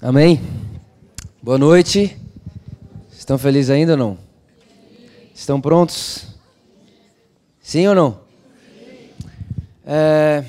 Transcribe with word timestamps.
Amém? 0.00 0.40
Boa 1.42 1.58
noite. 1.58 2.16
Estão 3.10 3.36
felizes 3.36 3.68
ainda 3.68 3.92
ou 3.94 3.98
não? 3.98 4.18
Estão 5.34 5.60
prontos? 5.60 6.24
Sim 7.60 7.88
ou 7.88 7.96
não? 7.96 8.20
É, 9.84 10.44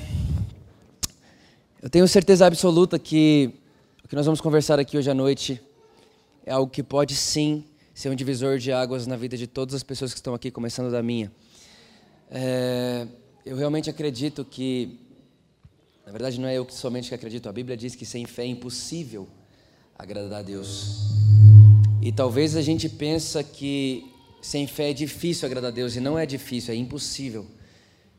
eu 1.82 1.90
tenho 1.90 2.06
certeza 2.06 2.46
absoluta 2.46 2.96
que 2.96 3.52
o 4.04 4.06
que 4.06 4.14
nós 4.14 4.24
vamos 4.24 4.40
conversar 4.40 4.78
aqui 4.78 4.96
hoje 4.96 5.10
à 5.10 5.14
noite 5.14 5.60
é 6.46 6.52
algo 6.52 6.70
que 6.70 6.84
pode 6.84 7.16
sim 7.16 7.64
ser 7.92 8.08
um 8.08 8.14
divisor 8.14 8.56
de 8.56 8.70
águas 8.70 9.04
na 9.04 9.16
vida 9.16 9.36
de 9.36 9.48
todas 9.48 9.74
as 9.74 9.82
pessoas 9.82 10.12
que 10.12 10.20
estão 10.20 10.32
aqui, 10.32 10.52
começando 10.52 10.92
da 10.92 11.02
minha. 11.02 11.28
É, 12.30 13.04
eu 13.44 13.56
realmente 13.56 13.90
acredito 13.90 14.44
que, 14.44 14.96
na 16.06 16.12
verdade, 16.12 16.38
não 16.38 16.48
é 16.48 16.56
eu 16.56 16.64
que 16.64 16.72
somente 16.72 17.08
que 17.08 17.16
acredito, 17.16 17.48
a 17.48 17.52
Bíblia 17.52 17.76
diz 17.76 17.96
que 17.96 18.06
sem 18.06 18.24
fé 18.26 18.44
é 18.44 18.46
impossível 18.46 19.28
agradar 20.00 20.40
a 20.40 20.42
Deus. 20.42 21.10
E 22.00 22.10
talvez 22.10 22.56
a 22.56 22.62
gente 22.62 22.88
pensa 22.88 23.44
que 23.44 24.10
sem 24.40 24.66
fé 24.66 24.90
é 24.90 24.94
difícil 24.94 25.46
agradar 25.46 25.70
a 25.70 25.74
Deus 25.74 25.94
e 25.94 26.00
não 26.00 26.18
é 26.18 26.24
difícil, 26.24 26.72
é 26.72 26.76
impossível. 26.76 27.44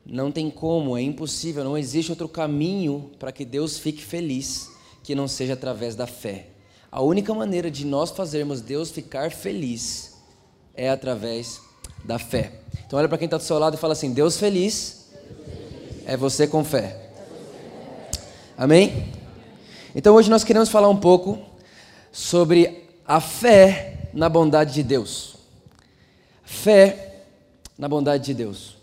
Não 0.06 0.32
tem 0.32 0.50
como, 0.50 0.96
é 0.96 1.02
impossível, 1.02 1.64
não 1.64 1.78
existe 1.78 2.12
outro 2.12 2.30
caminho 2.30 3.10
para 3.18 3.32
que 3.32 3.44
Deus 3.44 3.80
fique 3.80 4.04
feliz 4.04 4.70
que 5.04 5.16
não 5.16 5.28
seja 5.28 5.54
através 5.54 5.96
da 5.96 6.06
fé. 6.06 6.48
A 6.92 7.02
única 7.02 7.34
maneira 7.34 7.72
de 7.72 7.86
nós 7.86 8.12
fazermos 8.12 8.62
Deus 8.62 8.92
ficar 8.92 9.32
feliz 9.32 10.18
é 10.76 10.90
através 10.90 11.62
da 12.04 12.20
fé. 12.20 12.52
Então 12.86 13.00
olha 13.00 13.08
para 13.08 13.18
quem 13.18 13.26
está 13.26 13.38
do 13.38 13.44
seu 13.44 13.58
lado 13.58 13.76
e 13.76 13.80
fala 13.80 13.94
assim: 13.94 14.12
Deus 14.14 14.38
feliz 14.38 15.10
é 16.06 16.16
você 16.16 16.46
com 16.46 16.64
fé. 16.64 17.10
Amém? 18.56 19.12
Então 19.96 20.14
hoje 20.14 20.30
nós 20.30 20.44
queremos 20.44 20.70
falar 20.70 20.90
um 20.90 20.98
pouco 20.98 21.51
sobre 22.12 22.88
a 23.08 23.20
fé 23.20 24.10
na 24.14 24.28
bondade 24.28 24.74
de 24.74 24.84
Deus. 24.84 25.36
Fé 26.44 27.24
na 27.78 27.88
bondade 27.88 28.26
de 28.26 28.34
Deus. 28.34 28.76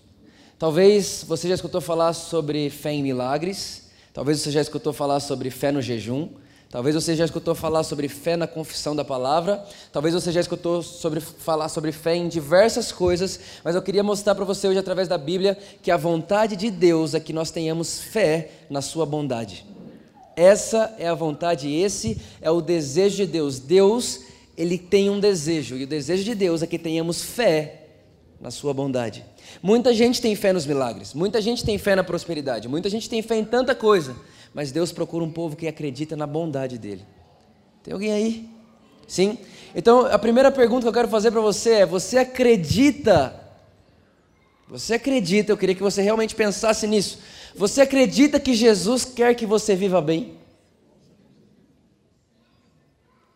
Talvez 0.58 1.24
você 1.26 1.48
já 1.48 1.54
escutou 1.54 1.80
falar 1.80 2.12
sobre 2.12 2.68
fé 2.70 2.92
em 2.92 3.02
milagres, 3.02 3.90
talvez 4.12 4.40
você 4.40 4.50
já 4.50 4.60
escutou 4.60 4.92
falar 4.92 5.20
sobre 5.20 5.50
fé 5.50 5.70
no 5.70 5.80
jejum, 5.80 6.30
talvez 6.68 6.96
você 6.96 7.14
já 7.14 7.24
escutou 7.24 7.54
falar 7.54 7.84
sobre 7.84 8.08
fé 8.08 8.36
na 8.36 8.46
confissão 8.46 8.96
da 8.96 9.04
palavra, 9.04 9.64
talvez 9.92 10.14
você 10.14 10.32
já 10.32 10.40
escutou 10.40 10.82
sobre, 10.82 11.20
falar 11.20 11.68
sobre 11.68 11.92
fé 11.92 12.16
em 12.16 12.26
diversas 12.26 12.90
coisas, 12.90 13.38
mas 13.62 13.76
eu 13.76 13.82
queria 13.82 14.02
mostrar 14.02 14.34
para 14.34 14.44
você 14.44 14.66
hoje, 14.66 14.78
através 14.78 15.06
da 15.06 15.16
Bíblia, 15.16 15.56
que 15.80 15.92
a 15.92 15.96
vontade 15.96 16.56
de 16.56 16.70
Deus 16.70 17.14
é 17.14 17.20
que 17.20 17.32
nós 17.32 17.52
tenhamos 17.52 18.00
fé 18.00 18.50
na 18.68 18.82
Sua 18.82 19.06
bondade. 19.06 19.64
Essa 20.38 20.94
é 21.00 21.08
a 21.08 21.14
vontade, 21.14 21.68
esse 21.68 22.16
é 22.40 22.48
o 22.48 22.60
desejo 22.60 23.16
de 23.16 23.26
Deus. 23.26 23.58
Deus, 23.58 24.20
ele 24.56 24.78
tem 24.78 25.10
um 25.10 25.18
desejo, 25.18 25.76
e 25.76 25.82
o 25.82 25.86
desejo 25.86 26.22
de 26.22 26.32
Deus 26.32 26.62
é 26.62 26.66
que 26.68 26.78
tenhamos 26.78 27.20
fé 27.20 27.88
na 28.40 28.48
sua 28.52 28.72
bondade. 28.72 29.24
Muita 29.60 29.92
gente 29.92 30.22
tem 30.22 30.36
fé 30.36 30.52
nos 30.52 30.64
milagres, 30.64 31.12
muita 31.12 31.42
gente 31.42 31.64
tem 31.64 31.76
fé 31.76 31.96
na 31.96 32.04
prosperidade, 32.04 32.68
muita 32.68 32.88
gente 32.88 33.10
tem 33.10 33.20
fé 33.20 33.34
em 33.34 33.44
tanta 33.44 33.74
coisa, 33.74 34.14
mas 34.54 34.70
Deus 34.70 34.92
procura 34.92 35.24
um 35.24 35.30
povo 35.32 35.56
que 35.56 35.66
acredita 35.66 36.14
na 36.14 36.24
bondade 36.24 36.78
dele. 36.78 37.04
Tem 37.82 37.92
alguém 37.92 38.12
aí? 38.12 38.48
Sim? 39.08 39.38
Então, 39.74 40.06
a 40.06 40.20
primeira 40.20 40.52
pergunta 40.52 40.82
que 40.82 40.88
eu 40.88 40.92
quero 40.92 41.08
fazer 41.08 41.32
para 41.32 41.40
você 41.40 41.70
é: 41.70 41.86
você 41.86 42.16
acredita? 42.16 43.34
Você 44.68 44.94
acredita? 44.94 45.50
Eu 45.50 45.56
queria 45.56 45.74
que 45.74 45.82
você 45.82 46.00
realmente 46.00 46.36
pensasse 46.36 46.86
nisso. 46.86 47.18
Você 47.58 47.80
acredita 47.80 48.38
que 48.38 48.54
Jesus 48.54 49.04
quer 49.04 49.34
que 49.34 49.44
você 49.44 49.74
viva 49.74 50.00
bem? 50.00 50.38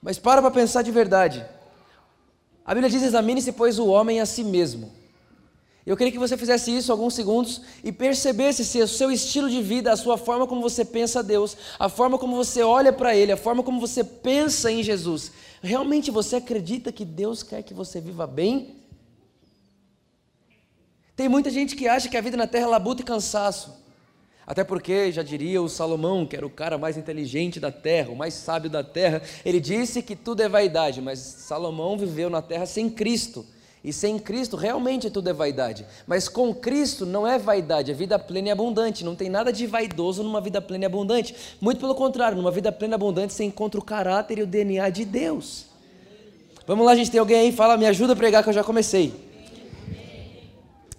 Mas 0.00 0.16
para 0.16 0.40
para 0.40 0.50
pensar 0.52 0.82
de 0.82 0.92
verdade. 0.92 1.44
A 2.64 2.72
Bíblia 2.72 2.88
diz: 2.88 3.02
examine-se, 3.02 3.50
pois, 3.50 3.80
o 3.80 3.88
homem 3.88 4.20
a 4.20 4.26
si 4.26 4.44
mesmo. 4.44 4.92
Eu 5.84 5.96
queria 5.96 6.12
que 6.12 6.20
você 6.20 6.36
fizesse 6.36 6.70
isso 6.70 6.92
alguns 6.92 7.14
segundos 7.14 7.62
e 7.82 7.90
percebesse 7.90 8.64
se 8.64 8.80
o 8.80 8.86
seu 8.86 9.10
estilo 9.10 9.50
de 9.50 9.60
vida, 9.60 9.92
a 9.92 9.96
sua 9.96 10.16
forma 10.16 10.46
como 10.46 10.62
você 10.62 10.84
pensa 10.84 11.18
a 11.18 11.22
Deus, 11.22 11.56
a 11.76 11.88
forma 11.88 12.16
como 12.16 12.36
você 12.36 12.62
olha 12.62 12.92
para 12.92 13.16
Ele, 13.16 13.32
a 13.32 13.36
forma 13.36 13.64
como 13.64 13.80
você 13.80 14.04
pensa 14.04 14.70
em 14.70 14.84
Jesus, 14.84 15.32
realmente 15.60 16.12
você 16.12 16.36
acredita 16.36 16.92
que 16.92 17.04
Deus 17.04 17.42
quer 17.42 17.64
que 17.64 17.74
você 17.74 18.00
viva 18.00 18.28
bem? 18.28 18.76
Tem 21.16 21.28
muita 21.28 21.50
gente 21.50 21.74
que 21.74 21.88
acha 21.88 22.08
que 22.08 22.16
a 22.16 22.20
vida 22.20 22.36
na 22.36 22.46
terra 22.46 22.66
é 22.66 22.68
labuta 22.68 23.02
e 23.02 23.04
cansaço. 23.04 23.81
Até 24.46 24.64
porque, 24.64 25.12
já 25.12 25.22
diria 25.22 25.62
o 25.62 25.68
Salomão, 25.68 26.26
que 26.26 26.36
era 26.36 26.46
o 26.46 26.50
cara 26.50 26.76
mais 26.76 26.96
inteligente 26.96 27.60
da 27.60 27.70
terra, 27.70 28.10
o 28.10 28.16
mais 28.16 28.34
sábio 28.34 28.68
da 28.68 28.82
terra, 28.82 29.22
ele 29.44 29.60
disse 29.60 30.02
que 30.02 30.16
tudo 30.16 30.42
é 30.42 30.48
vaidade, 30.48 31.00
mas 31.00 31.18
Salomão 31.18 31.96
viveu 31.96 32.28
na 32.28 32.42
terra 32.42 32.66
sem 32.66 32.90
Cristo. 32.90 33.46
E 33.84 33.92
sem 33.92 34.16
Cristo 34.18 34.56
realmente 34.56 35.10
tudo 35.10 35.28
é 35.28 35.32
vaidade. 35.32 35.84
Mas 36.06 36.28
com 36.28 36.54
Cristo 36.54 37.04
não 37.04 37.26
é 37.26 37.36
vaidade, 37.36 37.90
é 37.90 37.94
vida 37.94 38.16
plena 38.16 38.48
e 38.48 38.50
abundante. 38.50 39.04
Não 39.04 39.16
tem 39.16 39.28
nada 39.28 39.52
de 39.52 39.66
vaidoso 39.66 40.22
numa 40.22 40.40
vida 40.40 40.60
plena 40.60 40.84
e 40.84 40.86
abundante. 40.86 41.34
Muito 41.60 41.80
pelo 41.80 41.94
contrário, 41.94 42.36
numa 42.36 42.50
vida 42.52 42.70
plena 42.70 42.94
e 42.94 42.96
abundante 42.96 43.32
você 43.32 43.42
encontra 43.42 43.80
o 43.80 43.84
caráter 43.84 44.38
e 44.38 44.42
o 44.42 44.46
DNA 44.46 44.88
de 44.90 45.04
Deus. 45.04 45.66
Vamos 46.64 46.86
lá, 46.86 46.94
gente, 46.94 47.10
tem 47.10 47.18
alguém 47.18 47.40
aí? 47.40 47.52
Fala, 47.52 47.76
me 47.76 47.86
ajuda 47.86 48.12
a 48.12 48.16
pregar 48.16 48.44
que 48.44 48.48
eu 48.48 48.52
já 48.52 48.62
comecei. 48.62 49.12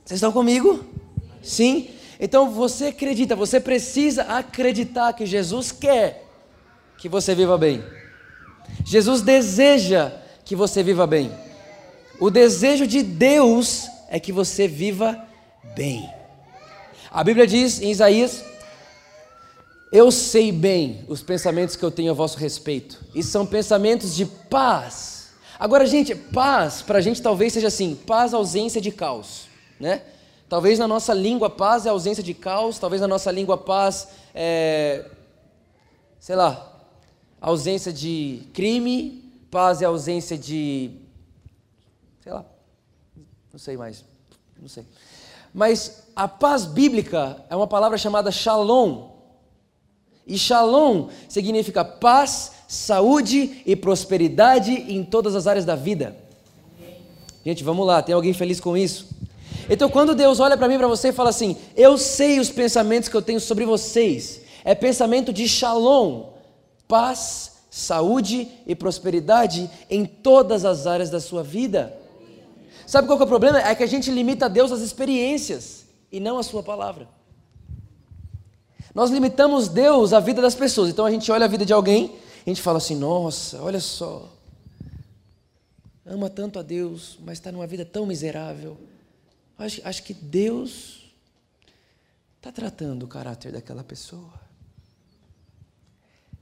Vocês 0.04 0.18
estão 0.18 0.34
comigo? 0.34 0.84
Sim? 1.42 1.88
Então 2.20 2.50
você 2.50 2.88
acredita, 2.88 3.36
você 3.36 3.60
precisa 3.60 4.24
acreditar 4.24 5.14
que 5.14 5.26
Jesus 5.26 5.72
quer 5.72 6.24
que 6.98 7.10
você 7.10 7.36
viva 7.36 7.58
bem. 7.58 7.84
Jesus 8.86 9.22
deseja 9.22 10.12
que 10.46 10.56
você 10.56 10.82
viva 10.82 11.06
bem. 11.06 11.32
O 12.20 12.30
desejo 12.30 12.88
de 12.88 13.04
Deus 13.04 13.88
é 14.10 14.20
que 14.20 14.32
você 14.32 14.68
viva 14.68 15.22
bem. 15.76 16.10
A 17.12 17.24
Bíblia 17.24 17.46
diz 17.46 17.82
em 17.82 17.92
Isaías: 17.92 18.44
Eu 19.92 20.12
sei 20.12 20.52
bem 20.52 21.04
os 21.08 21.22
pensamentos 21.22 21.76
que 21.76 21.84
eu 21.84 21.92
tenho 21.92 22.12
a 22.12 22.16
vosso 22.16 22.38
respeito, 22.38 23.04
e 23.14 23.22
são 23.22 23.46
pensamentos 23.46 24.16
de 24.16 24.26
paz. 24.26 25.30
Agora, 25.60 25.86
gente, 25.86 26.16
paz 26.16 26.82
para 26.82 27.00
a 27.00 27.02
gente 27.02 27.22
talvez 27.22 27.52
seja 27.52 27.68
assim: 27.68 27.96
paz, 27.96 28.34
ausência 28.34 28.80
de 28.80 28.92
caos, 28.92 29.48
né? 29.80 30.02
Talvez 30.54 30.78
na 30.78 30.88
nossa 30.88 31.16
língua 31.16 31.50
paz 31.50 31.88
é 31.88 31.90
ausência 31.90 32.22
de 32.22 32.32
caos, 32.32 32.78
talvez 32.78 33.02
na 33.02 33.08
nossa 33.08 33.32
língua 33.32 33.58
paz 33.58 34.10
é, 34.36 35.04
sei 36.20 36.36
lá, 36.36 36.80
ausência 37.42 37.92
de 37.92 38.44
crime, 38.54 39.34
paz 39.50 39.82
é 39.82 39.86
ausência 39.86 40.38
de, 40.38 40.92
sei 42.22 42.32
lá, 42.32 42.46
não 43.52 43.58
sei 43.58 43.76
mais, 43.76 44.06
não 44.62 44.70
sei. 44.70 44.86
Mas 45.52 46.04
a 46.16 46.28
paz 46.28 46.66
bíblica 46.66 47.44
é 47.50 47.56
uma 47.56 47.66
palavra 47.66 47.98
chamada 47.98 48.30
shalom. 48.30 49.10
E 50.28 50.38
shalom 50.38 51.10
significa 51.28 51.84
paz, 51.84 52.52
saúde 52.68 53.64
e 53.66 53.76
prosperidade 53.76 54.72
em 54.72 55.04
todas 55.04 55.36
as 55.36 55.48
áreas 55.48 55.66
da 55.66 55.76
vida. 55.76 56.16
Gente, 57.44 57.64
vamos 57.64 57.88
lá, 57.88 58.04
tem 58.04 58.14
alguém 58.14 58.34
feliz 58.34 58.60
com 58.60 58.78
isso? 58.78 59.14
Então, 59.70 59.90
quando 59.90 60.16
Deus 60.16 60.40
olha 60.40 60.58
para 60.58 60.68
mim, 60.68 60.78
para 60.78 60.88
você 60.88 61.10
e 61.10 61.14
fala 61.14 61.30
assim: 61.30 61.58
Eu 61.76 61.98
sei 61.98 62.40
os 62.40 62.50
pensamentos 62.50 63.10
que 63.10 63.16
eu 63.16 63.22
tenho 63.22 63.40
sobre 63.40 63.66
vocês, 63.66 64.42
é 64.64 64.76
pensamento 64.76 65.32
de 65.32 65.48
shalom, 65.48 66.32
paz, 66.88 67.54
saúde 67.70 68.48
e 68.68 68.76
prosperidade 68.76 69.70
em 69.90 70.06
todas 70.06 70.66
as 70.66 70.86
áreas 70.86 71.10
da 71.10 71.20
sua 71.20 71.44
vida. 71.44 71.98
Sabe 72.86 73.08
qual 73.08 73.20
é 73.20 73.24
o 73.24 73.28
problema? 73.28 73.60
É 73.60 73.74
que 73.74 73.84
a 73.84 73.88
gente 73.88 74.12
limita 74.12 74.46
a 74.46 74.50
Deus 74.50 74.72
às 74.72 74.82
experiências 74.82 75.86
e 76.12 76.20
não 76.20 76.38
à 76.38 76.44
Sua 76.44 76.62
palavra. 76.62 77.08
Nós 78.94 79.10
limitamos 79.10 79.70
Deus 79.70 80.14
à 80.14 80.20
vida 80.20 80.42
das 80.42 80.54
pessoas. 80.54 80.90
Então 80.90 81.06
a 81.06 81.12
gente 81.12 81.32
olha 81.32 81.46
a 81.46 81.48
vida 81.48 81.66
de 81.66 81.74
alguém, 81.74 82.16
a 82.46 82.50
gente 82.50 82.62
fala 82.62 82.78
assim: 82.78 82.96
Nossa, 82.96 83.62
olha 83.62 83.80
só, 83.80 84.30
ama 86.06 86.30
tanto 86.30 86.60
a 86.60 86.62
Deus, 86.62 87.18
mas 87.24 87.38
está 87.38 87.52
numa 87.52 87.66
vida 87.66 87.86
tão 87.86 88.06
miserável 88.06 88.78
Acho, 89.58 89.82
acho 89.84 90.04
que 90.04 90.14
Deus 90.14 91.14
está 92.38 92.52
tratando 92.52 93.04
o 93.04 93.08
caráter 93.08 93.52
daquela 93.52 93.84
pessoa. 93.84 94.34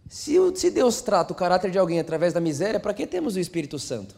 Se, 0.09 0.35
se 0.55 0.69
Deus 0.69 1.01
trata 1.01 1.31
o 1.31 1.35
caráter 1.35 1.71
de 1.71 1.77
alguém 1.77 1.99
através 1.99 2.33
da 2.33 2.41
miséria, 2.41 2.79
para 2.79 2.93
que 2.93 3.07
temos 3.07 3.35
o 3.35 3.39
Espírito 3.39 3.79
Santo? 3.79 4.15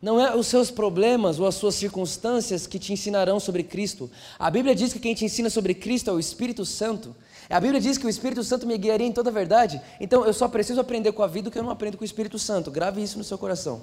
Não 0.00 0.20
é 0.20 0.34
os 0.34 0.46
seus 0.46 0.70
problemas 0.70 1.38
ou 1.38 1.46
as 1.46 1.54
suas 1.54 1.74
circunstâncias 1.74 2.66
que 2.66 2.78
te 2.78 2.92
ensinarão 2.92 3.40
sobre 3.40 3.62
Cristo. 3.62 4.10
A 4.38 4.50
Bíblia 4.50 4.74
diz 4.74 4.92
que 4.92 4.98
quem 4.98 5.14
te 5.14 5.24
ensina 5.24 5.48
sobre 5.50 5.74
Cristo 5.74 6.10
é 6.10 6.12
o 6.12 6.20
Espírito 6.20 6.64
Santo. 6.64 7.14
A 7.48 7.60
Bíblia 7.60 7.80
diz 7.80 7.96
que 7.96 8.06
o 8.06 8.08
Espírito 8.08 8.42
Santo 8.42 8.66
me 8.66 8.76
guiaria 8.76 9.06
em 9.06 9.12
toda 9.12 9.30
a 9.30 9.32
verdade. 9.32 9.80
Então 10.00 10.24
eu 10.24 10.32
só 10.32 10.48
preciso 10.48 10.80
aprender 10.80 11.12
com 11.12 11.22
a 11.22 11.26
vida 11.26 11.48
o 11.48 11.52
que 11.52 11.58
eu 11.58 11.62
não 11.62 11.70
aprendo 11.70 11.96
com 11.96 12.02
o 12.02 12.04
Espírito 12.04 12.38
Santo. 12.38 12.70
Grave 12.70 13.02
isso 13.02 13.16
no 13.16 13.24
seu 13.24 13.38
coração. 13.38 13.82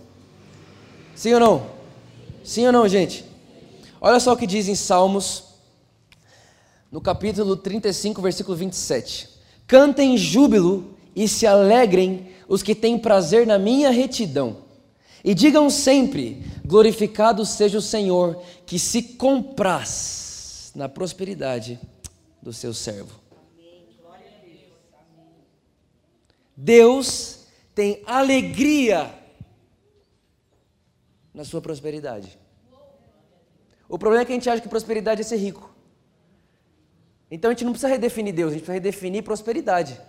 Sim 1.16 1.34
ou 1.34 1.40
não? 1.40 1.70
Sim 2.44 2.66
ou 2.66 2.72
não, 2.72 2.88
gente? 2.88 3.24
Olha 4.02 4.20
só 4.20 4.34
o 4.34 4.38
que 4.38 4.48
diz 4.48 4.68
em 4.68 4.76
Salmos, 4.76 5.44
no 6.92 7.00
capítulo 7.00 7.56
35, 7.56 8.22
versículo 8.22 8.58
27. 8.58 9.30
Cantem 9.66 10.18
júbilo 10.18 10.98
e 11.16 11.28
se 11.28 11.48
alegrem 11.48 12.28
os 12.48 12.62
que 12.62 12.76
têm 12.76 13.00
prazer 13.00 13.48
na 13.48 13.58
minha 13.58 13.90
retidão. 13.90 14.58
E 15.24 15.34
digam 15.34 15.70
sempre: 15.70 16.44
glorificado 16.66 17.46
seja 17.46 17.78
o 17.78 17.82
Senhor, 17.82 18.42
que 18.66 18.78
se 18.78 19.02
compraz 19.02 20.72
na 20.76 20.90
prosperidade 20.90 21.80
do 22.42 22.52
seu 22.52 22.74
servo. 22.74 23.22
Deus 26.56 27.40
tem 27.74 28.02
alegria 28.06 29.23
na 31.34 31.44
sua 31.44 31.62
prosperidade. 31.62 32.38
O 33.90 33.98
problema 33.98 34.24
é 34.24 34.26
que 34.26 34.32
a 34.32 34.36
gente 34.36 34.50
acha 34.50 34.62
que 34.62 34.70
prosperidade 34.70 35.22
é 35.22 35.24
ser 35.24 35.38
rico. 35.38 35.74
Então 37.30 37.50
a 37.50 37.54
gente 37.54 37.66
não 37.66 37.72
precisa 37.72 37.88
redefinir 37.92 38.34
Deus, 38.34 38.52
a 38.52 38.54
gente 38.54 38.62
precisa 38.62 38.74
redefinir 38.74 39.24
prosperidade. 39.24 40.00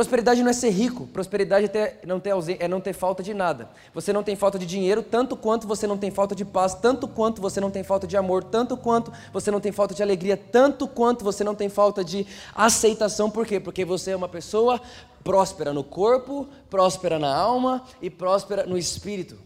Prosperidade 0.00 0.42
não 0.42 0.48
é 0.48 0.54
ser 0.54 0.70
rico, 0.70 1.06
prosperidade 1.08 1.66
é, 1.66 1.68
ter, 1.68 2.00
não 2.06 2.18
ter, 2.18 2.32
é 2.58 2.66
não 2.66 2.80
ter 2.80 2.94
falta 2.94 3.22
de 3.22 3.34
nada. 3.34 3.68
Você 3.92 4.14
não 4.14 4.22
tem 4.22 4.34
falta 4.34 4.58
de 4.58 4.64
dinheiro, 4.64 5.02
tanto 5.02 5.36
quanto 5.36 5.68
você 5.68 5.86
não 5.86 5.98
tem 5.98 6.10
falta 6.10 6.34
de 6.34 6.42
paz, 6.42 6.72
tanto 6.72 7.06
quanto 7.06 7.42
você 7.42 7.60
não 7.60 7.70
tem 7.70 7.82
falta 7.82 8.06
de 8.06 8.16
amor, 8.16 8.42
tanto 8.42 8.78
quanto 8.78 9.12
você 9.30 9.50
não 9.50 9.60
tem 9.60 9.70
falta 9.70 9.94
de 9.94 10.02
alegria, 10.02 10.38
tanto 10.38 10.88
quanto 10.88 11.22
você 11.22 11.44
não 11.44 11.54
tem 11.54 11.68
falta 11.68 12.02
de 12.02 12.26
aceitação. 12.54 13.30
Por 13.30 13.44
quê? 13.44 13.60
Porque 13.60 13.84
você 13.84 14.12
é 14.12 14.16
uma 14.16 14.26
pessoa 14.26 14.80
próspera 15.22 15.70
no 15.70 15.84
corpo, 15.84 16.48
próspera 16.70 17.18
na 17.18 17.36
alma 17.36 17.84
e 18.00 18.08
próspera 18.08 18.64
no 18.64 18.78
espírito. 18.78 19.36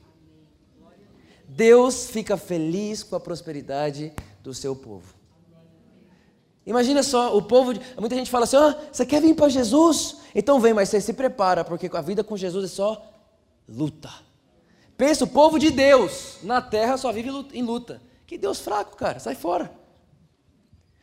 Deus 1.49 2.07
fica 2.07 2.37
feliz 2.37 3.03
com 3.03 3.17
a 3.17 3.21
prosperidade 3.21 4.13
do 4.41 4.55
seu 4.55 4.77
povo. 4.77 5.24
Imagina 6.67 7.03
só, 7.03 7.37
o 7.37 7.43
povo, 7.43 7.73
muita 7.99 8.17
gente 8.17 8.31
fala 8.31 8.45
assim: 8.45 8.57
oh, 8.57 8.75
você 8.91 9.05
quer 9.05 9.21
vir 9.21 9.35
para 9.35 9.49
Jesus? 9.49 10.19
Então 10.35 10.59
vem, 10.61 10.73
mas 10.73 10.89
você 10.89 11.01
se 11.01 11.13
prepara, 11.13 11.65
porque 11.65 11.91
a 11.93 12.01
vida 12.01 12.25
com 12.25 12.37
Jesus 12.37 12.65
é 12.65 12.75
só 12.75 13.13
luta. 13.69 14.11
Pensa, 14.97 15.25
o 15.25 15.29
povo 15.29 15.59
de 15.59 15.71
Deus 15.71 16.39
na 16.43 16.63
terra 16.63 16.97
só 16.97 17.13
vive 17.13 17.31
em 17.53 17.63
luta. 17.63 18.01
Que 18.27 18.39
Deus 18.39 18.61
fraco, 18.61 18.97
cara, 18.97 19.19
sai 19.19 19.35
fora. 19.35 19.71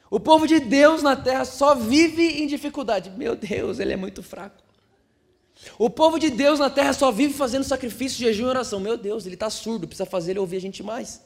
O 0.09 0.19
povo 0.19 0.47
de 0.47 0.59
Deus 0.59 1.03
na 1.03 1.15
terra 1.15 1.45
só 1.45 1.75
vive 1.75 2.41
em 2.41 2.47
dificuldade. 2.47 3.09
Meu 3.11 3.35
Deus, 3.35 3.79
ele 3.79 3.93
é 3.93 3.97
muito 3.97 4.21
fraco. 4.23 4.61
O 5.77 5.89
povo 5.89 6.17
de 6.17 6.29
Deus 6.29 6.59
na 6.59 6.69
terra 6.69 6.91
só 6.93 7.11
vive 7.11 7.33
fazendo 7.33 7.63
sacrifício, 7.63 8.17
jejum 8.17 8.45
e 8.45 8.49
oração. 8.49 8.79
Meu 8.79 8.97
Deus, 8.97 9.25
ele 9.25 9.35
está 9.35 9.49
surdo, 9.49 9.87
precisa 9.87 10.05
fazer 10.05 10.31
ele 10.31 10.39
ouvir 10.39 10.57
a 10.57 10.61
gente 10.61 10.81
mais. 10.81 11.21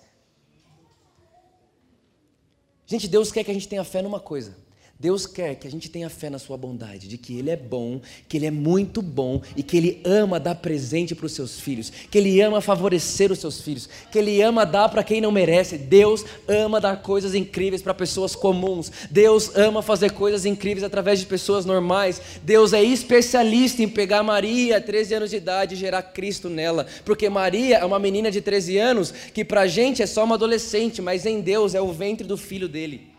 Gente, 2.86 3.08
Deus 3.08 3.32
quer 3.32 3.44
que 3.44 3.52
a 3.52 3.54
gente 3.54 3.68
tenha 3.68 3.84
fé 3.84 4.02
numa 4.02 4.20
coisa. 4.20 4.56
Deus 4.98 5.28
quer 5.28 5.56
que 5.56 5.68
a 5.68 5.72
gente 5.72 5.90
tenha 5.90 6.10
fé 6.10 6.30
na 6.30 6.40
sua 6.40 6.56
bondade, 6.56 7.10
de 7.10 7.18
que 7.18 7.38
Ele 7.38 7.50
é 7.50 7.58
bom, 7.58 8.00
que 8.30 8.38
Ele 8.38 8.46
é 8.46 8.52
muito 8.52 9.02
bom 9.02 9.42
e 9.54 9.62
que 9.62 9.76
Ele 9.76 10.02
ama 10.06 10.40
dar 10.40 10.56
presente 10.56 11.14
para 11.14 11.26
os 11.26 11.34
seus 11.34 11.60
filhos, 11.60 11.92
que 12.10 12.18
Ele 12.18 12.40
ama 12.40 12.62
favorecer 12.62 13.30
os 13.30 13.40
seus 13.40 13.60
filhos, 13.60 13.90
que 14.10 14.18
Ele 14.18 14.42
ama 14.42 14.66
dar 14.66 14.88
para 14.88 15.04
quem 15.04 15.20
não 15.20 15.34
merece. 15.34 15.78
Deus 15.78 16.24
ama 16.48 16.80
dar 16.80 17.02
coisas 17.02 17.36
incríveis 17.36 17.82
para 17.82 17.94
pessoas 17.94 18.38
comuns. 18.38 18.90
Deus 19.12 19.54
ama 19.54 19.82
fazer 19.82 20.12
coisas 20.12 20.46
incríveis 20.46 20.84
através 20.84 21.20
de 21.20 21.26
pessoas 21.26 21.66
normais. 21.66 22.22
Deus 22.42 22.72
é 22.72 22.82
especialista 22.82 23.84
em 23.84 23.90
pegar 23.90 24.24
Maria, 24.24 24.80
13 24.80 25.14
anos 25.16 25.30
de 25.30 25.36
idade, 25.36 25.76
e 25.76 25.78
gerar 25.78 26.04
Cristo 26.04 26.50
nela, 26.50 26.88
porque 27.04 27.30
Maria 27.30 27.80
é 27.80 27.86
uma 27.86 28.00
menina 28.00 28.32
de 28.32 28.40
13 28.40 28.78
anos 28.78 29.14
que 29.34 29.44
para 29.44 29.62
a 29.62 29.68
gente 29.68 30.02
é 30.02 30.06
só 30.06 30.24
uma 30.24 30.36
adolescente, 30.36 31.02
mas 31.02 31.26
em 31.26 31.42
Deus 31.42 31.76
é 31.76 31.82
o 31.82 31.92
ventre 31.92 32.26
do 32.26 32.38
filho 32.38 32.70
dele. 32.70 33.15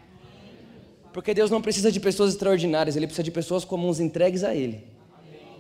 Porque 1.17 1.33
Deus 1.33 1.51
não 1.51 1.63
precisa 1.63 1.91
de 1.91 1.99
pessoas 1.99 2.35
extraordinárias, 2.35 2.95
Ele 2.95 3.07
precisa 3.07 3.23
de 3.23 3.31
pessoas 3.31 3.65
comuns 3.65 4.01
entregues 4.01 4.45
a 4.45 4.55
Ele. 4.55 4.85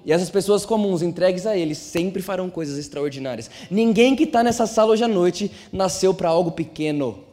E 0.05 0.13
essas 0.13 0.29
pessoas 0.29 0.67
comuns 0.67 1.01
entregues 1.01 1.47
a 1.47 1.57
Ele 1.57 1.75
sempre 1.75 2.21
farão 2.21 2.51
coisas 2.51 2.77
extraordinárias. 2.77 3.51
Ninguém 3.71 4.15
que 4.15 4.25
está 4.25 4.43
nessa 4.43 4.67
sala 4.67 4.93
hoje 4.93 5.03
à 5.03 5.09
noite 5.09 5.51
nasceu 5.73 6.13
para 6.13 6.29
algo 6.29 6.53
pequeno. 6.53 7.25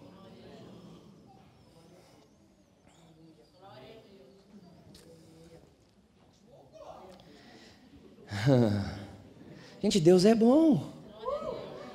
Gente, 9.84 10.00
Deus 10.00 10.24
é 10.24 10.34
bom. 10.34 10.94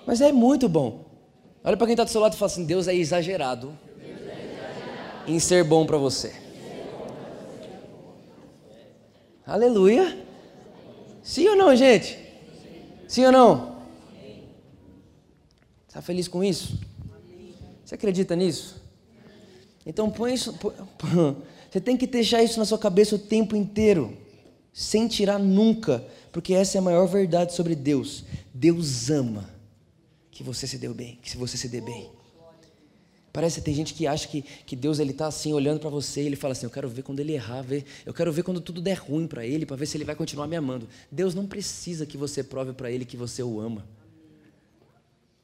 Mas 0.07 0.21
é 0.21 0.31
muito 0.31 0.69
bom. 0.69 1.07
Olha 1.65 1.79
para 1.79 1.87
quem 1.87 1.95
está 1.95 2.05
do 2.05 2.11
seu 2.11 2.21
lado 2.21 2.35
e 2.35 2.37
fala 2.37 2.53
assim: 2.53 2.67
Deus 2.67 2.87
é 2.87 2.95
exagerado 2.95 3.88
em 5.29 5.39
ser 5.39 5.63
bom 5.63 5.85
para 5.85 5.99
você. 5.99 6.33
Aleluia. 9.47 10.27
Sim 11.23 11.49
ou 11.49 11.57
não, 11.57 11.77
gente? 11.77 12.19
Sim 13.07 13.27
ou 13.27 13.33
não? 13.33 13.79
Está 15.87 16.01
feliz 16.03 16.27
com 16.27 16.43
isso? 16.43 16.79
Você 17.85 17.95
acredita 17.95 18.35
nisso? 18.35 18.83
Então 19.85 20.11
põe 20.11 20.35
isso. 20.35 20.53
Põe, 20.55 20.75
você 21.71 21.81
tem 21.81 21.97
que 21.97 22.07
deixar 22.07 22.43
isso 22.43 22.59
na 22.59 22.65
sua 22.65 22.79
cabeça 22.79 23.15
o 23.15 23.19
tempo 23.19 23.55
inteiro, 23.55 24.17
sem 24.73 25.07
tirar 25.07 25.39
nunca, 25.39 26.05
porque 26.33 26.55
essa 26.55 26.79
é 26.79 26.81
a 26.81 26.83
maior 26.83 27.07
verdade 27.07 27.53
sobre 27.55 27.75
Deus. 27.75 28.25
Deus 28.55 29.11
ama 29.11 29.49
que 30.31 30.43
você 30.43 30.67
se 30.67 30.79
dê 30.79 30.89
bem, 30.89 31.19
que 31.23 31.37
você 31.37 31.57
se 31.57 31.69
dê 31.69 31.81
bem. 31.81 32.18
Parece 33.33 33.61
que 33.61 33.65
tem 33.67 33.75
gente 33.75 33.95
que 33.95 34.07
acha 34.07 34.27
que, 34.27 34.43
que 34.43 34.75
Deus 34.75 34.99
ele 34.99 35.11
está 35.11 35.27
assim 35.27 35.53
olhando 35.53 35.81
para 35.81 35.91
você 35.91 36.23
e 36.23 36.27
ele 36.27 36.37
fala 36.37 36.53
assim: 36.53 36.67
Eu 36.67 36.71
quero 36.71 36.89
ver 36.89 37.03
quando 37.03 37.21
ele 37.21 37.35
errar, 37.35 37.63
ver, 37.63 37.85
eu 38.07 38.15
quero 38.15 38.33
ver 38.33 38.43
quando 38.43 38.61
tudo 38.61 38.81
der 38.81 38.99
ruim 38.99 39.27
para 39.27 39.47
ele, 39.47 39.67
para 39.67 39.77
ver 39.77 39.87
se 39.87 39.97
ele 39.97 40.05
vai 40.05 40.15
continuar 40.15 40.47
me 40.47 40.57
amando. 40.57 40.89
Deus 41.11 41.35
não 41.35 41.47
precisa 41.47 42.07
que 42.07 42.17
você 42.17 42.43
prove 42.43 42.73
para 42.73 42.91
ele 42.91 43.05
que 43.05 43.17
você 43.17 43.43
o 43.43 43.61
ama. 43.61 43.87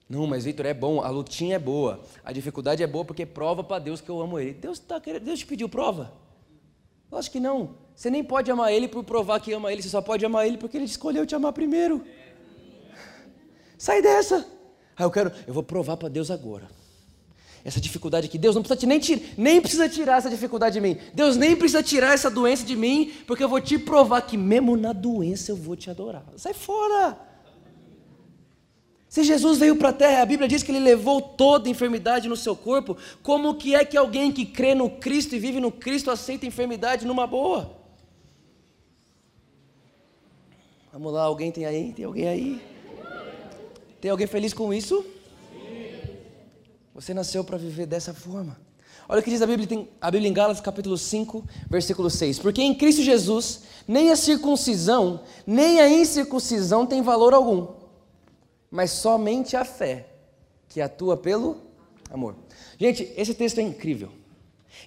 Não, 0.08 0.26
mas 0.26 0.44
Vitor, 0.44 0.66
é 0.66 0.74
bom, 0.74 1.00
a 1.02 1.08
lutinha 1.08 1.56
é 1.56 1.58
boa, 1.58 2.02
a 2.24 2.32
dificuldade 2.32 2.82
é 2.82 2.86
boa 2.86 3.04
porque 3.04 3.24
prova 3.24 3.64
para 3.64 3.78
Deus 3.78 4.00
que 4.00 4.08
eu 4.08 4.20
amo 4.20 4.38
ele. 4.38 4.54
Deus, 4.54 4.78
tá 4.78 5.00
querendo, 5.00 5.24
Deus 5.24 5.38
te 5.38 5.46
pediu 5.46 5.68
prova? 5.68 6.12
Eu 7.10 7.18
acho 7.18 7.30
que 7.30 7.40
não. 7.40 7.76
Você 7.94 8.10
nem 8.10 8.24
pode 8.24 8.50
amar 8.50 8.72
ele 8.72 8.88
por 8.88 9.04
provar 9.04 9.40
que 9.40 9.52
ama 9.52 9.72
ele, 9.72 9.82
você 9.82 9.88
só 9.88 10.00
pode 10.00 10.24
amar 10.24 10.46
ele 10.46 10.56
porque 10.56 10.76
ele 10.76 10.84
escolheu 10.84 11.26
te 11.26 11.34
amar 11.34 11.52
primeiro. 11.52 12.04
Sai 13.78 14.00
dessa. 14.02 14.46
Ah, 14.96 15.04
eu 15.04 15.10
quero, 15.10 15.32
eu 15.46 15.52
vou 15.52 15.62
provar 15.62 15.96
para 15.96 16.08
Deus 16.08 16.30
agora 16.30 16.66
essa 17.64 17.80
dificuldade 17.80 18.26
aqui. 18.26 18.36
Deus 18.36 18.54
não 18.54 18.62
precisa 18.62 18.86
nem, 18.86 19.00
nem 19.38 19.60
precisa 19.60 19.88
tirar 19.88 20.18
essa 20.18 20.28
dificuldade 20.28 20.74
de 20.74 20.80
mim. 20.80 20.98
Deus 21.14 21.36
nem 21.36 21.56
precisa 21.56 21.82
tirar 21.82 22.12
essa 22.12 22.30
doença 22.30 22.64
de 22.64 22.76
mim, 22.76 23.12
porque 23.26 23.42
eu 23.42 23.48
vou 23.48 23.60
te 23.60 23.78
provar 23.78 24.20
que 24.22 24.36
mesmo 24.36 24.76
na 24.76 24.92
doença 24.92 25.50
eu 25.50 25.56
vou 25.56 25.74
te 25.74 25.88
adorar. 25.88 26.24
Sai 26.36 26.52
fora! 26.52 27.18
Se 29.08 29.22
Jesus 29.22 29.58
veio 29.58 29.76
para 29.76 29.90
a 29.90 29.92
terra, 29.92 30.22
a 30.22 30.26
Bíblia 30.26 30.48
diz 30.48 30.62
que 30.62 30.72
ele 30.72 30.80
levou 30.80 31.22
toda 31.22 31.68
enfermidade 31.68 32.28
no 32.28 32.36
seu 32.36 32.54
corpo, 32.56 32.96
como 33.22 33.54
que 33.54 33.74
é 33.74 33.84
que 33.84 33.96
alguém 33.96 34.30
que 34.32 34.44
crê 34.44 34.74
no 34.74 34.90
Cristo 34.90 35.36
e 35.36 35.38
vive 35.38 35.60
no 35.60 35.70
Cristo 35.70 36.10
aceita 36.10 36.44
enfermidade 36.44 37.06
numa 37.06 37.26
boa? 37.26 37.78
Vamos 40.92 41.12
lá, 41.12 41.22
alguém 41.22 41.50
tem 41.50 41.64
aí? 41.64 41.92
Tem 41.92 42.04
alguém 42.04 42.28
aí? 42.28 42.60
Tem 44.00 44.10
alguém 44.10 44.26
feliz 44.26 44.52
com 44.52 44.74
isso? 44.74 45.13
Você 46.94 47.12
nasceu 47.12 47.42
para 47.42 47.58
viver 47.58 47.86
dessa 47.86 48.14
forma. 48.14 48.56
Olha 49.08 49.20
o 49.20 49.22
que 49.22 49.30
diz 49.30 49.42
a 49.42 49.46
Bíblia, 49.46 49.88
a 50.00 50.10
Bíblia 50.10 50.30
em 50.30 50.32
Gálatas 50.32 50.62
capítulo 50.62 50.96
5, 50.96 51.44
versículo 51.68 52.08
6. 52.08 52.38
Porque 52.38 52.62
em 52.62 52.72
Cristo 52.72 53.02
Jesus, 53.02 53.62
nem 53.86 54.12
a 54.12 54.16
circuncisão, 54.16 55.20
nem 55.44 55.80
a 55.80 55.88
incircuncisão 55.88 56.86
tem 56.86 57.02
valor 57.02 57.34
algum, 57.34 57.66
mas 58.70 58.92
somente 58.92 59.56
a 59.56 59.64
fé, 59.64 60.06
que 60.68 60.80
atua 60.80 61.16
pelo 61.16 61.56
amor. 62.10 62.36
Gente, 62.78 63.12
esse 63.16 63.34
texto 63.34 63.58
é 63.58 63.62
incrível. 63.62 64.10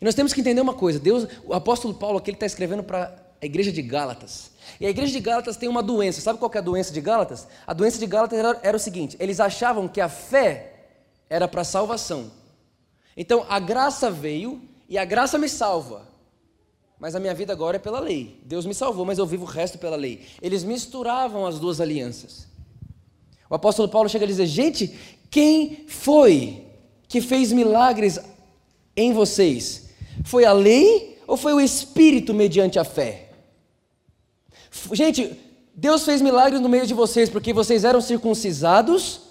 E 0.01 0.05
nós 0.05 0.15
temos 0.15 0.31
que 0.31 0.39
entender 0.39 0.61
uma 0.61 0.73
coisa: 0.73 0.99
Deus, 0.99 1.27
o 1.45 1.53
apóstolo 1.53 1.93
Paulo 1.93 2.17
aqui 2.17 2.31
está 2.31 2.45
escrevendo 2.45 2.83
para 2.83 3.21
a 3.41 3.45
igreja 3.45 3.71
de 3.71 3.81
Gálatas. 3.81 4.51
E 4.79 4.85
a 4.85 4.89
igreja 4.89 5.11
de 5.11 5.19
Gálatas 5.19 5.57
tem 5.57 5.67
uma 5.67 5.83
doença. 5.83 6.21
Sabe 6.21 6.39
qual 6.39 6.51
é 6.55 6.57
a 6.57 6.61
doença 6.61 6.93
de 6.93 7.01
Gálatas? 7.01 7.47
A 7.67 7.73
doença 7.73 7.99
de 7.99 8.05
Gálatas 8.05 8.39
era, 8.39 8.59
era 8.63 8.77
o 8.77 8.79
seguinte: 8.79 9.17
eles 9.19 9.41
achavam 9.41 9.89
que 9.89 9.99
a 9.99 10.07
fé 10.07 10.76
era 11.29 11.47
para 11.47 11.63
salvação. 11.63 12.31
Então 13.15 13.45
a 13.49 13.59
graça 13.59 14.11
veio 14.11 14.61
e 14.87 14.97
a 14.97 15.05
graça 15.05 15.37
me 15.37 15.49
salva. 15.49 16.07
Mas 16.99 17.15
a 17.15 17.19
minha 17.19 17.33
vida 17.33 17.53
agora 17.53 17.77
é 17.77 17.79
pela 17.79 17.99
lei. 17.99 18.39
Deus 18.43 18.65
me 18.65 18.73
salvou, 18.73 19.05
mas 19.05 19.19
eu 19.19 19.25
vivo 19.25 19.43
o 19.43 19.47
resto 19.47 19.77
pela 19.77 19.95
lei. 19.95 20.25
Eles 20.41 20.63
misturavam 20.63 21.45
as 21.45 21.59
duas 21.59 21.79
alianças. 21.79 22.47
O 23.49 23.55
apóstolo 23.55 23.87
Paulo 23.87 24.09
chega 24.09 24.25
a 24.25 24.27
dizer: 24.27 24.47
gente, 24.47 24.97
quem 25.29 25.85
foi 25.87 26.65
que 27.07 27.21
fez 27.21 27.51
milagres 27.51 28.19
em 28.95 29.13
vocês? 29.13 29.89
Foi 30.25 30.45
a 30.45 30.53
lei 30.53 31.21
ou 31.27 31.37
foi 31.37 31.53
o 31.53 31.61
Espírito 31.61 32.33
mediante 32.33 32.79
a 32.79 32.83
fé? 32.83 33.29
Gente, 34.91 35.37
Deus 35.75 36.03
fez 36.03 36.21
milagres 36.21 36.61
no 36.61 36.69
meio 36.69 36.87
de 36.87 36.93
vocês 36.93 37.29
porque 37.29 37.53
vocês 37.53 37.83
eram 37.83 38.01
circuncisados 38.01 39.26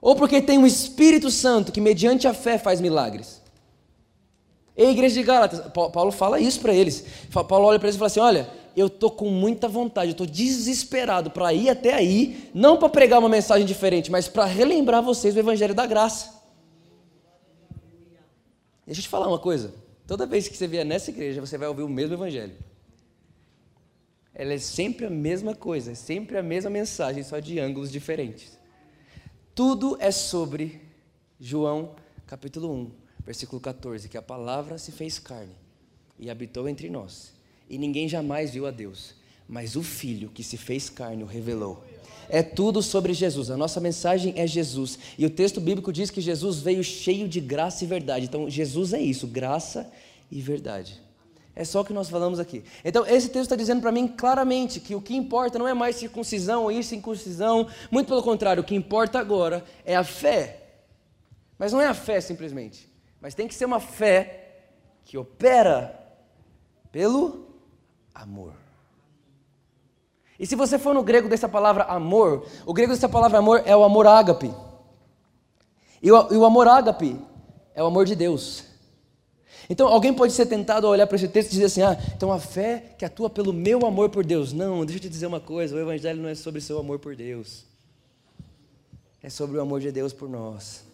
ou 0.00 0.14
porque 0.14 0.40
tem 0.40 0.58
um 0.58 0.66
Espírito 0.66 1.30
Santo 1.30 1.72
que 1.72 1.80
mediante 1.80 2.28
a 2.28 2.34
fé 2.34 2.58
faz 2.58 2.80
milagres? 2.80 3.42
Ei, 4.76 4.90
igreja 4.90 5.14
de 5.14 5.22
Gálatas, 5.22 5.60
Paulo 5.72 6.12
fala 6.12 6.38
isso 6.38 6.60
para 6.60 6.74
eles. 6.74 7.04
Paulo 7.30 7.66
olha 7.66 7.78
para 7.78 7.88
eles 7.88 7.96
e 7.96 7.98
fala 7.98 8.06
assim: 8.08 8.20
olha, 8.20 8.50
eu 8.76 8.88
estou 8.88 9.10
com 9.10 9.30
muita 9.30 9.66
vontade, 9.66 10.08
eu 10.08 10.12
estou 10.12 10.26
desesperado 10.26 11.30
para 11.30 11.52
ir 11.54 11.70
até 11.70 11.94
aí, 11.94 12.50
não 12.52 12.76
para 12.76 12.90
pregar 12.90 13.18
uma 13.18 13.28
mensagem 13.28 13.66
diferente, 13.66 14.10
mas 14.10 14.28
para 14.28 14.44
relembrar 14.44 15.02
vocês 15.02 15.34
o 15.34 15.38
Evangelho 15.38 15.74
da 15.74 15.86
Graça. 15.86 16.36
Deixa 18.84 19.00
eu 19.00 19.02
te 19.02 19.08
falar 19.08 19.28
uma 19.28 19.38
coisa: 19.38 19.74
toda 20.06 20.26
vez 20.26 20.46
que 20.46 20.56
você 20.56 20.66
vier 20.66 20.84
nessa 20.84 21.10
igreja, 21.10 21.40
você 21.40 21.56
vai 21.56 21.68
ouvir 21.68 21.82
o 21.82 21.88
mesmo 21.88 22.14
Evangelho. 22.14 22.54
Ela 24.34 24.52
é 24.52 24.58
sempre 24.58 25.06
a 25.06 25.10
mesma 25.10 25.54
coisa, 25.54 25.92
é 25.92 25.94
sempre 25.94 26.36
a 26.36 26.42
mesma 26.42 26.68
mensagem, 26.68 27.22
só 27.22 27.38
de 27.38 27.58
ângulos 27.58 27.90
diferentes. 27.90 28.55
Tudo 29.56 29.96
é 29.98 30.10
sobre 30.10 30.82
João 31.40 31.94
capítulo 32.26 32.70
1, 32.70 32.90
versículo 33.24 33.58
14: 33.58 34.06
que 34.06 34.18
a 34.18 34.20
palavra 34.20 34.76
se 34.76 34.92
fez 34.92 35.18
carne 35.18 35.54
e 36.18 36.28
habitou 36.28 36.68
entre 36.68 36.90
nós 36.90 37.32
e 37.66 37.78
ninguém 37.78 38.06
jamais 38.06 38.50
viu 38.50 38.66
a 38.66 38.70
Deus, 38.70 39.14
mas 39.48 39.74
o 39.74 39.82
Filho 39.82 40.28
que 40.28 40.44
se 40.44 40.58
fez 40.58 40.90
carne 40.90 41.22
o 41.22 41.26
revelou. 41.26 41.82
É 42.28 42.42
tudo 42.42 42.82
sobre 42.82 43.14
Jesus. 43.14 43.50
A 43.50 43.56
nossa 43.56 43.80
mensagem 43.80 44.34
é 44.36 44.46
Jesus. 44.46 44.98
E 45.16 45.24
o 45.24 45.30
texto 45.30 45.58
bíblico 45.58 45.90
diz 45.90 46.10
que 46.10 46.20
Jesus 46.20 46.58
veio 46.58 46.84
cheio 46.84 47.26
de 47.26 47.40
graça 47.40 47.82
e 47.82 47.86
verdade. 47.86 48.26
Então, 48.26 48.50
Jesus 48.50 48.92
é 48.92 49.00
isso, 49.00 49.26
graça 49.26 49.90
e 50.30 50.38
verdade. 50.38 51.00
É 51.58 51.64
só 51.64 51.80
o 51.80 51.84
que 51.86 51.92
nós 51.94 52.10
falamos 52.10 52.38
aqui. 52.38 52.62
Então, 52.84 53.06
esse 53.06 53.28
texto 53.28 53.44
está 53.44 53.56
dizendo 53.56 53.80
para 53.80 53.90
mim 53.90 54.06
claramente 54.06 54.78
que 54.78 54.94
o 54.94 55.00
que 55.00 55.16
importa 55.16 55.58
não 55.58 55.66
é 55.66 55.72
mais 55.72 55.96
circuncisão 55.96 56.64
ou 56.64 56.70
ir 56.70 56.84
circuncisão. 56.84 57.66
Muito 57.90 58.08
pelo 58.08 58.22
contrário, 58.22 58.62
o 58.62 58.66
que 58.66 58.74
importa 58.74 59.18
agora 59.18 59.64
é 59.82 59.96
a 59.96 60.04
fé. 60.04 60.64
Mas 61.58 61.72
não 61.72 61.80
é 61.80 61.86
a 61.86 61.94
fé 61.94 62.20
simplesmente. 62.20 62.92
Mas 63.22 63.34
tem 63.34 63.48
que 63.48 63.54
ser 63.54 63.64
uma 63.64 63.80
fé 63.80 64.66
que 65.02 65.16
opera 65.16 65.98
pelo 66.92 67.46
amor. 68.14 68.52
E 70.38 70.46
se 70.46 70.54
você 70.54 70.78
for 70.78 70.94
no 70.94 71.02
grego 71.02 71.26
dessa 71.26 71.48
palavra 71.48 71.84
amor, 71.84 72.46
o 72.66 72.74
grego 72.74 72.92
dessa 72.92 73.08
palavra 73.08 73.38
amor 73.38 73.62
é 73.64 73.74
o 73.74 73.82
amor 73.82 74.06
ágape. 74.06 74.52
E 76.02 76.12
o, 76.12 76.32
e 76.34 76.36
o 76.36 76.44
amor 76.44 76.68
ágape 76.68 77.18
é 77.74 77.82
o 77.82 77.86
amor 77.86 78.04
de 78.04 78.14
Deus. 78.14 78.75
Então 79.68 79.88
alguém 79.88 80.12
pode 80.14 80.32
ser 80.32 80.46
tentado 80.46 80.86
a 80.86 80.90
olhar 80.90 81.06
para 81.06 81.16
esse 81.16 81.28
texto 81.28 81.48
e 81.48 81.52
dizer 81.52 81.64
assim: 81.64 81.82
ah, 81.82 81.98
então 82.16 82.30
a 82.30 82.38
fé 82.38 82.94
que 82.96 83.04
atua 83.04 83.28
pelo 83.28 83.52
meu 83.52 83.84
amor 83.84 84.10
por 84.10 84.24
Deus. 84.24 84.52
Não, 84.52 84.84
deixa 84.84 84.98
eu 84.98 85.02
te 85.02 85.08
dizer 85.08 85.26
uma 85.26 85.40
coisa: 85.40 85.74
o 85.74 85.78
Evangelho 85.78 86.22
não 86.22 86.28
é 86.28 86.34
sobre 86.34 86.60
seu 86.60 86.78
amor 86.78 86.98
por 86.98 87.16
Deus, 87.16 87.64
é 89.22 89.28
sobre 89.28 89.58
o 89.58 89.60
amor 89.60 89.80
de 89.80 89.90
Deus 89.90 90.12
por 90.12 90.28
nós. 90.28 90.84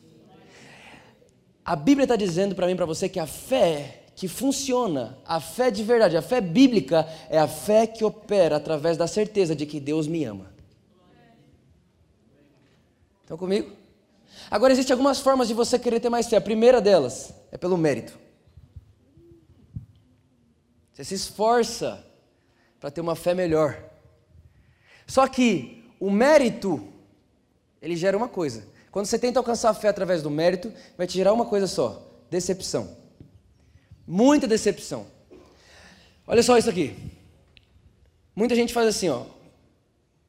A 1.65 1.77
Bíblia 1.77 2.05
está 2.05 2.17
dizendo 2.17 2.55
para 2.55 2.67
mim 2.67 2.75
para 2.75 2.87
você 2.87 3.09
que 3.09 3.21
a 3.21 3.27
fé 3.27 4.03
que 4.15 4.29
funciona, 4.29 5.19
a 5.25 5.41
fé 5.41 5.71
de 5.71 5.83
verdade, 5.83 6.17
a 6.17 6.23
fé 6.23 6.41
bíblica 6.41 7.09
é 7.31 7.39
a 7.39 7.49
fé 7.49 7.87
que 7.87 8.05
opera 8.05 8.57
através 8.57 8.97
da 8.97 9.07
certeza 9.07 9.55
de 9.55 9.65
que 9.65 9.81
Deus 9.81 10.07
me 10.07 10.25
ama. 10.25 10.53
Estão 13.23 13.37
comigo? 13.39 13.73
Agora, 14.51 14.73
existem 14.73 14.93
algumas 14.93 15.21
formas 15.21 15.49
de 15.49 15.55
você 15.55 15.79
querer 15.79 16.01
ter 16.01 16.11
mais 16.11 16.27
fé. 16.27 16.37
A 16.37 16.41
primeira 16.41 16.81
delas 16.81 17.33
é 17.51 17.57
pelo 17.57 17.79
mérito. 17.79 18.22
Você 20.93 21.05
se 21.05 21.15
esforça 21.15 22.05
para 22.79 22.91
ter 22.91 23.01
uma 23.01 23.17
fé 23.17 23.35
melhor. 23.35 23.83
Só 25.07 25.27
que 25.27 25.85
o 25.99 26.11
mérito, 26.11 26.93
ele 27.81 27.97
gera 27.97 28.17
uma 28.17 28.29
coisa. 28.29 28.67
Quando 28.91 29.07
você 29.07 29.19
tenta 29.19 29.39
alcançar 29.39 29.71
a 29.71 29.75
fé 29.75 29.89
através 29.89 30.23
do 30.23 30.31
mérito, 30.31 30.73
vai 30.97 31.07
te 31.07 31.15
gerar 31.15 31.33
uma 31.33 31.47
coisa 31.47 31.67
só: 31.67 32.07
decepção. 32.31 32.97
Muita 34.07 34.47
decepção. 34.47 35.07
Olha 36.27 36.43
só 36.43 36.59
isso 36.59 36.69
aqui. 36.69 36.97
Muita 38.35 38.55
gente 38.55 38.73
faz 38.73 38.89
assim, 38.89 39.09
ó. 39.09 39.25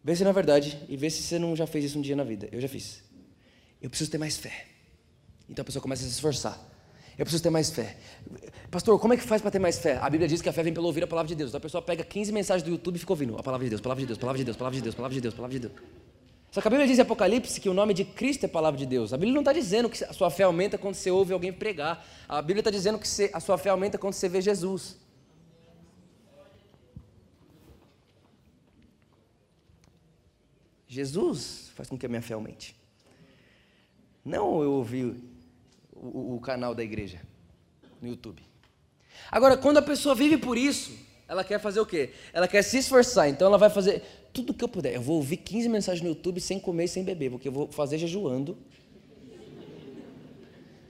Vê 0.03 0.15
se 0.15 0.23
não 0.23 0.31
é 0.31 0.33
verdade 0.33 0.83
e 0.89 0.97
vê 0.97 1.09
se 1.09 1.23
você 1.23 1.39
não 1.39 1.55
já 1.55 1.65
fez 1.65 1.85
isso 1.85 1.97
um 1.97 2.01
dia 2.01 2.15
na 2.15 2.23
vida. 2.23 2.49
Eu 2.51 2.59
já 2.59 2.67
fiz. 2.67 3.01
Eu 3.81 3.89
preciso 3.89 4.11
ter 4.11 4.17
mais 4.17 4.37
fé. 4.37 4.65
Então 5.49 5.61
a 5.61 5.65
pessoa 5.65 5.81
começa 5.81 6.03
a 6.03 6.07
se 6.07 6.13
esforçar. 6.13 6.59
Eu 7.17 7.25
preciso 7.25 7.43
ter 7.43 7.49
mais 7.49 7.69
fé. 7.69 7.97
Pastor, 8.71 8.99
como 8.99 9.13
é 9.13 9.17
que 9.17 9.23
faz 9.23 9.41
para 9.41 9.51
ter 9.51 9.59
mais 9.59 9.77
fé? 9.77 9.97
A 10.01 10.09
Bíblia 10.09 10.27
diz 10.27 10.41
que 10.41 10.49
a 10.49 10.53
fé 10.53 10.63
vem 10.63 10.73
pelo 10.73 10.87
ouvir 10.87 11.03
a 11.03 11.07
palavra 11.07 11.27
de 11.27 11.35
Deus. 11.35 11.49
Então 11.49 11.59
a 11.59 11.61
pessoa 11.61 11.81
pega 11.81 12.03
15 12.03 12.31
mensagens 12.31 12.63
do 12.63 12.71
YouTube 12.71 12.95
e 12.95 12.99
fica 12.99 13.13
ouvindo 13.13 13.37
a 13.37 13.43
palavra 13.43 13.65
de 13.65 13.69
Deus, 13.69 13.81
palavra 13.81 14.01
de 14.01 14.07
Deus, 14.07 14.17
palavra 14.17 14.37
de 14.39 14.45
Deus, 14.45 14.57
palavra 14.57 14.75
de 14.75 14.81
Deus, 14.81 14.95
palavra 14.95 15.15
de 15.15 15.21
Deus, 15.21 15.33
palavra 15.33 15.59
de 15.59 15.67
Deus. 15.67 15.73
Só 16.51 16.61
que 16.61 16.67
a 16.67 16.71
Bíblia 16.71 16.87
diz 16.87 16.99
em 16.99 17.01
Apocalipse 17.01 17.59
que 17.59 17.69
o 17.69 17.73
nome 17.73 17.93
de 17.93 18.05
Cristo 18.05 18.45
é 18.45 18.47
palavra 18.47 18.77
de 18.77 18.85
Deus. 18.85 19.11
A 19.11 19.17
Bíblia 19.17 19.33
não 19.33 19.41
está 19.41 19.53
dizendo 19.53 19.89
que 19.89 20.03
a 20.03 20.13
sua 20.13 20.29
fé 20.29 20.43
aumenta 20.43 20.77
quando 20.77 20.95
você 20.95 21.09
ouve 21.09 21.33
alguém 21.33 21.51
pregar. 21.51 22.05
A 22.29 22.41
Bíblia 22.41 22.61
está 22.61 22.71
dizendo 22.71 22.99
que 22.99 23.07
a 23.33 23.39
sua 23.39 23.57
fé 23.57 23.69
aumenta 23.69 23.97
quando 23.97 24.13
você 24.13 24.29
vê 24.29 24.41
Jesus. 24.41 24.97
Jesus 30.87 31.71
faz 31.73 31.89
com 31.89 31.97
que 31.97 32.05
a 32.05 32.09
minha 32.09 32.21
fé 32.21 32.35
aumente. 32.35 32.75
Não 34.23 34.61
eu 34.61 34.73
ouvi 34.73 35.32
o, 36.03 36.35
o, 36.35 36.39
canal 36.39 36.75
da 36.75 36.83
igreja 36.83 37.21
no 38.01 38.07
YouTube. 38.07 38.41
Agora, 39.31 39.55
quando 39.55 39.77
a 39.77 39.81
pessoa 39.81 40.13
vive 40.13 40.37
por 40.37 40.57
isso, 40.57 40.91
ela 41.27 41.43
quer 41.43 41.59
fazer 41.59 41.79
o 41.79 41.85
quê? 41.85 42.11
Ela 42.33 42.47
quer 42.47 42.61
se 42.61 42.77
esforçar. 42.77 43.29
Então 43.29 43.47
ela 43.47 43.57
vai 43.57 43.69
fazer 43.69 44.03
tudo 44.33 44.53
que 44.53 44.63
eu 44.63 44.67
puder. 44.67 44.95
Eu 44.95 45.01
vou 45.01 45.15
ouvir 45.17 45.37
15 45.37 45.69
mensagens 45.69 46.01
no 46.01 46.09
YouTube 46.09 46.41
sem 46.41 46.59
comer 46.59 46.85
e 46.85 46.87
sem 46.87 47.03
beber, 47.03 47.31
porque 47.31 47.47
eu 47.47 47.51
vou 47.51 47.67
fazer 47.71 47.97
jejuando. 47.97 48.57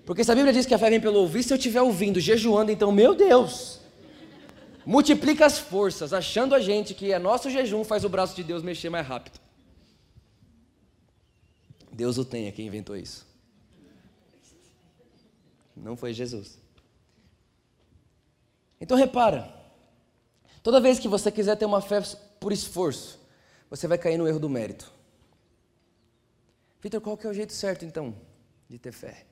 Porque 0.06 0.24
se 0.24 0.32
a 0.32 0.36
Bíblia 0.36 0.52
diz 0.52 0.66
que 0.66 0.74
a 0.74 0.80
fé 0.80 0.90
vem 0.90 1.00
pelo 1.00 1.20
ouvir, 1.20 1.44
se 1.44 1.54
eu 1.54 1.58
estiver 1.58 1.82
ouvindo, 1.82 2.20
jejuando, 2.20 2.72
então, 2.72 2.92
meu 2.92 3.16
Deus, 3.16 3.80
multiplica 4.86 5.46
as 5.46 5.60
forças, 5.60 6.12
achando 6.12 6.54
a 6.54 6.60
gente 6.60 6.94
que 6.94 7.14
é 7.14 7.20
nosso 7.20 7.50
jejum 7.50 7.86
faz 7.86 8.04
o 8.04 8.10
braço 8.10 8.36
de 8.36 8.44
Deus 8.44 8.62
mexer 8.64 8.90
mais 8.90 9.08
rápido. 9.08 9.40
Deus 11.92 12.18
o 12.18 12.26
tenha, 12.26 12.52
quem 12.52 12.68
inventou 12.68 12.98
isso. 12.98 13.33
Não 15.76 15.96
foi 15.96 16.14
Jesus. 16.14 16.58
Então 18.80 18.98
repara, 18.98 19.54
toda 20.62 20.82
vez 20.82 21.00
que 21.00 21.08
você 21.08 21.32
quiser 21.32 21.56
ter 21.56 21.66
uma 21.66 21.82
fé 21.82 22.02
por 22.40 22.52
esforço, 22.52 23.20
você 23.70 23.88
vai 23.88 23.98
cair 23.98 24.18
no 24.18 24.28
erro 24.28 24.40
do 24.40 24.50
mérito. 24.50 24.92
Vitor, 26.82 27.00
qual 27.00 27.18
que 27.18 27.26
é 27.26 27.30
o 27.30 27.34
jeito 27.34 27.54
certo 27.54 27.86
então 27.86 28.14
de 28.70 28.78
ter 28.78 28.92
fé? 28.92 29.26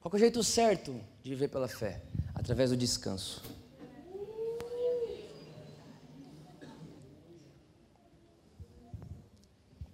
Qual 0.00 0.10
que 0.10 0.16
é 0.16 0.18
o 0.18 0.20
jeito 0.20 0.44
certo 0.44 1.00
de 1.22 1.30
viver 1.30 1.48
pela 1.48 1.66
fé? 1.66 2.02
Através 2.34 2.70
do 2.70 2.76
descanso. 2.76 3.42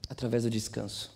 Através 0.09 0.43
do 0.43 0.50
descanso. 0.50 1.12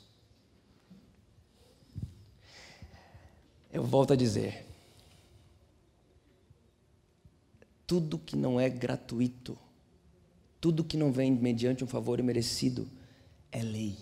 Eu 3.72 3.82
volto 3.84 4.12
a 4.12 4.16
dizer: 4.16 4.66
tudo 7.90 8.18
que 8.18 8.36
não 8.36 8.60
é 8.60 8.68
gratuito 8.68 9.58
tudo 10.60 10.84
que 10.84 10.96
não 10.96 11.10
vem 11.10 11.32
mediante 11.32 11.82
um 11.82 11.86
favor 11.86 12.20
imerecido 12.20 12.86
é 13.50 13.62
lei. 13.62 13.96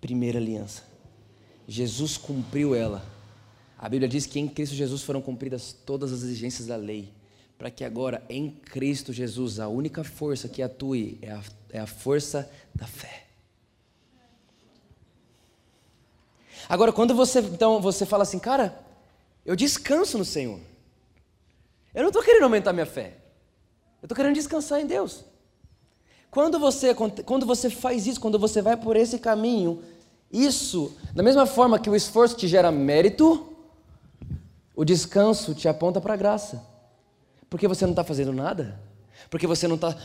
Primeira 0.00 0.38
aliança. 0.38 0.82
Jesus 1.66 2.16
cumpriu 2.16 2.74
ela. 2.74 3.06
A 3.78 3.88
Bíblia 3.88 4.08
diz 4.08 4.26
que 4.26 4.40
em 4.40 4.48
Cristo 4.48 4.74
Jesus 4.74 5.02
foram 5.02 5.22
cumpridas 5.22 5.72
todas 5.72 6.12
as 6.12 6.22
exigências 6.22 6.66
da 6.66 6.76
lei, 6.76 7.12
para 7.56 7.70
que 7.70 7.84
agora 7.84 8.22
em 8.28 8.50
Cristo 8.50 9.12
Jesus 9.12 9.60
a 9.60 9.68
única 9.68 10.02
força 10.02 10.48
que 10.48 10.60
atue 10.60 11.18
é 11.22 11.30
a, 11.30 11.42
é 11.70 11.78
a 11.78 11.86
força 11.86 12.50
da 12.74 12.86
fé. 12.86 13.26
Agora, 16.68 16.92
quando 16.92 17.14
você 17.14 17.40
então 17.40 17.80
você 17.80 18.04
fala 18.04 18.22
assim, 18.24 18.38
cara, 18.38 18.82
eu 19.44 19.54
descanso 19.54 20.18
no 20.18 20.24
Senhor. 20.24 20.58
Eu 21.94 22.02
não 22.02 22.08
estou 22.08 22.22
querendo 22.22 22.42
aumentar 22.42 22.72
minha 22.72 22.86
fé. 22.86 23.18
Eu 24.02 24.06
estou 24.06 24.16
querendo 24.16 24.34
descansar 24.34 24.80
em 24.80 24.86
Deus. 24.86 25.24
Quando 26.30 26.58
você, 26.58 26.92
quando 26.94 27.46
você 27.46 27.70
faz 27.70 28.06
isso, 28.06 28.20
quando 28.20 28.38
você 28.38 28.60
vai 28.60 28.76
por 28.76 28.96
esse 28.96 29.18
caminho, 29.20 29.82
isso, 30.32 30.92
da 31.14 31.22
mesma 31.22 31.46
forma 31.46 31.78
que 31.78 31.88
o 31.88 31.94
esforço 31.94 32.36
te 32.36 32.48
gera 32.48 32.72
mérito, 32.72 33.54
o 34.74 34.84
descanso 34.84 35.54
te 35.54 35.68
aponta 35.68 36.00
para 36.00 36.14
a 36.14 36.16
graça. 36.16 36.66
Porque 37.48 37.68
você 37.68 37.84
não 37.84 37.92
está 37.92 38.02
fazendo 38.02 38.32
nada. 38.32 38.80
Porque 39.30 39.46
você 39.46 39.68
não 39.68 39.76
está. 39.76 39.96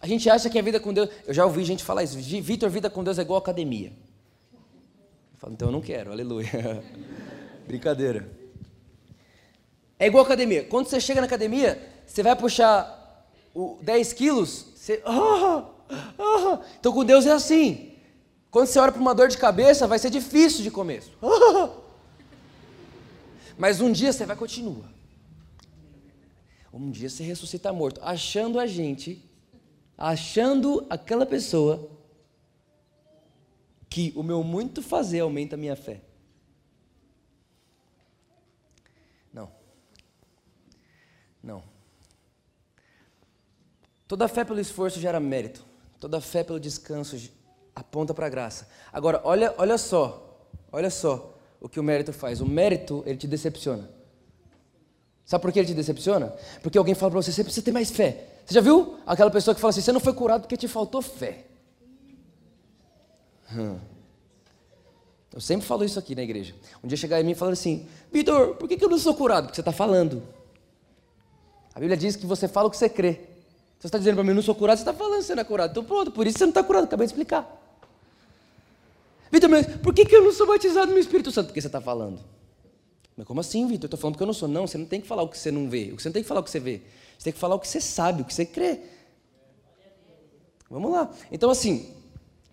A 0.00 0.06
gente 0.06 0.30
acha 0.30 0.48
que 0.48 0.58
a 0.58 0.62
vida 0.62 0.80
com 0.80 0.94
Deus. 0.94 1.10
Eu 1.26 1.34
já 1.34 1.44
ouvi 1.44 1.62
gente 1.64 1.84
falar 1.84 2.02
isso. 2.02 2.16
Vitor, 2.16 2.70
vida 2.70 2.88
com 2.88 3.04
Deus 3.04 3.18
é 3.18 3.22
igual 3.22 3.38
academia. 3.38 3.92
Eu 4.52 5.38
falo, 5.38 5.52
então 5.52 5.68
eu 5.68 5.72
não 5.72 5.82
quero, 5.82 6.10
aleluia. 6.10 6.82
Brincadeira. 7.68 8.39
É 10.00 10.06
igual 10.06 10.24
academia. 10.24 10.64
Quando 10.64 10.86
você 10.86 10.98
chega 10.98 11.20
na 11.20 11.26
academia, 11.26 11.78
você 12.06 12.22
vai 12.22 12.34
puxar 12.34 13.28
o 13.54 13.78
10 13.82 14.14
quilos, 14.14 14.64
você. 14.74 15.02
Ah, 15.04 15.66
ah. 16.18 16.60
Então 16.78 16.90
com 16.90 17.04
Deus 17.04 17.26
é 17.26 17.32
assim. 17.32 17.92
Quando 18.50 18.66
você 18.66 18.78
olha 18.78 18.90
para 18.90 19.00
uma 19.00 19.14
dor 19.14 19.28
de 19.28 19.36
cabeça, 19.36 19.86
vai 19.86 19.98
ser 19.98 20.08
difícil 20.08 20.62
de 20.62 20.70
começo. 20.70 21.12
Ah, 21.22 21.70
mas 23.58 23.82
um 23.82 23.92
dia 23.92 24.10
você 24.10 24.24
vai 24.24 24.34
continuar. 24.36 24.90
Um 26.72 26.90
dia 26.90 27.10
você 27.10 27.22
ressuscita 27.22 27.70
morto, 27.70 28.00
achando 28.02 28.58
a 28.58 28.66
gente, 28.66 29.22
achando 29.98 30.86
aquela 30.88 31.26
pessoa 31.26 31.90
que 33.90 34.14
o 34.16 34.22
meu 34.22 34.42
muito 34.42 34.80
fazer 34.80 35.20
aumenta 35.20 35.56
a 35.56 35.58
minha 35.58 35.76
fé. 35.76 36.00
Toda 44.10 44.26
fé 44.26 44.44
pelo 44.44 44.58
esforço 44.58 44.98
gera 44.98 45.20
mérito. 45.20 45.64
Toda 46.00 46.20
fé 46.20 46.42
pelo 46.42 46.58
descanso 46.58 47.16
aponta 47.72 48.12
para 48.12 48.26
a 48.26 48.28
graça. 48.28 48.66
Agora, 48.92 49.20
olha, 49.22 49.54
olha 49.56 49.78
só. 49.78 50.48
Olha 50.72 50.90
só 50.90 51.32
o 51.60 51.68
que 51.68 51.78
o 51.78 51.82
mérito 51.84 52.12
faz. 52.12 52.40
O 52.40 52.44
mérito, 52.44 53.04
ele 53.06 53.16
te 53.16 53.28
decepciona. 53.28 53.88
Sabe 55.24 55.42
por 55.42 55.52
que 55.52 55.60
ele 55.60 55.68
te 55.68 55.74
decepciona? 55.74 56.34
Porque 56.60 56.76
alguém 56.76 56.92
fala 56.92 57.12
para 57.12 57.22
você, 57.22 57.30
você 57.30 57.44
precisa 57.44 57.64
ter 57.64 57.70
mais 57.70 57.88
fé. 57.88 58.26
Você 58.44 58.54
já 58.54 58.60
viu 58.60 58.98
aquela 59.06 59.30
pessoa 59.30 59.54
que 59.54 59.60
fala 59.60 59.70
assim, 59.70 59.80
você 59.80 59.92
não 59.92 60.00
foi 60.00 60.12
curado 60.12 60.40
porque 60.40 60.56
te 60.56 60.66
faltou 60.66 61.00
fé. 61.00 61.44
Hum. 63.54 63.78
Eu 65.32 65.40
sempre 65.40 65.64
falo 65.64 65.84
isso 65.84 66.00
aqui 66.00 66.16
na 66.16 66.22
igreja. 66.22 66.52
Um 66.82 66.88
dia 66.88 66.96
chegar 66.96 67.20
em 67.20 67.22
mim 67.22 67.30
e 67.30 67.36
falar 67.36 67.52
assim, 67.52 67.86
Vitor, 68.10 68.56
por 68.56 68.68
que 68.68 68.84
eu 68.84 68.88
não 68.88 68.98
sou 68.98 69.14
curado? 69.14 69.44
Porque 69.44 69.54
você 69.54 69.60
está 69.60 69.70
falando. 69.70 70.20
A 71.72 71.78
Bíblia 71.78 71.96
diz 71.96 72.16
que 72.16 72.26
você 72.26 72.48
fala 72.48 72.66
o 72.66 72.70
que 72.72 72.76
você 72.76 72.88
crê. 72.88 73.29
Você 73.80 73.86
está 73.86 73.96
dizendo 73.96 74.16
para 74.16 74.24
mim, 74.24 74.34
não 74.34 74.42
sou 74.42 74.54
curado, 74.54 74.76
você 74.76 74.82
está 74.82 74.92
falando 74.92 75.20
que 75.20 75.24
você 75.24 75.34
não 75.34 75.40
é 75.40 75.44
curado. 75.44 75.70
Então 75.70 75.82
pronto, 75.82 76.10
por 76.10 76.26
isso 76.26 76.36
você 76.36 76.44
não 76.44 76.50
está 76.50 76.62
curado, 76.62 76.84
acabei 76.84 77.06
de 77.06 77.12
explicar. 77.12 77.50
Vitor, 79.32 79.48
mas 79.48 79.66
por 79.78 79.94
que, 79.94 80.04
que 80.04 80.14
eu 80.14 80.22
não 80.22 80.32
sou 80.32 80.46
batizado 80.46 80.92
no 80.92 80.98
Espírito 80.98 81.32
Santo? 81.32 81.46
Porque 81.46 81.62
você 81.62 81.66
está 81.68 81.80
falando. 81.80 82.20
Mas 83.16 83.26
como 83.26 83.40
assim, 83.40 83.66
Vitor? 83.66 83.84
Eu 83.84 83.86
estou 83.86 83.98
falando 83.98 84.14
porque 84.14 84.22
eu 84.22 84.26
não 84.26 84.34
sou. 84.34 84.48
Não, 84.48 84.66
você 84.66 84.76
não 84.76 84.84
tem 84.84 85.00
que 85.00 85.06
falar 85.06 85.22
o 85.22 85.28
que 85.28 85.38
você 85.38 85.50
não 85.50 85.66
vê. 85.68 85.92
Você 85.92 86.08
não 86.08 86.12
tem 86.12 86.22
que 86.22 86.28
falar 86.28 86.40
o 86.40 86.44
que 86.44 86.50
você 86.50 86.60
vê. 86.60 86.82
Você 87.16 87.24
tem 87.24 87.32
que 87.32 87.38
falar 87.38 87.54
o 87.54 87.58
que 87.58 87.68
você 87.68 87.80
sabe, 87.80 88.20
o 88.20 88.24
que 88.24 88.34
você 88.34 88.44
crê. 88.44 88.80
Vamos 90.68 90.92
lá. 90.92 91.10
Então, 91.32 91.48
assim, 91.48 91.94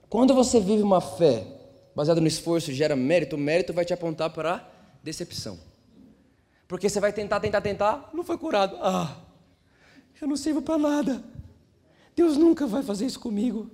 quando 0.09 0.33
você 0.33 0.61
vive 0.61 0.81
uma 0.81 1.01
fé 1.01 1.45
baseada 1.93 2.21
no 2.21 2.27
esforço, 2.27 2.71
gera 2.71 2.95
mérito, 2.95 3.35
o 3.35 3.39
mérito 3.39 3.73
vai 3.73 3.83
te 3.83 3.93
apontar 3.93 4.29
para 4.29 4.65
decepção. 5.03 5.59
Porque 6.67 6.87
você 6.89 6.99
vai 6.99 7.11
tentar, 7.11 7.39
tentar, 7.39 7.61
tentar, 7.61 8.09
não 8.13 8.23
foi 8.23 8.37
curado. 8.37 8.77
Ah, 8.81 9.15
eu 10.21 10.27
não 10.27 10.35
sirvo 10.35 10.61
para 10.61 10.77
nada. 10.77 11.23
Deus 12.15 12.37
nunca 12.37 12.65
vai 12.65 12.83
fazer 12.83 13.05
isso 13.05 13.19
comigo. 13.19 13.69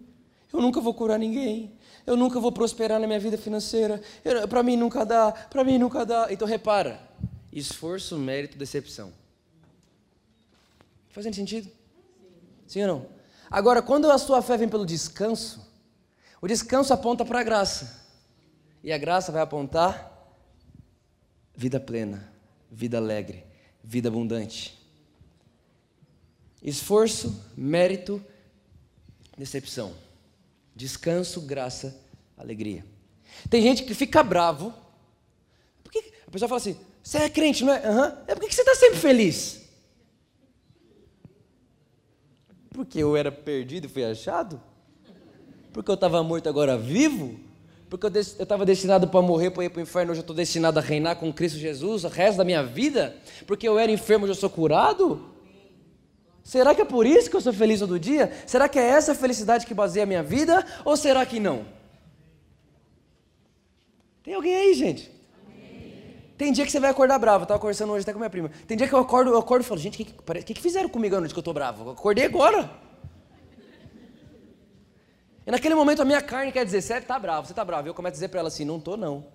Eu 0.52 0.62
nunca 0.62 0.80
vou 0.82 0.94
curar 0.94 1.18
ninguém 1.18 1.78
eu 2.06 2.18
nunca 2.18 2.40
vou 2.40 2.52
prosperar 2.52 3.00
na 3.00 3.08
minha 3.08 3.20
vida 3.20 3.38
financeira, 3.38 4.02
para 4.50 4.62
mim 4.62 4.76
nunca 4.76 5.06
dá, 5.06 5.32
para 5.32 5.64
mim 5.64 5.78
nunca 5.78 6.06
dá. 6.06 6.28
Então 6.30 6.48
repara, 6.48 7.00
esforço, 7.52 8.18
mérito, 8.18 8.58
decepção. 8.58 9.14
Fazendo 11.10 11.36
sentido? 11.36 11.70
Sim. 12.68 12.82
Ou 12.84 12.88
não? 12.88 13.06
Agora, 13.50 13.82
quando 13.82 14.12
a 14.12 14.18
sua 14.18 14.42
fé 14.42 14.58
vem 14.58 14.68
pelo 14.68 14.86
descanso, 14.86 15.66
o 16.42 16.48
descanso 16.48 16.94
aponta 16.94 17.24
para 17.24 17.40
a 17.40 17.44
graça. 17.44 18.04
E 18.84 18.92
a 18.92 18.98
graça 18.98 19.32
vai 19.32 19.42
apontar 19.42 20.12
vida 21.56 21.80
plena, 21.80 22.30
vida 22.70 22.98
alegre, 22.98 23.46
vida 23.82 24.10
abundante. 24.10 24.78
Esforço, 26.64 27.44
mérito, 27.58 28.24
decepção. 29.38 29.94
Descanso, 30.74 31.42
graça, 31.42 32.00
alegria. 32.38 32.86
Tem 33.50 33.62
gente 33.62 33.84
que 33.84 33.94
fica 33.94 34.24
bravo. 34.24 34.74
Porque 35.84 36.00
a 36.26 36.32
pessoa 36.32 36.48
fala 36.48 36.62
assim: 36.62 36.78
você 37.04 37.18
é 37.18 37.30
crente, 37.30 37.66
não 37.66 37.74
é? 37.74 37.90
Uhum. 37.90 38.18
É 38.28 38.36
por 38.36 38.48
que 38.48 38.56
você 38.56 38.62
está 38.62 38.76
sempre 38.76 38.98
feliz? 38.98 39.62
Porque 42.70 43.00
eu 43.00 43.16
era 43.16 43.32
perdido 43.32 43.86
e 43.86 43.90
fui 43.90 44.04
achado? 44.04 44.60
Porque 45.74 45.92
eu 45.92 45.96
estava 45.96 46.24
morto 46.24 46.48
agora 46.48 46.78
vivo? 46.78 47.40
Porque 47.90 48.08
eu 48.08 48.12
estava 48.20 48.66
destinado 48.66 49.08
para 49.08 49.22
morrer, 49.22 49.52
para 49.52 49.66
ir 49.66 49.70
para 49.70 49.80
o 49.80 49.84
inferno, 49.84 50.12
hoje 50.12 50.20
eu 50.20 50.24
estou 50.24 50.36
destinado 50.36 50.80
a 50.80 50.82
reinar 50.82 51.18
com 51.18 51.32
Cristo 51.32 51.60
Jesus 51.60 52.04
o 52.04 52.08
resto 52.08 52.38
da 52.38 52.44
minha 52.44 52.64
vida? 52.64 53.16
Porque 53.46 53.68
eu 53.68 53.78
era 53.78 53.92
enfermo, 53.92 54.24
hoje 54.24 54.32
eu 54.32 54.40
sou 54.40 54.50
curado? 54.50 55.33
Será 56.44 56.76
que 56.76 56.82
é 56.82 56.86
por 56.86 57.06
isso 57.06 57.30
que 57.30 57.36
eu 57.36 57.42
sou 57.42 57.54
feliz 57.54 57.80
todo 57.80 57.98
dia? 57.98 58.32
Será 58.46 58.68
que 58.68 58.78
é 58.78 58.84
essa 58.84 59.16
felicidade 59.16 59.66
que 59.66 59.74
baseia 59.74 60.04
a 60.04 60.06
minha 60.06 60.22
vida? 60.22 60.66
Ou 60.84 60.98
será 60.98 61.26
que 61.26 61.40
não? 61.40 61.66
Tem 64.22 64.34
alguém 64.34 64.56
aí, 64.56 64.74
gente? 64.74 65.10
Tem 66.38 66.52
dia 66.52 66.66
que 66.66 66.72
você 66.72 66.80
vai 66.80 66.90
acordar 66.90 67.18
bravo. 67.18 67.44
Eu 67.44 67.44
estava 67.44 67.60
conversando 67.60 67.94
hoje 67.94 68.04
até 68.04 68.12
com 68.12 68.20
minha 68.20 68.30
prima. 68.30 68.52
Tem 68.68 68.76
dia 68.76 68.88
que 68.88 68.94
eu 68.94 69.00
acordo, 69.00 69.32
eu 69.32 69.38
acordo 69.38 69.64
e 69.64 69.66
falo, 69.66 69.80
gente, 69.80 70.02
o 70.02 70.06
que, 70.06 70.44
que, 70.44 70.54
que, 70.54 70.62
fizeram 70.62 70.90
comigo 70.90 71.16
a 71.16 71.20
noite 71.20 71.34
que 71.34 71.38
eu 71.38 71.42
estou 71.42 71.54
bravo? 71.54 71.86
Eu 71.86 71.92
acordei 71.92 72.26
agora. 72.26 72.70
E 75.46 75.52
naquele 75.52 75.76
momento 75.76 76.02
a 76.02 76.06
minha 76.06 76.22
carne 76.22 76.52
quer 76.52 76.66
dizer, 76.66 76.82
você 76.82 76.96
está 76.96 77.18
bravo, 77.18 77.48
você 77.48 77.54
está 77.54 77.64
bravo. 77.64 77.88
Eu 77.88 77.94
começo 77.94 78.12
a 78.12 78.16
dizer 78.16 78.28
para 78.28 78.40
ela 78.40 78.50
assim, 78.50 78.66
não 78.66 78.78
estou 78.78 78.98
não. 78.98 79.26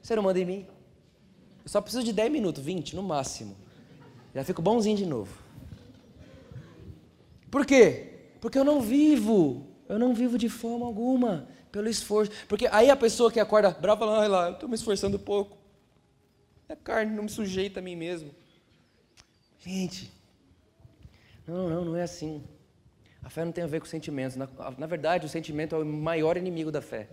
Você 0.00 0.14
não 0.14 0.22
manda 0.22 0.38
em 0.38 0.44
mim. 0.44 0.66
Eu 1.64 1.68
só 1.68 1.80
preciso 1.80 2.04
de 2.04 2.12
10 2.12 2.30
minutos, 2.30 2.62
20 2.62 2.94
no 2.94 3.02
máximo. 3.02 3.56
Já 4.34 4.44
fico 4.44 4.62
bonzinho 4.62 4.96
de 4.96 5.06
novo. 5.06 5.39
Por 7.50 7.66
quê? 7.66 8.06
Porque 8.40 8.58
eu 8.58 8.64
não 8.64 8.80
vivo, 8.80 9.66
eu 9.88 9.98
não 9.98 10.14
vivo 10.14 10.38
de 10.38 10.48
forma 10.48 10.86
alguma 10.86 11.48
pelo 11.70 11.88
esforço. 11.88 12.32
Porque 12.48 12.68
aí 12.70 12.90
a 12.90 12.96
pessoa 12.96 13.30
que 13.30 13.40
acorda 13.40 13.70
brava 13.70 14.06
fala, 14.06 14.26
lá, 14.26 14.46
eu 14.48 14.52
estou 14.54 14.68
me 14.68 14.74
esforçando 14.74 15.18
pouco. 15.18 15.58
A 16.68 16.76
carne 16.76 17.14
não 17.14 17.24
me 17.24 17.28
sujeita 17.28 17.80
a 17.80 17.82
mim 17.82 17.96
mesmo. 17.96 18.30
Gente, 19.58 20.10
não, 21.46 21.68
não, 21.68 21.84
não 21.84 21.96
é 21.96 22.02
assim. 22.02 22.42
A 23.22 23.28
fé 23.28 23.44
não 23.44 23.52
tem 23.52 23.64
a 23.64 23.66
ver 23.66 23.80
com 23.80 23.86
sentimentos. 23.86 24.36
Na, 24.36 24.48
na 24.78 24.86
verdade, 24.86 25.26
o 25.26 25.28
sentimento 25.28 25.74
é 25.74 25.78
o 25.78 25.84
maior 25.84 26.36
inimigo 26.36 26.70
da 26.70 26.80
fé. 26.80 27.08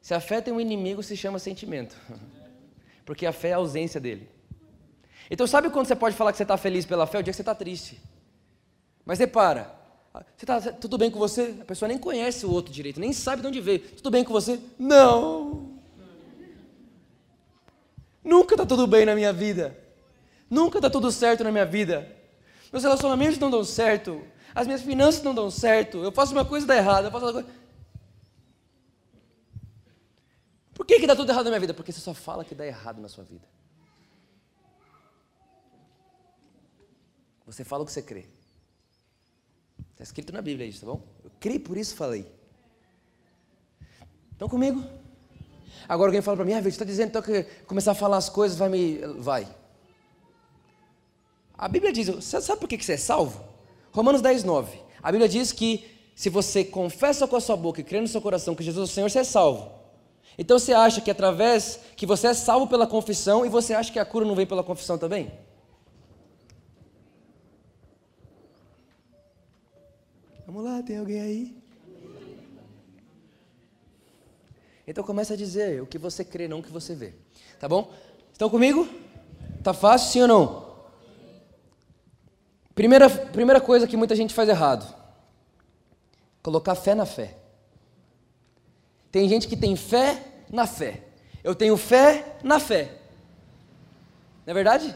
Se 0.00 0.14
a 0.14 0.20
fé 0.20 0.40
tem 0.40 0.54
um 0.54 0.60
inimigo, 0.60 1.02
se 1.02 1.16
chama 1.16 1.38
sentimento. 1.38 1.96
Porque 3.04 3.26
a 3.26 3.32
fé 3.32 3.48
é 3.48 3.52
a 3.54 3.56
ausência 3.56 4.00
dele. 4.00 4.28
Então, 5.30 5.46
sabe 5.46 5.70
quando 5.70 5.86
você 5.86 5.96
pode 5.96 6.14
falar 6.14 6.30
que 6.30 6.36
você 6.36 6.44
está 6.44 6.56
feliz 6.56 6.86
pela 6.86 7.06
fé? 7.06 7.18
O 7.18 7.22
dia 7.22 7.32
que 7.32 7.36
você 7.36 7.42
está 7.42 7.54
triste. 7.54 8.00
Mas 9.06 9.20
repara, 9.20 9.72
você 10.36 10.44
tá, 10.44 10.60
tudo 10.72 10.98
bem 10.98 11.12
com 11.12 11.18
você? 11.18 11.56
A 11.60 11.64
pessoa 11.64 11.88
nem 11.88 11.96
conhece 11.96 12.44
o 12.44 12.50
outro 12.50 12.72
direito, 12.72 12.98
nem 12.98 13.12
sabe 13.12 13.40
de 13.40 13.48
onde 13.48 13.60
veio. 13.60 13.78
Tudo 13.78 14.10
bem 14.10 14.24
com 14.24 14.32
você? 14.32 14.60
Não. 14.76 15.78
Nunca 18.22 18.54
está 18.54 18.66
tudo 18.66 18.84
bem 18.88 19.06
na 19.06 19.14
minha 19.14 19.32
vida. 19.32 19.78
Nunca 20.50 20.78
está 20.78 20.90
tudo 20.90 21.12
certo 21.12 21.44
na 21.44 21.52
minha 21.52 21.64
vida. 21.64 22.12
Meus 22.72 22.82
relacionamentos 22.82 23.38
não 23.38 23.48
dão 23.48 23.62
certo. 23.62 24.20
As 24.52 24.66
minhas 24.66 24.82
finanças 24.82 25.22
não 25.22 25.32
dão 25.34 25.52
certo. 25.52 25.98
Eu 25.98 26.10
faço 26.10 26.32
uma 26.32 26.44
coisa 26.44 26.66
e 26.66 26.68
dá 26.68 26.76
errado. 26.76 27.04
Eu 27.04 27.10
faço 27.12 27.32
coisa. 27.32 27.48
Por 30.74 30.84
que, 30.84 30.98
que 30.98 31.06
dá 31.06 31.14
tudo 31.14 31.30
errado 31.30 31.44
na 31.44 31.50
minha 31.50 31.60
vida? 31.60 31.74
Porque 31.74 31.92
você 31.92 32.00
só 32.00 32.12
fala 32.12 32.44
que 32.44 32.56
dá 32.56 32.66
errado 32.66 33.00
na 33.00 33.08
sua 33.08 33.22
vida. 33.22 33.46
Você 37.46 37.62
fala 37.62 37.84
o 37.84 37.86
que 37.86 37.92
você 37.92 38.02
crê. 38.02 38.26
Está 39.96 40.04
escrito 40.04 40.30
na 40.30 40.42
Bíblia 40.42 40.66
isso, 40.66 40.80
tá 40.80 40.86
bom? 40.88 41.00
Eu 41.24 41.30
criei, 41.40 41.58
por 41.58 41.74
isso 41.74 41.96
falei. 41.96 42.30
Estão 44.30 44.46
comigo? 44.46 44.84
Agora 45.88 46.10
alguém 46.10 46.20
fala 46.20 46.36
para 46.36 46.44
mim, 46.44 46.52
ah, 46.52 46.60
você 46.60 46.68
está 46.68 46.84
dizendo 46.84 47.08
então 47.08 47.22
que 47.22 47.44
começar 47.66 47.92
a 47.92 47.94
falar 47.94 48.18
as 48.18 48.28
coisas 48.28 48.58
vai 48.58 48.68
me. 48.68 48.98
vai. 49.18 49.48
A 51.56 51.66
Bíblia 51.66 51.94
diz, 51.94 52.22
sabe 52.22 52.60
por 52.60 52.68
que 52.68 52.76
você 52.76 52.92
é 52.92 52.96
salvo? 52.98 53.42
Romanos 53.90 54.20
10, 54.20 54.44
9. 54.44 54.78
A 55.02 55.10
Bíblia 55.10 55.30
diz 55.30 55.50
que 55.50 55.90
se 56.14 56.28
você 56.28 56.62
confessa 56.62 57.26
com 57.26 57.34
a 57.34 57.40
sua 57.40 57.56
boca 57.56 57.80
e 57.80 57.84
crê 57.84 57.98
no 57.98 58.06
seu 58.06 58.20
coração 58.20 58.54
que 58.54 58.62
Jesus 58.62 58.90
é 58.90 58.92
o 58.92 58.94
Senhor, 58.94 59.08
você 59.08 59.20
é 59.20 59.24
salvo. 59.24 59.72
Então 60.36 60.58
você 60.58 60.74
acha 60.74 61.00
que 61.00 61.10
através 61.10 61.80
que 61.96 62.04
você 62.04 62.26
é 62.26 62.34
salvo 62.34 62.66
pela 62.66 62.86
confissão 62.86 63.46
e 63.46 63.48
você 63.48 63.72
acha 63.72 63.90
que 63.90 63.98
a 63.98 64.04
cura 64.04 64.26
não 64.26 64.34
vem 64.34 64.46
pela 64.46 64.62
confissão 64.62 64.98
também? 64.98 65.32
Vamos 70.46 70.62
lá, 70.62 70.80
tem 70.80 70.96
alguém 70.96 71.20
aí? 71.20 71.56
Então 74.86 75.02
começa 75.02 75.34
a 75.34 75.36
dizer 75.36 75.82
o 75.82 75.86
que 75.86 75.98
você 75.98 76.24
crê, 76.24 76.46
não 76.46 76.60
o 76.60 76.62
que 76.62 76.70
você 76.70 76.94
vê. 76.94 77.14
Tá 77.58 77.68
bom? 77.68 77.92
Estão 78.32 78.48
comigo? 78.48 78.88
Tá 79.64 79.74
fácil, 79.74 80.12
sim 80.12 80.22
ou 80.22 80.28
não? 80.28 80.66
Primeira, 82.76 83.10
primeira 83.10 83.60
coisa 83.60 83.88
que 83.88 83.96
muita 83.96 84.14
gente 84.14 84.32
faz 84.32 84.48
errado: 84.48 84.94
colocar 86.44 86.76
fé 86.76 86.94
na 86.94 87.04
fé. 87.04 87.36
Tem 89.10 89.28
gente 89.28 89.48
que 89.48 89.56
tem 89.56 89.74
fé 89.74 90.22
na 90.48 90.64
fé. 90.64 91.02
Eu 91.42 91.56
tenho 91.56 91.76
fé 91.76 92.36
na 92.44 92.60
fé. 92.60 92.98
Não 94.46 94.52
é 94.52 94.54
verdade? 94.54 94.94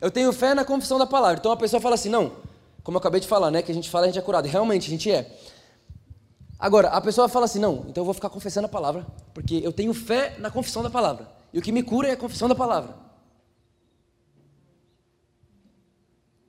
Eu 0.00 0.10
tenho 0.10 0.32
fé 0.32 0.54
na 0.54 0.64
confissão 0.64 0.98
da 0.98 1.06
palavra. 1.06 1.38
Então 1.38 1.52
a 1.52 1.56
pessoa 1.58 1.78
fala 1.78 1.96
assim: 1.96 2.08
não, 2.08 2.36
como 2.82 2.96
eu 2.96 3.00
acabei 3.00 3.20
de 3.20 3.28
falar, 3.28 3.50
né? 3.50 3.62
Que 3.62 3.70
a 3.70 3.74
gente 3.74 3.88
fala, 3.88 4.04
a 4.04 4.08
gente 4.08 4.18
é 4.18 4.22
curado. 4.22 4.46
Realmente, 4.46 4.88
a 4.88 4.90
gente 4.90 5.10
é. 5.10 5.36
Agora, 6.58 6.88
a 6.88 7.00
pessoa 7.00 7.28
fala 7.28 7.44
assim: 7.44 7.58
não, 7.58 7.86
então 7.88 8.02
eu 8.02 8.04
vou 8.04 8.14
ficar 8.14 8.28
confessando 8.30 8.66
a 8.66 8.68
palavra, 8.68 9.06
porque 9.34 9.60
eu 9.62 9.72
tenho 9.72 9.92
fé 9.94 10.36
na 10.38 10.50
confissão 10.50 10.82
da 10.82 10.90
palavra. 10.90 11.28
E 11.52 11.58
o 11.58 11.62
que 11.62 11.72
me 11.72 11.82
cura 11.82 12.08
é 12.08 12.12
a 12.12 12.16
confissão 12.16 12.48
da 12.48 12.54
palavra. 12.54 12.96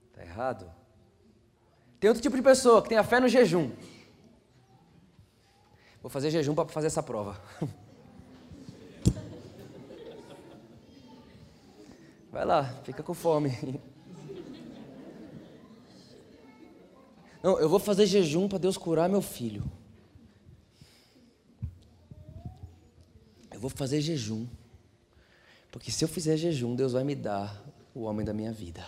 Está 0.09 0.23
errado. 0.23 0.71
Tem 1.99 2.09
outro 2.09 2.21
tipo 2.21 2.35
de 2.35 2.41
pessoa 2.41 2.81
que 2.81 2.89
tem 2.89 2.97
a 2.97 3.03
fé 3.03 3.19
no 3.19 3.27
jejum. 3.27 3.71
Vou 6.01 6.09
fazer 6.09 6.29
jejum 6.31 6.53
para 6.53 6.67
fazer 6.67 6.87
essa 6.87 7.01
prova. 7.01 7.39
Vai 12.31 12.45
lá, 12.45 12.65
fica 12.83 13.03
com 13.03 13.13
fome. 13.13 13.51
Não, 17.43 17.59
eu 17.59 17.67
vou 17.67 17.77
fazer 17.77 18.05
jejum 18.05 18.47
para 18.47 18.57
Deus 18.57 18.77
curar 18.77 19.09
meu 19.09 19.21
filho. 19.21 19.69
Eu 23.51 23.59
vou 23.59 23.69
fazer 23.69 23.99
jejum. 23.99 24.47
Porque 25.69 25.91
se 25.91 26.05
eu 26.05 26.07
fizer 26.07 26.37
jejum, 26.37 26.73
Deus 26.73 26.93
vai 26.93 27.03
me 27.03 27.15
dar 27.15 27.61
o 27.93 28.03
homem 28.03 28.25
da 28.25 28.33
minha 28.33 28.53
vida. 28.53 28.85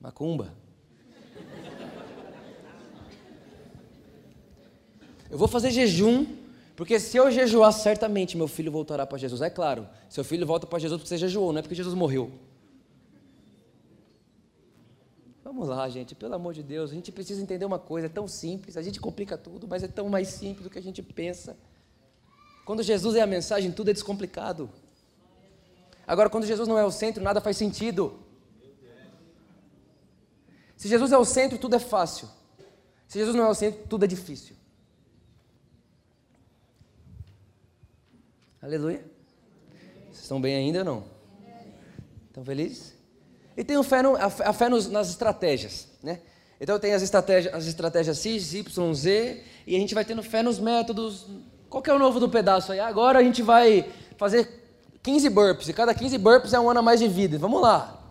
Macumba. 0.00 0.54
Eu 5.28 5.36
vou 5.36 5.48
fazer 5.48 5.70
jejum, 5.70 6.24
porque 6.76 7.00
se 7.00 7.16
eu 7.16 7.30
jejuar, 7.30 7.72
certamente 7.72 8.36
meu 8.36 8.46
filho 8.46 8.70
voltará 8.70 9.06
para 9.06 9.16
Jesus. 9.16 9.40
É 9.40 9.48
claro, 9.48 9.88
seu 10.10 10.22
filho 10.22 10.46
volta 10.46 10.66
para 10.66 10.78
Jesus 10.78 11.00
porque 11.00 11.08
você 11.08 11.16
jejuou, 11.16 11.50
não 11.50 11.60
é 11.60 11.62
porque 11.62 11.74
Jesus 11.74 11.94
morreu. 11.94 12.30
Vamos 15.42 15.68
lá, 15.68 15.88
gente, 15.88 16.14
pelo 16.14 16.34
amor 16.34 16.52
de 16.52 16.62
Deus, 16.62 16.90
a 16.90 16.94
gente 16.94 17.10
precisa 17.10 17.40
entender 17.40 17.64
uma 17.64 17.78
coisa, 17.78 18.08
é 18.08 18.10
tão 18.10 18.28
simples, 18.28 18.76
a 18.76 18.82
gente 18.82 19.00
complica 19.00 19.38
tudo, 19.38 19.66
mas 19.66 19.82
é 19.82 19.88
tão 19.88 20.08
mais 20.10 20.28
simples 20.28 20.64
do 20.64 20.70
que 20.70 20.78
a 20.78 20.82
gente 20.82 21.02
pensa. 21.02 21.56
Quando 22.66 22.82
Jesus 22.82 23.14
é 23.14 23.22
a 23.22 23.26
mensagem, 23.26 23.72
tudo 23.72 23.90
é 23.90 23.94
descomplicado. 23.94 24.68
Agora, 26.06 26.28
quando 26.28 26.44
Jesus 26.44 26.68
não 26.68 26.78
é 26.78 26.84
o 26.84 26.90
centro, 26.90 27.22
nada 27.22 27.40
faz 27.40 27.56
sentido. 27.56 28.18
Se 30.76 30.88
Jesus 30.88 31.10
é 31.10 31.16
o 31.16 31.24
centro, 31.24 31.56
tudo 31.58 31.76
é 31.76 31.78
fácil. 31.78 32.28
Se 33.08 33.18
Jesus 33.18 33.34
não 33.34 33.44
é 33.44 33.48
o 33.48 33.54
centro, 33.54 33.80
tudo 33.88 34.04
é 34.04 34.08
difícil. 34.08 34.56
Aleluia. 38.66 39.00
Vocês 40.10 40.22
estão 40.22 40.40
bem 40.40 40.56
ainda 40.56 40.80
ou 40.80 40.84
não? 40.84 41.04
Estão 42.26 42.44
felizes? 42.44 42.94
E 43.56 43.62
tenho 43.62 43.80
fé, 43.84 44.02
no, 44.02 44.16
a, 44.16 44.24
a 44.24 44.52
fé 44.52 44.68
nos, 44.68 44.88
nas 44.88 45.08
estratégias, 45.08 45.86
né? 46.02 46.18
Então 46.60 46.76
tem 46.76 46.92
as 46.92 47.00
estratégias, 47.00 47.54
as 47.54 47.68
estratégias 47.68 48.20
X, 48.20 48.54
Y, 48.54 48.94
Z, 48.94 49.44
e 49.68 49.76
a 49.76 49.78
gente 49.78 49.94
vai 49.94 50.04
tendo 50.04 50.20
fé 50.20 50.42
nos 50.42 50.58
métodos. 50.58 51.28
Qual 51.70 51.80
que 51.80 51.88
é 51.88 51.94
o 51.94 51.98
novo 51.98 52.18
do 52.18 52.28
pedaço 52.28 52.72
aí? 52.72 52.80
Agora 52.80 53.20
a 53.20 53.22
gente 53.22 53.40
vai 53.40 53.88
fazer 54.16 54.48
15 55.00 55.30
burpees, 55.30 55.68
e 55.68 55.72
cada 55.72 55.94
15 55.94 56.18
burpees 56.18 56.52
é 56.52 56.58
um 56.58 56.68
ano 56.68 56.80
a 56.80 56.82
mais 56.82 56.98
de 56.98 57.06
vida. 57.06 57.38
Vamos 57.38 57.62
lá. 57.62 58.02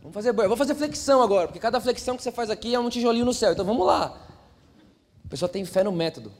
Vamos 0.00 0.14
fazer 0.14 0.32
burpees. 0.32 0.48
Vou 0.48 0.56
fazer 0.56 0.74
flexão 0.74 1.20
agora, 1.20 1.48
porque 1.48 1.60
cada 1.60 1.78
flexão 1.82 2.16
que 2.16 2.22
você 2.22 2.32
faz 2.32 2.48
aqui 2.48 2.74
é 2.74 2.80
um 2.80 2.88
tijolinho 2.88 3.26
no 3.26 3.34
céu. 3.34 3.52
Então 3.52 3.66
vamos 3.66 3.86
lá. 3.86 4.18
A 5.26 5.28
pessoa 5.28 5.50
tem 5.50 5.66
fé 5.66 5.84
no 5.84 5.92
método. 5.92 6.32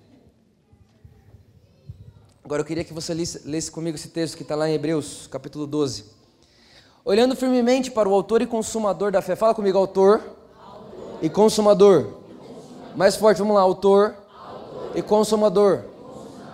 Agora 2.52 2.60
eu 2.60 2.66
queria 2.66 2.84
que 2.84 2.92
você 2.92 3.14
lesse, 3.14 3.48
lesse 3.48 3.70
comigo 3.70 3.96
esse 3.96 4.08
texto 4.08 4.36
que 4.36 4.42
está 4.42 4.54
lá 4.54 4.68
em 4.68 4.74
Hebreus, 4.74 5.26
capítulo 5.26 5.66
12. 5.66 6.04
Olhando 7.02 7.34
firmemente 7.34 7.90
para 7.90 8.06
o 8.06 8.12
autor 8.12 8.42
e 8.42 8.46
consumador 8.46 9.10
da 9.10 9.22
fé. 9.22 9.34
Fala 9.34 9.54
comigo, 9.54 9.78
autor, 9.78 10.20
autor. 10.62 11.18
E, 11.22 11.30
consumador. 11.30 12.02
consumador. 12.02 12.94
Mais 12.94 13.16
forte, 13.16 13.38
vamos 13.38 13.54
lá, 13.54 13.62
autor, 13.62 14.14
autor. 14.36 14.92
e 14.94 15.00
consumador. 15.00 15.84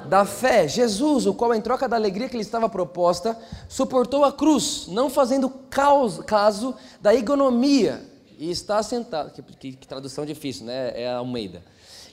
da 0.09 0.25
fé. 0.25 0.69
Jesus, 0.69 1.27
o 1.27 1.35
qual 1.35 1.53
em 1.53 1.61
troca 1.61 1.89
da 1.89 1.97
alegria 1.97 2.29
que 2.29 2.37
lhe 2.37 2.43
estava 2.43 2.69
proposta, 2.69 3.37
suportou 3.69 4.25
a 4.25 4.31
cruz, 4.31 4.87
não 4.87 5.11
fazendo 5.11 5.51
caso 5.69 6.77
da 7.01 7.13
economia, 7.13 8.09
e 8.39 8.53
está 8.53 8.81
sentado, 8.85 9.33
que, 9.33 9.43
que, 9.43 9.73
que 9.73 9.89
tradução 9.89 10.25
difícil, 10.25 10.65
né? 10.65 10.93
É 10.95 11.09
a 11.09 11.17
Almeida. 11.17 11.61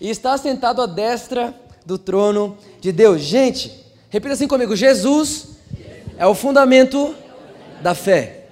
E 0.02 0.10
está 0.10 0.36
sentado 0.40 0.82
à 0.82 0.88
destra 0.88 1.54
do 1.86 1.98
trono 1.98 2.58
de 2.82 2.92
Deus. 2.92 3.22
Gente, 3.22 3.86
repita 4.10 4.34
assim 4.34 4.48
comigo: 4.48 4.76
Jesus 4.76 5.50
é 6.18 6.26
o 6.26 6.34
fundamento 6.34 7.16
da 7.82 7.94
fé. 7.94 8.48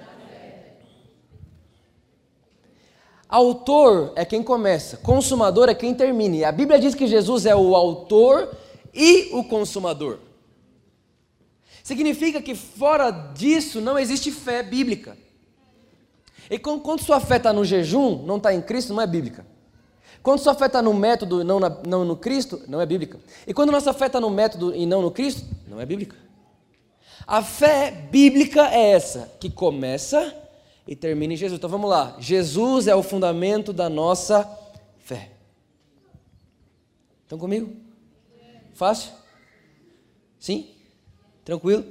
Autor 3.28 4.12
é 4.14 4.24
quem 4.24 4.42
começa, 4.42 4.96
consumador 4.98 5.68
é 5.68 5.74
quem 5.74 5.92
termina. 5.92 6.36
E 6.36 6.44
a 6.44 6.52
Bíblia 6.52 6.78
diz 6.78 6.94
que 6.94 7.06
Jesus 7.06 7.46
é 7.46 7.56
o 7.56 7.74
autor 7.74 8.56
e 8.94 9.30
o 9.32 9.42
consumador. 9.42 10.18
Significa 11.82 12.40
que 12.40 12.54
fora 12.54 13.10
disso 13.10 13.80
não 13.80 13.98
existe 13.98 14.30
fé 14.30 14.62
bíblica. 14.62 15.18
E 16.48 16.58
quando 16.58 17.00
sua 17.00 17.18
fé 17.20 17.36
está 17.36 17.52
no 17.52 17.64
jejum, 17.64 18.22
não 18.24 18.36
está 18.36 18.54
em 18.54 18.62
Cristo, 18.62 18.94
não 18.94 19.02
é 19.02 19.06
bíblica. 19.06 19.44
Quando 20.24 20.38
sua 20.38 20.54
fé 20.54 20.64
está 20.64 20.80
no 20.80 20.94
método 20.94 21.42
e 21.42 21.44
não, 21.44 21.60
na, 21.60 21.68
não 21.86 22.02
no 22.02 22.16
Cristo, 22.16 22.62
não 22.66 22.80
é 22.80 22.86
bíblica. 22.86 23.20
E 23.46 23.52
quando 23.52 23.70
nossa 23.70 23.92
fé 23.92 24.06
está 24.06 24.18
no 24.18 24.30
método 24.30 24.74
e 24.74 24.86
não 24.86 25.02
no 25.02 25.10
Cristo, 25.10 25.46
não 25.68 25.78
é 25.78 25.84
bíblica. 25.84 26.16
A 27.26 27.42
fé 27.42 27.90
bíblica 27.90 28.70
é 28.70 28.92
essa, 28.92 29.30
que 29.38 29.50
começa 29.50 30.34
e 30.88 30.96
termina 30.96 31.34
em 31.34 31.36
Jesus. 31.36 31.58
Então 31.58 31.68
vamos 31.68 31.90
lá. 31.90 32.16
Jesus 32.18 32.88
é 32.88 32.94
o 32.94 33.02
fundamento 33.02 33.70
da 33.70 33.90
nossa 33.90 34.50
fé. 34.98 35.32
Estão 37.24 37.36
comigo? 37.36 37.76
Fácil? 38.72 39.12
Sim? 40.40 40.70
Tranquilo? 41.44 41.84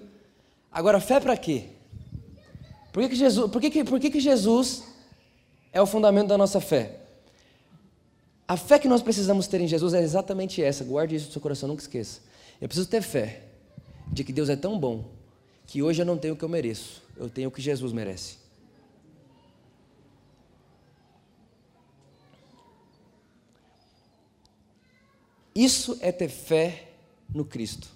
Agora, 0.71 0.99
fé 0.99 1.19
para 1.19 1.37
quê? 1.37 1.65
Por 2.91 3.03
que, 3.03 3.09
que, 3.09 3.15
Jesus, 3.15 3.51
por 3.51 3.61
que, 3.61 3.69
que, 3.69 3.83
por 3.83 3.99
que, 3.99 4.09
que 4.09 4.19
Jesus 4.19 4.83
é 5.71 5.79
o 5.79 5.85
fundamento 5.85 6.29
da 6.29 6.37
nossa 6.37 6.59
fé? 6.59 7.02
A 8.47 8.57
fé 8.57 8.77
que 8.77 8.87
nós 8.87 9.01
precisamos 9.01 9.47
ter 9.47 9.61
em 9.61 9.67
Jesus 9.67 9.93
é 9.93 10.01
exatamente 10.01 10.61
essa. 10.61 10.83
Guarde 10.83 11.15
isso 11.15 11.27
no 11.27 11.31
seu 11.31 11.41
coração, 11.41 11.69
nunca 11.69 11.81
esqueça. 11.81 12.21
Eu 12.59 12.67
preciso 12.67 12.87
ter 12.87 13.01
fé 13.01 13.43
de 14.11 14.23
que 14.23 14.33
Deus 14.33 14.49
é 14.49 14.55
tão 14.55 14.77
bom 14.77 15.05
que 15.65 15.81
hoje 15.81 16.01
eu 16.01 16.05
não 16.05 16.17
tenho 16.17 16.33
o 16.33 16.37
que 16.37 16.43
eu 16.43 16.49
mereço, 16.49 17.01
eu 17.17 17.29
tenho 17.29 17.49
o 17.49 17.51
que 17.51 17.61
Jesus 17.61 17.93
merece. 17.93 18.37
Isso 25.55 25.97
é 26.01 26.11
ter 26.11 26.29
fé 26.29 26.89
no 27.33 27.45
Cristo. 27.45 27.87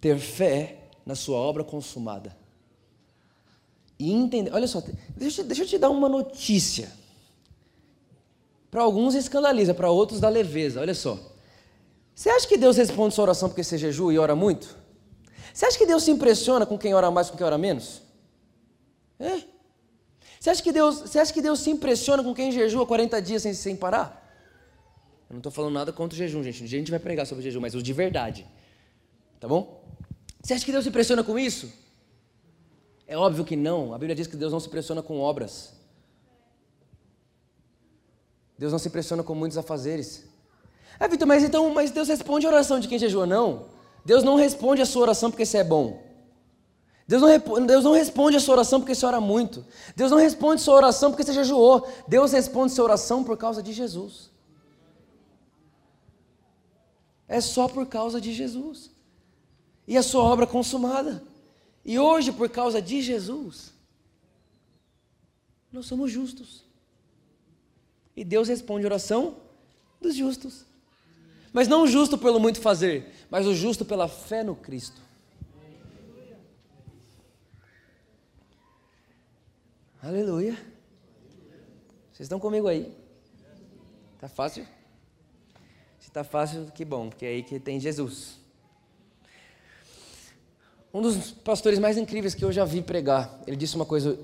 Ter 0.00 0.18
fé 0.18 0.88
na 1.04 1.14
sua 1.14 1.36
obra 1.36 1.64
consumada. 1.64 2.36
E 3.98 4.12
entender, 4.12 4.52
olha 4.54 4.66
só, 4.66 4.82
deixa, 5.16 5.42
deixa 5.42 5.64
eu 5.64 5.66
te 5.66 5.76
dar 5.76 5.90
uma 5.90 6.08
notícia. 6.08 6.90
Para 8.70 8.82
alguns 8.82 9.14
escandaliza, 9.14 9.74
para 9.74 9.90
outros 9.90 10.20
dá 10.20 10.28
leveza. 10.28 10.80
Olha 10.80 10.94
só. 10.94 11.18
Você 12.14 12.28
acha 12.28 12.46
que 12.46 12.56
Deus 12.56 12.76
responde 12.76 13.14
sua 13.14 13.22
oração 13.22 13.48
porque 13.48 13.64
você 13.64 13.76
jejua 13.76 14.12
e 14.12 14.18
ora 14.18 14.36
muito? 14.36 14.76
Você 15.52 15.66
acha 15.66 15.76
que 15.76 15.86
Deus 15.86 16.04
se 16.04 16.10
impressiona 16.10 16.64
com 16.64 16.78
quem 16.78 16.94
ora 16.94 17.10
mais 17.10 17.30
com 17.30 17.36
quem 17.36 17.46
ora 17.46 17.58
menos? 17.58 18.02
É? 19.18 19.42
Você 20.38 20.50
acha 20.50 20.62
que 20.62 20.72
Deus, 20.72 21.00
você 21.00 21.18
acha 21.18 21.32
que 21.32 21.42
Deus 21.42 21.60
se 21.60 21.70
impressiona 21.70 22.22
com 22.22 22.34
quem 22.34 22.52
jejua 22.52 22.86
40 22.86 23.20
dias 23.20 23.42
sem, 23.42 23.52
sem 23.52 23.76
parar? 23.76 24.20
Eu 25.28 25.34
não 25.34 25.38
estou 25.38 25.52
falando 25.52 25.74
nada 25.74 25.92
contra 25.92 26.14
o 26.14 26.18
jejum, 26.18 26.42
gente. 26.42 26.64
A 26.64 26.66
gente 26.66 26.90
vai 26.90 27.00
pregar 27.00 27.26
sobre 27.26 27.40
o 27.40 27.44
jejum, 27.44 27.60
mas 27.60 27.74
o 27.74 27.82
de 27.82 27.92
verdade. 27.92 28.46
Tá 29.38 29.48
bom? 29.48 29.84
Você 30.42 30.54
acha 30.54 30.64
que 30.64 30.72
Deus 30.72 30.84
se 30.84 30.88
impressiona 30.88 31.22
com 31.22 31.38
isso? 31.38 31.70
É 33.06 33.16
óbvio 33.16 33.44
que 33.44 33.56
não. 33.56 33.92
A 33.92 33.98
Bíblia 33.98 34.14
diz 34.14 34.26
que 34.26 34.36
Deus 34.36 34.52
não 34.52 34.60
se 34.60 34.68
impressiona 34.68 35.02
com 35.02 35.18
obras. 35.20 35.74
Deus 38.60 38.72
não 38.72 38.78
se 38.78 38.88
impressiona 38.88 39.22
com 39.22 39.34
muitos 39.34 39.56
afazeres. 39.56 40.22
Ah, 40.98 41.08
Vitor, 41.08 41.26
mas 41.26 41.42
então, 41.42 41.72
mas 41.72 41.90
Deus 41.90 42.08
responde 42.08 42.44
a 42.44 42.50
oração 42.50 42.78
de 42.78 42.88
quem 42.88 42.98
jejua? 42.98 43.24
Não. 43.24 43.68
Deus 44.04 44.22
não 44.22 44.36
responde 44.36 44.82
a 44.82 44.86
sua 44.86 45.00
oração 45.00 45.30
porque 45.30 45.46
você 45.46 45.56
é 45.56 45.64
bom. 45.64 45.98
Deus 47.08 47.22
não, 47.22 47.66
Deus 47.66 47.84
não 47.84 47.92
responde 47.94 48.36
a 48.36 48.40
sua 48.40 48.56
oração 48.56 48.78
porque 48.78 48.94
você 48.94 49.06
ora 49.06 49.18
muito. 49.18 49.64
Deus 49.96 50.10
não 50.10 50.18
responde 50.18 50.60
a 50.60 50.64
sua 50.66 50.74
oração 50.74 51.10
porque 51.10 51.24
você 51.24 51.32
jejuou. 51.32 51.90
Deus 52.06 52.32
responde 52.32 52.74
a 52.74 52.76
sua 52.76 52.84
oração 52.84 53.24
por 53.24 53.38
causa 53.38 53.62
de 53.62 53.72
Jesus. 53.72 54.30
É 57.26 57.40
só 57.40 57.66
por 57.66 57.86
causa 57.86 58.20
de 58.20 58.34
Jesus. 58.34 58.90
E 59.88 59.96
a 59.96 60.02
sua 60.02 60.22
obra 60.22 60.46
consumada. 60.46 61.22
E 61.82 61.98
hoje, 61.98 62.30
por 62.30 62.50
causa 62.50 62.82
de 62.82 63.00
Jesus, 63.00 63.72
nós 65.72 65.86
somos 65.86 66.12
justos. 66.12 66.68
E 68.16 68.24
Deus 68.24 68.48
responde 68.48 68.84
a 68.84 68.88
oração 68.88 69.36
dos 70.00 70.14
justos. 70.14 70.64
Mas 71.52 71.68
não 71.68 71.82
o 71.82 71.86
justo 71.86 72.16
pelo 72.16 72.38
muito 72.38 72.60
fazer, 72.60 73.12
mas 73.28 73.46
o 73.46 73.54
justo 73.54 73.84
pela 73.84 74.08
fé 74.08 74.42
no 74.42 74.54
Cristo. 74.54 75.00
Aleluia. 80.02 80.54
Vocês 82.12 82.26
estão 82.26 82.38
comigo 82.38 82.68
aí? 82.68 82.94
Tá 84.18 84.28
fácil? 84.28 84.66
Se 85.98 86.10
tá 86.10 86.22
fácil, 86.22 86.70
que 86.74 86.84
bom, 86.84 87.08
porque 87.08 87.24
é 87.24 87.28
aí 87.28 87.42
que 87.42 87.58
tem 87.58 87.80
Jesus. 87.80 88.38
Um 90.92 91.00
dos 91.00 91.30
pastores 91.30 91.78
mais 91.78 91.96
incríveis 91.96 92.34
que 92.34 92.44
eu 92.44 92.52
já 92.52 92.64
vi 92.64 92.82
pregar, 92.82 93.40
ele 93.46 93.56
disse 93.56 93.76
uma 93.76 93.86
coisa 93.86 94.18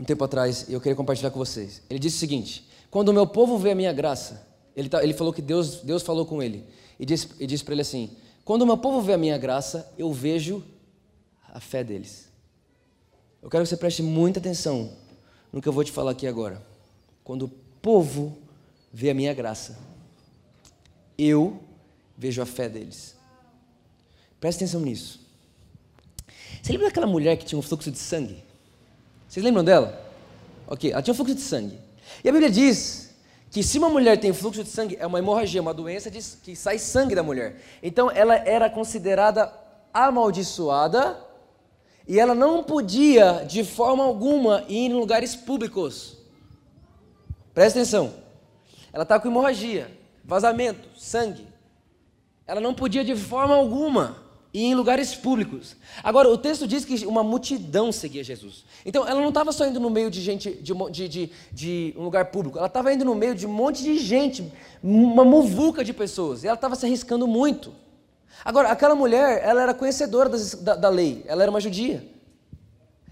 um 0.00 0.04
tempo 0.04 0.24
atrás 0.24 0.68
e 0.68 0.72
eu 0.72 0.80
queria 0.80 0.96
compartilhar 0.96 1.30
com 1.30 1.38
vocês. 1.38 1.82
Ele 1.88 1.98
disse 1.98 2.16
o 2.16 2.18
seguinte: 2.18 2.67
quando 2.90 3.10
o 3.10 3.12
meu 3.12 3.26
povo 3.26 3.58
vê 3.58 3.72
a 3.72 3.74
minha 3.74 3.92
graça, 3.92 4.46
ele, 4.74 4.88
tá, 4.88 5.02
ele 5.02 5.12
falou 5.12 5.32
que 5.32 5.42
Deus, 5.42 5.80
Deus 5.82 6.02
falou 6.02 6.24
com 6.24 6.42
ele 6.42 6.64
e 6.98 7.04
disse, 7.04 7.28
e 7.38 7.46
disse 7.46 7.64
para 7.64 7.74
ele 7.74 7.82
assim: 7.82 8.16
quando 8.44 8.62
o 8.62 8.66
meu 8.66 8.78
povo 8.78 9.02
vê 9.02 9.12
a 9.12 9.18
minha 9.18 9.36
graça, 9.36 9.92
eu 9.98 10.10
vejo 10.12 10.64
a 11.52 11.60
fé 11.60 11.84
deles. 11.84 12.28
Eu 13.42 13.50
quero 13.50 13.62
que 13.62 13.68
você 13.68 13.76
preste 13.76 14.02
muita 14.02 14.40
atenção 14.40 14.92
no 15.52 15.60
que 15.60 15.68
eu 15.68 15.72
vou 15.72 15.84
te 15.84 15.92
falar 15.92 16.12
aqui 16.12 16.26
agora. 16.26 16.62
Quando 17.22 17.42
o 17.42 17.48
povo 17.82 18.38
vê 18.92 19.10
a 19.10 19.14
minha 19.14 19.34
graça, 19.34 19.78
eu 21.18 21.60
vejo 22.16 22.40
a 22.40 22.46
fé 22.46 22.68
deles. 22.68 23.16
Preste 24.40 24.58
atenção 24.58 24.80
nisso. 24.80 25.20
Você 26.62 26.72
lembra 26.72 26.88
daquela 26.88 27.06
mulher 27.06 27.36
que 27.36 27.44
tinha 27.44 27.58
um 27.58 27.62
fluxo 27.62 27.90
de 27.90 27.98
sangue? 27.98 28.42
Vocês 29.28 29.44
lembram 29.44 29.62
dela? 29.62 30.10
Ok, 30.66 30.90
ela 30.90 31.02
tinha 31.02 31.12
um 31.12 31.16
fluxo 31.16 31.34
de 31.34 31.40
sangue. 31.42 31.78
E 32.22 32.28
a 32.28 32.32
Bíblia 32.32 32.50
diz 32.50 33.14
que 33.50 33.62
se 33.62 33.78
uma 33.78 33.88
mulher 33.88 34.18
tem 34.18 34.32
fluxo 34.32 34.62
de 34.62 34.70
sangue, 34.70 34.96
é 35.00 35.06
uma 35.06 35.18
hemorragia, 35.18 35.60
uma 35.60 35.74
doença 35.74 36.10
que 36.10 36.54
sai 36.54 36.78
sangue 36.78 37.14
da 37.14 37.22
mulher. 37.22 37.60
Então 37.82 38.10
ela 38.10 38.34
era 38.34 38.68
considerada 38.68 39.52
amaldiçoada 39.92 41.18
e 42.06 42.18
ela 42.18 42.34
não 42.34 42.62
podia, 42.62 43.44
de 43.46 43.64
forma 43.64 44.04
alguma, 44.04 44.64
ir 44.68 44.86
em 44.86 44.94
lugares 44.94 45.36
públicos. 45.36 46.16
Presta 47.52 47.78
atenção. 47.78 48.14
Ela 48.92 49.02
estava 49.02 49.22
com 49.22 49.28
hemorragia, 49.28 49.90
vazamento, 50.24 50.88
sangue. 50.98 51.46
Ela 52.46 52.60
não 52.60 52.72
podia, 52.72 53.04
de 53.04 53.14
forma 53.14 53.54
alguma, 53.54 54.16
ir 54.52 54.64
em 54.64 54.74
lugares 54.74 55.14
públicos. 55.14 55.76
Agora, 56.02 56.28
o 56.28 56.38
texto 56.38 56.66
diz 56.66 56.84
que 56.84 57.06
uma 57.06 57.22
multidão 57.22 57.92
seguia 57.92 58.24
Jesus. 58.24 58.64
Então, 58.84 59.06
ela 59.06 59.20
não 59.20 59.28
estava 59.28 59.52
só 59.52 59.66
indo 59.66 59.78
no 59.78 59.90
meio 59.90 60.10
de 60.10 60.20
gente, 60.20 60.50
de, 60.50 60.72
de, 60.90 61.08
de, 61.08 61.30
de 61.52 61.94
um 61.96 62.02
lugar 62.02 62.26
público. 62.26 62.58
Ela 62.58 62.66
estava 62.66 62.92
indo 62.92 63.04
no 63.04 63.14
meio 63.14 63.34
de 63.34 63.46
um 63.46 63.52
monte 63.52 63.82
de 63.82 63.98
gente, 63.98 64.50
uma 64.82 65.24
muvuca 65.24 65.84
de 65.84 65.92
pessoas. 65.92 66.44
E 66.44 66.46
ela 66.46 66.54
estava 66.54 66.74
se 66.74 66.86
arriscando 66.86 67.26
muito. 67.26 67.72
Agora, 68.44 68.70
aquela 68.70 68.94
mulher, 68.94 69.42
ela 69.44 69.62
era 69.62 69.74
conhecedora 69.74 70.28
das, 70.28 70.54
da, 70.54 70.74
da 70.74 70.88
lei, 70.88 71.24
ela 71.26 71.42
era 71.42 71.50
uma 71.50 71.60
judia. 71.60 72.06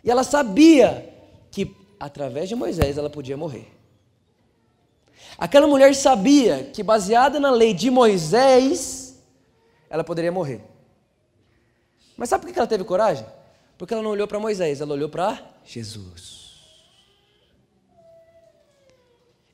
E 0.03 0.11
ela 0.11 0.23
sabia 0.23 1.13
que 1.51 1.75
através 1.99 2.49
de 2.49 2.55
Moisés 2.55 2.97
ela 2.97 3.11
podia 3.11 3.37
morrer. 3.37 3.73
Aquela 5.37 5.67
mulher 5.67 5.95
sabia 5.95 6.71
que, 6.73 6.83
baseada 6.83 7.39
na 7.39 7.51
lei 7.51 7.75
de 7.75 7.91
Moisés, 7.91 9.21
ela 9.91 10.03
poderia 10.03 10.33
morrer. 10.33 10.76
Mas 12.17 12.29
sabe 12.29 12.45
por 12.45 12.53
que 12.53 12.59
ela 12.59 12.67
teve 12.67 12.85
coragem? 12.85 13.27
Porque 13.77 13.93
ela 13.93 14.03
não 14.03 14.11
olhou 14.11 14.27
para 14.27 14.41
Moisés, 14.41 14.81
ela 14.81 14.95
olhou 14.95 15.09
para 15.09 15.39
Jesus. 15.65 16.47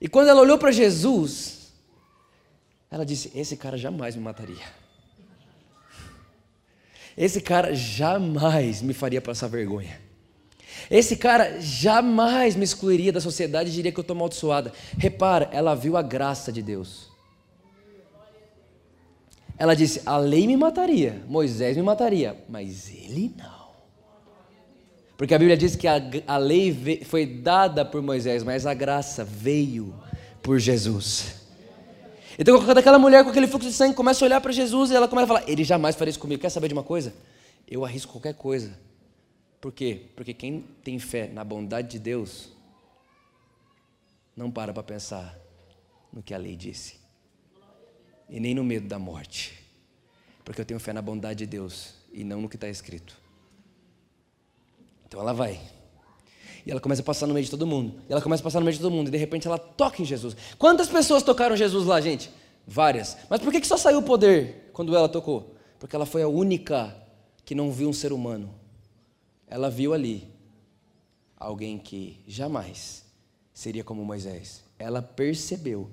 E 0.00 0.08
quando 0.08 0.28
ela 0.28 0.40
olhou 0.40 0.58
para 0.58 0.72
Jesus, 0.72 1.72
ela 2.90 3.04
disse: 3.04 3.30
Esse 3.34 3.56
cara 3.56 3.76
jamais 3.76 4.16
me 4.16 4.22
mataria. 4.22 4.82
Esse 7.16 7.40
cara 7.40 7.74
jamais 7.74 8.82
me 8.82 8.94
faria 8.94 9.20
passar 9.20 9.46
vergonha. 9.46 10.00
Esse 10.90 11.16
cara 11.16 11.60
jamais 11.60 12.56
me 12.56 12.64
excluiria 12.64 13.12
da 13.12 13.20
sociedade 13.20 13.70
e 13.70 13.72
diria 13.72 13.92
que 13.92 13.98
eu 13.98 14.02
estou 14.02 14.16
amaldiçoada. 14.16 14.72
Repara, 14.98 15.48
ela 15.52 15.74
viu 15.74 15.96
a 15.96 16.02
graça 16.02 16.50
de 16.50 16.62
Deus. 16.62 17.11
Ela 19.58 19.74
disse: 19.74 20.02
a 20.06 20.16
lei 20.16 20.46
me 20.46 20.56
mataria, 20.56 21.22
Moisés 21.28 21.76
me 21.76 21.82
mataria, 21.82 22.36
mas 22.48 22.90
ele 22.90 23.34
não. 23.36 23.62
Porque 25.16 25.34
a 25.34 25.38
Bíblia 25.38 25.56
diz 25.56 25.76
que 25.76 25.86
a, 25.86 26.02
a 26.26 26.36
lei 26.36 27.04
foi 27.04 27.26
dada 27.26 27.84
por 27.84 28.02
Moisés, 28.02 28.42
mas 28.42 28.66
a 28.66 28.74
graça 28.74 29.24
veio 29.24 29.94
por 30.42 30.58
Jesus. 30.58 31.42
Então, 32.38 32.64
quando 32.64 32.78
aquela 32.78 32.98
mulher 32.98 33.22
com 33.22 33.30
aquele 33.30 33.46
fluxo 33.46 33.68
de 33.68 33.74
sangue 33.74 33.94
começa 33.94 34.24
a 34.24 34.26
olhar 34.26 34.40
para 34.40 34.50
Jesus 34.50 34.90
e 34.90 34.96
ela 34.96 35.06
começa 35.06 35.24
a 35.24 35.28
falar: 35.28 35.48
Ele 35.48 35.62
jamais 35.62 35.94
faria 35.94 36.10
isso 36.10 36.18
comigo. 36.18 36.40
Quer 36.40 36.50
saber 36.50 36.68
de 36.68 36.74
uma 36.74 36.82
coisa? 36.82 37.14
Eu 37.70 37.84
arrisco 37.84 38.12
qualquer 38.12 38.34
coisa. 38.34 38.76
Por 39.60 39.70
quê? 39.70 40.06
Porque 40.16 40.34
quem 40.34 40.64
tem 40.82 40.98
fé 40.98 41.28
na 41.28 41.44
bondade 41.44 41.88
de 41.88 41.98
Deus 41.98 42.50
não 44.36 44.50
para 44.50 44.72
para 44.72 44.82
pensar 44.82 45.38
no 46.12 46.22
que 46.22 46.34
a 46.34 46.38
lei 46.38 46.56
disse 46.56 47.01
e 48.28 48.40
nem 48.40 48.54
no 48.54 48.64
medo 48.64 48.88
da 48.88 48.98
morte. 48.98 49.62
Porque 50.44 50.60
eu 50.60 50.64
tenho 50.64 50.80
fé 50.80 50.92
na 50.92 51.02
bondade 51.02 51.40
de 51.40 51.46
Deus 51.46 51.94
e 52.12 52.24
não 52.24 52.40
no 52.40 52.48
que 52.48 52.56
está 52.56 52.68
escrito. 52.68 53.16
Então 55.06 55.20
ela 55.20 55.32
vai. 55.32 55.60
E 56.64 56.70
ela 56.70 56.80
começa 56.80 57.02
a 57.02 57.04
passar 57.04 57.26
no 57.26 57.34
meio 57.34 57.44
de 57.44 57.50
todo 57.50 57.66
mundo. 57.66 58.00
E 58.08 58.12
ela 58.12 58.22
começa 58.22 58.42
a 58.42 58.44
passar 58.44 58.60
no 58.60 58.64
meio 58.64 58.76
de 58.76 58.82
todo 58.82 58.92
mundo. 58.92 59.08
E 59.08 59.10
de 59.10 59.18
repente 59.18 59.46
ela 59.46 59.58
toca 59.58 60.00
em 60.00 60.04
Jesus. 60.04 60.36
Quantas 60.58 60.88
pessoas 60.88 61.22
tocaram 61.22 61.56
Jesus 61.56 61.86
lá, 61.86 62.00
gente? 62.00 62.30
Várias. 62.66 63.16
Mas 63.28 63.40
por 63.40 63.52
que, 63.52 63.60
que 63.60 63.66
só 63.66 63.76
saiu 63.76 63.98
o 63.98 64.02
poder 64.02 64.70
quando 64.72 64.96
ela 64.96 65.08
tocou? 65.08 65.54
Porque 65.78 65.96
ela 65.96 66.06
foi 66.06 66.22
a 66.22 66.28
única 66.28 66.96
que 67.44 67.54
não 67.54 67.72
viu 67.72 67.88
um 67.88 67.92
ser 67.92 68.12
humano. 68.12 68.54
Ela 69.48 69.68
viu 69.68 69.92
ali 69.92 70.28
alguém 71.36 71.78
que 71.78 72.20
jamais 72.26 73.04
seria 73.52 73.82
como 73.82 74.04
Moisés. 74.04 74.62
Ela 74.78 75.02
percebeu 75.02 75.90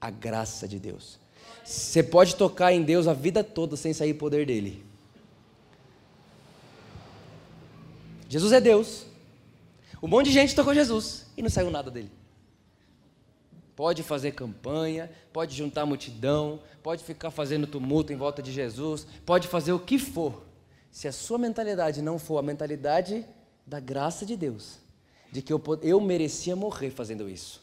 a 0.00 0.10
graça 0.10 0.68
de 0.68 0.78
Deus. 0.78 1.18
Você 1.64 2.02
pode 2.02 2.36
tocar 2.36 2.72
em 2.72 2.82
Deus 2.82 3.06
a 3.06 3.12
vida 3.12 3.44
toda 3.44 3.76
sem 3.76 3.92
sair 3.92 4.14
poder 4.14 4.46
dele. 4.46 4.84
Jesus 8.28 8.52
é 8.52 8.60
Deus. 8.60 9.06
Um 10.02 10.08
monte 10.08 10.26
de 10.26 10.32
gente 10.32 10.54
tocou 10.54 10.74
Jesus 10.74 11.26
e 11.36 11.42
não 11.42 11.50
saiu 11.50 11.70
nada 11.70 11.90
dele. 11.90 12.10
Pode 13.74 14.02
fazer 14.02 14.32
campanha, 14.32 15.10
pode 15.32 15.56
juntar 15.56 15.86
multidão, 15.86 16.60
pode 16.82 17.02
ficar 17.02 17.30
fazendo 17.30 17.66
tumulto 17.66 18.12
em 18.12 18.16
volta 18.16 18.42
de 18.42 18.52
Jesus, 18.52 19.06
pode 19.24 19.48
fazer 19.48 19.72
o 19.72 19.78
que 19.78 19.98
for. 19.98 20.44
Se 20.90 21.08
a 21.08 21.12
sua 21.12 21.38
mentalidade 21.38 22.02
não 22.02 22.18
for 22.18 22.38
a 22.38 22.42
mentalidade 22.42 23.26
da 23.66 23.80
graça 23.80 24.26
de 24.26 24.36
Deus, 24.36 24.78
de 25.32 25.40
que 25.40 25.52
eu, 25.52 25.62
eu 25.82 26.00
merecia 26.00 26.54
morrer 26.54 26.90
fazendo 26.90 27.28
isso, 27.28 27.62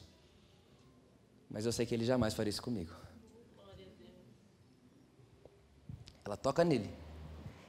mas 1.49 1.65
eu 1.65 1.71
sei 1.71 1.85
que 1.85 1.93
Ele 1.93 2.05
jamais 2.05 2.33
faria 2.33 2.49
isso 2.49 2.61
comigo. 2.61 3.06
Ela 6.27 6.35
toca 6.35 6.61
nele. 6.65 6.89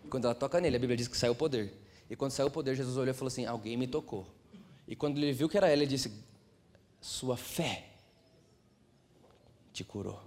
E 0.05 0.09
quando 0.09 0.25
ela 0.25 0.35
toca 0.35 0.61
nele, 0.61 0.75
a 0.75 0.79
Bíblia 0.81 0.97
diz 0.97 1.07
que 1.07 1.17
saiu 1.17 1.33
o 1.33 1.37
poder. 1.37 1.73
E 2.11 2.17
quando 2.17 2.33
saiu 2.33 2.49
o 2.49 2.51
poder, 2.51 2.75
Jesus 2.75 2.97
olhou 2.97 3.15
e 3.15 3.17
falou 3.17 3.29
assim: 3.29 3.47
Alguém 3.47 3.77
me 3.77 3.87
tocou. 3.87 4.27
E 4.87 4.97
quando 4.97 5.17
ele 5.17 5.33
viu 5.33 5.49
que 5.49 5.57
era 5.57 5.69
ela, 5.69 5.83
ele 5.83 5.87
disse: 5.87 6.13
Sua 7.01 7.37
fé 7.37 7.85
te 9.73 9.85
curou. 9.85 10.21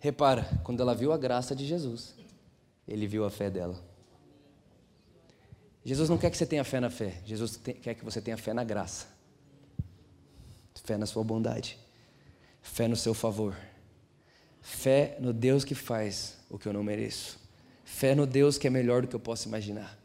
Repara, 0.00 0.60
quando 0.64 0.80
ela 0.80 0.92
viu 0.92 1.12
a 1.12 1.16
graça 1.16 1.54
de 1.54 1.64
Jesus, 1.64 2.16
ele 2.86 3.06
viu 3.06 3.24
a 3.24 3.30
fé 3.30 3.48
dela. 3.48 3.80
Jesus 5.84 6.08
não 6.08 6.18
quer 6.18 6.30
que 6.30 6.36
você 6.36 6.46
tenha 6.46 6.64
fé 6.64 6.80
na 6.80 6.90
fé, 6.90 7.22
Jesus 7.24 7.56
quer 7.56 7.94
que 7.94 8.04
você 8.04 8.20
tenha 8.20 8.36
fé 8.36 8.52
na 8.52 8.64
graça, 8.64 9.06
fé 10.82 10.96
na 10.96 11.06
sua 11.06 11.22
bondade, 11.22 11.78
fé 12.60 12.88
no 12.88 12.96
seu 12.96 13.14
favor, 13.14 13.56
fé 14.60 15.16
no 15.20 15.32
Deus 15.32 15.64
que 15.64 15.76
faz 15.76 16.35
o 16.56 16.58
que 16.58 16.66
eu 16.66 16.72
não 16.72 16.82
mereço, 16.82 17.38
fé 17.84 18.14
no 18.14 18.26
Deus 18.26 18.58
que 18.58 18.66
é 18.66 18.70
melhor 18.70 19.02
do 19.02 19.08
que 19.08 19.14
eu 19.14 19.20
posso 19.20 19.46
imaginar. 19.46 19.98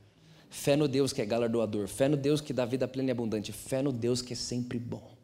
Fé 0.50 0.76
no 0.76 0.88
Deus 0.88 1.14
que 1.14 1.22
é 1.22 1.26
galardoador, 1.26 1.88
fé 1.88 2.10
no 2.10 2.18
Deus 2.18 2.42
que 2.42 2.52
dá 2.52 2.66
vida 2.66 2.88
plena 2.88 3.10
e 3.10 3.12
abundante, 3.12 3.54
fé 3.54 3.82
no 3.82 3.92
Deus 3.92 4.22
que 4.22 4.34
é 4.34 4.36
sempre 4.36 4.78
bom. 4.78 5.16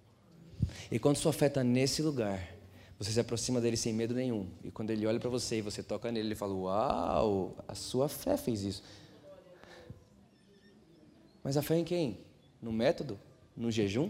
E 0.90 0.98
quando 0.98 1.18
sua 1.18 1.34
fé 1.34 1.48
está 1.48 1.64
nesse 1.64 2.02
lugar, 2.02 2.56
você 2.98 3.12
se 3.12 3.20
aproxima 3.20 3.60
dele 3.60 3.76
sem 3.76 3.94
medo 3.94 4.14
nenhum. 4.14 4.48
E 4.64 4.72
quando 4.72 4.90
ele 4.90 5.06
olha 5.06 5.20
para 5.20 5.30
você 5.30 5.58
e 5.58 5.62
você 5.62 5.84
toca 5.84 6.12
nele, 6.12 6.30
ele 6.30 6.36
fala: 6.36 6.54
Uau, 6.54 7.56
a 7.68 7.76
sua 7.76 8.08
fé 8.08 8.38
fez 8.38 8.64
isso. 8.64 8.84
Mas 11.44 11.58
a 11.58 11.62
fé 11.62 11.78
em 11.78 11.84
quem? 11.84 12.20
No 12.62 12.72
método? 12.72 13.20
No 13.56 13.70
jejum? 13.70 14.10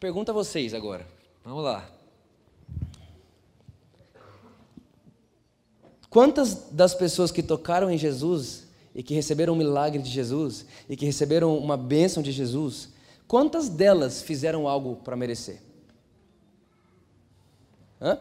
Pergunta 0.00 0.32
a 0.32 0.34
vocês 0.34 0.72
agora. 0.72 1.06
Vamos 1.44 1.62
lá. 1.62 1.88
Quantas 6.14 6.70
das 6.70 6.94
pessoas 6.94 7.32
que 7.32 7.42
tocaram 7.42 7.90
em 7.90 7.98
Jesus 7.98 8.68
e 8.94 9.02
que 9.02 9.14
receberam 9.14 9.52
um 9.52 9.56
milagre 9.56 10.00
de 10.00 10.08
Jesus 10.08 10.64
e 10.88 10.96
que 10.96 11.04
receberam 11.04 11.58
uma 11.58 11.76
bênção 11.76 12.22
de 12.22 12.30
Jesus, 12.30 12.90
quantas 13.26 13.68
delas 13.68 14.22
fizeram 14.22 14.68
algo 14.68 14.94
para 14.94 15.16
merecer? 15.16 15.60
Hã? 18.00 18.16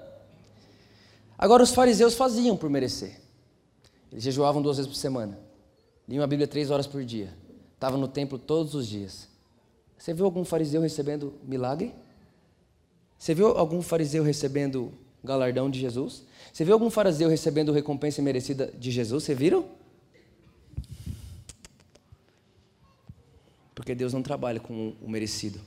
Agora, 1.38 1.62
os 1.62 1.70
fariseus 1.70 2.16
faziam 2.16 2.58
por 2.58 2.68
merecer. 2.68 3.22
Eles 4.12 4.24
jejuavam 4.24 4.60
duas 4.60 4.78
vezes 4.78 4.92
por 4.92 4.98
semana, 4.98 5.38
liam 6.08 6.24
a 6.24 6.28
Bíblia 6.28 6.48
três 6.48 6.72
horas 6.72 6.88
por 6.88 7.06
dia, 7.06 7.32
estavam 7.76 8.00
no 8.00 8.08
templo 8.08 8.40
todos 8.40 8.74
os 8.74 8.88
dias. 8.88 9.28
Você 10.00 10.16
viu 10.16 10.26
algum 10.26 10.44
fariseu 10.44 10.82
recebendo 10.82 11.36
milagre? 11.44 11.94
Você 13.20 13.36
viu 13.36 13.50
algum 13.50 13.84
fariseu 13.84 14.24
recebendo 14.24 14.92
galardão 15.24 15.70
de 15.70 15.80
Jesus? 15.80 16.24
Você 16.54 16.64
viu 16.64 16.76
algum 16.76 16.92
fariseu 16.92 17.28
recebendo 17.28 17.72
recompensa 17.72 18.22
merecida 18.22 18.72
de 18.78 18.92
Jesus? 18.92 19.24
Você 19.24 19.34
viram? 19.34 19.66
Porque 23.74 23.96
Deus 23.96 24.14
não 24.14 24.22
trabalha 24.22 24.60
com 24.60 24.96
o 25.02 25.10
merecido. 25.10 25.60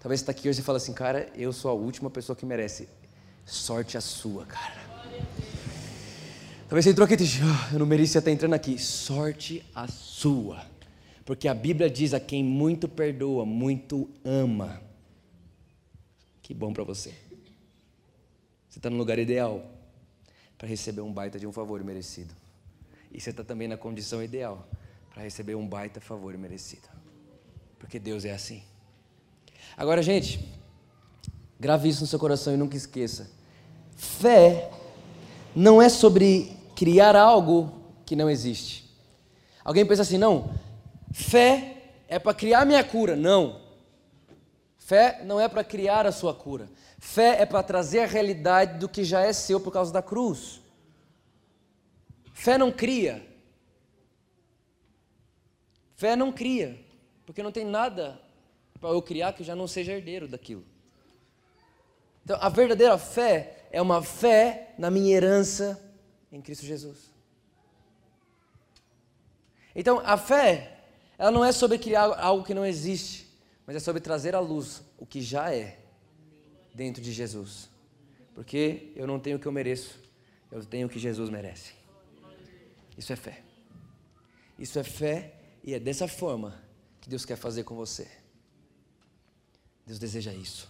Talvez 0.00 0.20
você 0.20 0.22
está 0.22 0.32
aqui 0.32 0.48
hoje 0.48 0.60
e 0.60 0.62
fala 0.62 0.78
assim, 0.78 0.94
cara, 0.94 1.30
eu 1.34 1.52
sou 1.52 1.70
a 1.70 1.74
última 1.74 2.08
pessoa 2.08 2.34
que 2.34 2.46
merece. 2.46 2.88
Sorte 3.44 3.98
a 3.98 4.00
sua, 4.00 4.46
cara. 4.46 4.82
Talvez 6.66 6.86
você 6.86 6.90
entrou 6.90 7.04
aqui 7.04 7.14
e 7.14 7.16
disse, 7.18 7.40
oh, 7.42 7.74
eu 7.74 7.78
não 7.78 7.86
merecia 7.86 8.18
estar 8.18 8.30
entrando 8.30 8.54
aqui. 8.54 8.78
Sorte 8.78 9.62
a 9.74 9.86
sua. 9.88 10.64
Porque 11.26 11.48
a 11.48 11.54
Bíblia 11.54 11.90
diz 11.90 12.14
a 12.14 12.20
quem 12.20 12.42
muito 12.42 12.88
perdoa, 12.88 13.44
muito 13.44 14.08
ama. 14.24 14.80
Que 16.40 16.54
bom 16.54 16.72
para 16.72 16.82
você. 16.82 17.23
Você 18.74 18.80
está 18.80 18.90
no 18.90 18.96
lugar 18.96 19.20
ideal 19.20 19.64
para 20.58 20.66
receber 20.66 21.00
um 21.00 21.12
baita 21.12 21.38
de 21.38 21.46
um 21.46 21.52
favor 21.52 21.80
merecido. 21.84 22.34
E 23.12 23.20
você 23.20 23.30
está 23.30 23.44
também 23.44 23.68
na 23.68 23.76
condição 23.76 24.20
ideal 24.20 24.66
para 25.12 25.22
receber 25.22 25.54
um 25.54 25.64
baita 25.64 26.00
favor 26.00 26.36
merecido. 26.36 26.88
Porque 27.78 28.00
Deus 28.00 28.24
é 28.24 28.32
assim. 28.32 28.64
Agora, 29.76 30.02
gente, 30.02 30.44
grave 31.60 31.88
isso 31.88 32.00
no 32.00 32.08
seu 32.08 32.18
coração 32.18 32.52
e 32.52 32.56
nunca 32.56 32.76
esqueça. 32.76 33.30
Fé 33.94 34.72
não 35.54 35.80
é 35.80 35.88
sobre 35.88 36.56
criar 36.74 37.14
algo 37.14 37.80
que 38.04 38.16
não 38.16 38.28
existe. 38.28 38.92
Alguém 39.64 39.86
pensa 39.86 40.02
assim, 40.02 40.18
não, 40.18 40.52
fé 41.12 41.76
é 42.08 42.18
para 42.18 42.34
criar 42.34 42.64
minha 42.64 42.82
cura. 42.82 43.14
Não. 43.14 43.60
Fé 44.78 45.22
não 45.24 45.40
é 45.40 45.48
para 45.48 45.62
criar 45.62 46.06
a 46.06 46.12
sua 46.12 46.34
cura. 46.34 46.68
Fé 47.04 47.42
é 47.42 47.46
para 47.46 47.62
trazer 47.62 48.00
a 48.00 48.06
realidade 48.06 48.78
do 48.78 48.88
que 48.88 49.04
já 49.04 49.20
é 49.20 49.32
seu 49.32 49.60
por 49.60 49.70
causa 49.70 49.92
da 49.92 50.00
cruz. 50.00 50.62
Fé 52.32 52.56
não 52.56 52.72
cria. 52.72 53.24
Fé 55.94 56.16
não 56.16 56.32
cria, 56.32 56.82
porque 57.26 57.42
não 57.42 57.52
tem 57.52 57.64
nada 57.64 58.18
para 58.80 58.88
eu 58.88 59.02
criar 59.02 59.34
que 59.34 59.44
já 59.44 59.54
não 59.54 59.68
seja 59.68 59.92
herdeiro 59.92 60.26
daquilo. 60.26 60.64
Então, 62.24 62.38
a 62.40 62.48
verdadeira 62.48 62.96
fé 62.96 63.66
é 63.70 63.80
uma 63.82 64.02
fé 64.02 64.74
na 64.78 64.90
minha 64.90 65.14
herança 65.14 65.80
em 66.32 66.40
Cristo 66.40 66.64
Jesus. 66.64 67.12
Então, 69.76 70.00
a 70.04 70.16
fé, 70.16 70.80
ela 71.18 71.30
não 71.30 71.44
é 71.44 71.52
sobre 71.52 71.78
criar 71.78 72.18
algo 72.18 72.44
que 72.44 72.54
não 72.54 72.64
existe 72.64 73.24
mas 73.66 73.76
é 73.76 73.80
sobre 73.80 74.00
trazer 74.00 74.34
à 74.34 74.40
luz 74.40 74.82
o 74.98 75.06
que 75.06 75.22
já 75.22 75.52
é 75.52 75.83
dentro 76.74 77.00
de 77.00 77.12
Jesus. 77.12 77.70
Porque 78.34 78.92
eu 78.96 79.06
não 79.06 79.20
tenho 79.20 79.36
o 79.36 79.40
que 79.40 79.46
eu 79.46 79.52
mereço, 79.52 79.98
eu 80.50 80.64
tenho 80.64 80.88
o 80.88 80.90
que 80.90 80.98
Jesus 80.98 81.30
merece. 81.30 81.72
Isso 82.98 83.12
é 83.12 83.16
fé. 83.16 83.42
Isso 84.58 84.78
é 84.78 84.84
fé 84.84 85.34
e 85.62 85.72
é 85.72 85.80
dessa 85.80 86.08
forma 86.08 86.60
que 87.00 87.08
Deus 87.08 87.24
quer 87.24 87.36
fazer 87.36 87.64
com 87.64 87.74
você. 87.74 88.08
Deus 89.86 89.98
deseja 89.98 90.32
isso. 90.32 90.68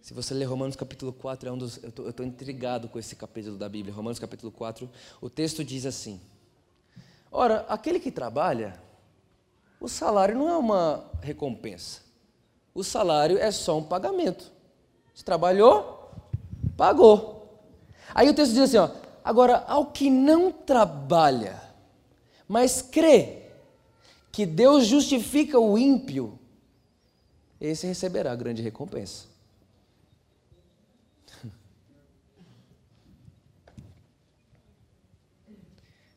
Se 0.00 0.14
você 0.14 0.34
ler 0.34 0.44
Romanos 0.44 0.76
capítulo 0.76 1.12
4, 1.12 1.48
é 1.48 1.52
um 1.52 1.58
dos, 1.58 1.82
eu 1.82 2.10
estou 2.10 2.24
intrigado 2.24 2.88
com 2.88 2.96
esse 2.96 3.16
capítulo 3.16 3.56
da 3.56 3.68
Bíblia. 3.68 3.92
Romanos 3.92 4.20
capítulo 4.20 4.52
4, 4.52 4.88
o 5.20 5.28
texto 5.28 5.64
diz 5.64 5.84
assim: 5.84 6.20
Ora, 7.30 7.66
aquele 7.68 7.98
que 7.98 8.12
trabalha, 8.12 8.80
o 9.80 9.88
salário 9.88 10.38
não 10.38 10.48
é 10.48 10.56
uma 10.56 11.10
recompensa. 11.20 12.05
O 12.76 12.84
salário 12.84 13.38
é 13.38 13.50
só 13.50 13.78
um 13.78 13.82
pagamento. 13.82 14.52
Você 15.14 15.24
trabalhou, 15.24 16.10
pagou. 16.76 17.58
Aí 18.14 18.28
o 18.28 18.34
texto 18.34 18.52
diz 18.52 18.64
assim: 18.64 18.76
ó, 18.76 18.90
agora, 19.24 19.64
ao 19.66 19.86
que 19.86 20.10
não 20.10 20.52
trabalha, 20.52 21.58
mas 22.46 22.82
crê 22.82 23.44
que 24.30 24.44
Deus 24.44 24.84
justifica 24.84 25.58
o 25.58 25.78
ímpio, 25.78 26.38
esse 27.58 27.86
receberá 27.86 28.32
a 28.32 28.36
grande 28.36 28.60
recompensa. 28.60 29.24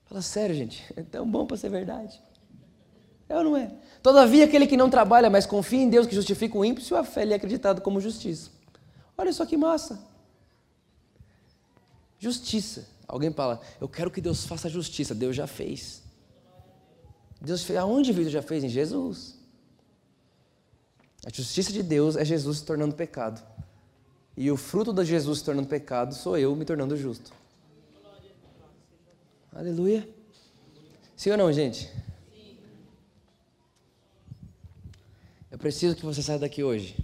Fala 0.03 0.21
sério, 0.21 0.53
gente, 0.53 0.83
é 0.97 1.03
tão 1.03 1.25
bom 1.25 1.45
para 1.45 1.55
ser 1.55 1.69
verdade. 1.69 2.21
É 3.29 3.37
ou 3.37 3.43
não 3.43 3.55
é? 3.55 3.71
Todavia, 4.01 4.45
aquele 4.45 4.65
que 4.65 4.75
não 4.75 4.89
trabalha, 4.89 5.29
mas 5.29 5.45
confia 5.45 5.79
em 5.79 5.89
Deus 5.89 6.07
que 6.07 6.15
justifica 6.15 6.57
o 6.57 6.65
ímpio, 6.65 6.83
sua 6.83 7.03
fé 7.03 7.23
lhe 7.23 7.31
é 7.33 7.35
acreditada 7.35 7.79
como 7.79 8.01
justiça. 8.01 8.49
Olha 9.15 9.31
só 9.31 9.45
que 9.45 9.55
massa. 9.55 10.03
Justiça. 12.17 12.87
Alguém 13.07 13.31
fala, 13.31 13.61
eu 13.79 13.87
quero 13.87 14.09
que 14.09 14.19
Deus 14.19 14.45
faça 14.45 14.67
justiça. 14.67 15.13
Deus 15.13 15.35
já 15.35 15.45
fez. 15.45 16.01
Deus 17.39 17.63
fez. 17.63 17.77
Aonde 17.77 18.11
Deus 18.13 18.31
já 18.31 18.41
fez? 18.41 18.63
Em 18.63 18.69
Jesus. 18.69 19.37
A 21.25 21.29
justiça 21.31 21.71
de 21.71 21.83
Deus 21.83 22.15
é 22.15 22.25
Jesus 22.25 22.59
se 22.59 22.65
tornando 22.65 22.95
pecado. 22.95 23.45
E 24.35 24.49
o 24.49 24.57
fruto 24.57 24.93
de 24.93 25.03
Jesus 25.03 25.39
se 25.39 25.45
tornando 25.45 25.67
pecado 25.67 26.15
sou 26.15 26.37
eu 26.37 26.55
me 26.55 26.65
tornando 26.65 26.95
justo. 26.95 27.31
Aleluia. 29.53 30.07
Sim 31.15 31.31
ou 31.31 31.37
não, 31.37 31.51
gente? 31.51 31.91
Eu 35.59 35.61
preciso 35.61 35.93
que 35.93 36.05
você 36.05 36.23
saia 36.23 36.39
daqui 36.39 36.63
hoje 36.63 36.95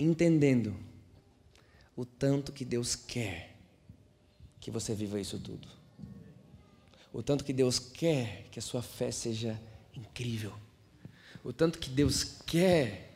entendendo 0.00 0.74
o 1.94 2.06
tanto 2.06 2.50
que 2.50 2.64
Deus 2.64 2.96
quer 2.96 3.54
que 4.58 4.70
você 4.70 4.94
viva 4.94 5.20
isso 5.20 5.38
tudo. 5.38 5.68
O 7.12 7.22
tanto 7.22 7.44
que 7.44 7.52
Deus 7.52 7.78
quer 7.78 8.46
que 8.50 8.58
a 8.58 8.62
sua 8.62 8.80
fé 8.80 9.10
seja 9.10 9.60
incrível. 9.94 10.54
O 11.44 11.52
tanto 11.52 11.78
que 11.78 11.90
Deus 11.90 12.24
quer 12.46 13.12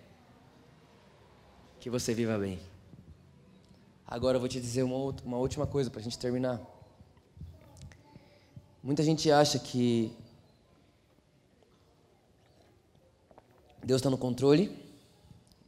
que 1.81 1.89
você 1.89 2.13
viva 2.13 2.37
bem. 2.37 2.61
Agora 4.07 4.37
eu 4.37 4.41
vou 4.41 4.51
te 4.51 4.61
dizer 4.61 4.83
uma, 4.83 5.17
uma 5.25 5.39
última 5.39 5.67
coisa 5.67 5.91
para 5.91 6.01
a 6.01 6.05
gente 6.05 6.19
terminar. 6.19 6.61
Muita 8.83 9.03
gente 9.03 9.31
acha 9.31 9.59
que 9.59 10.15
Deus 13.83 13.99
está 13.99 14.09
no 14.09 14.19
controle 14.19 14.77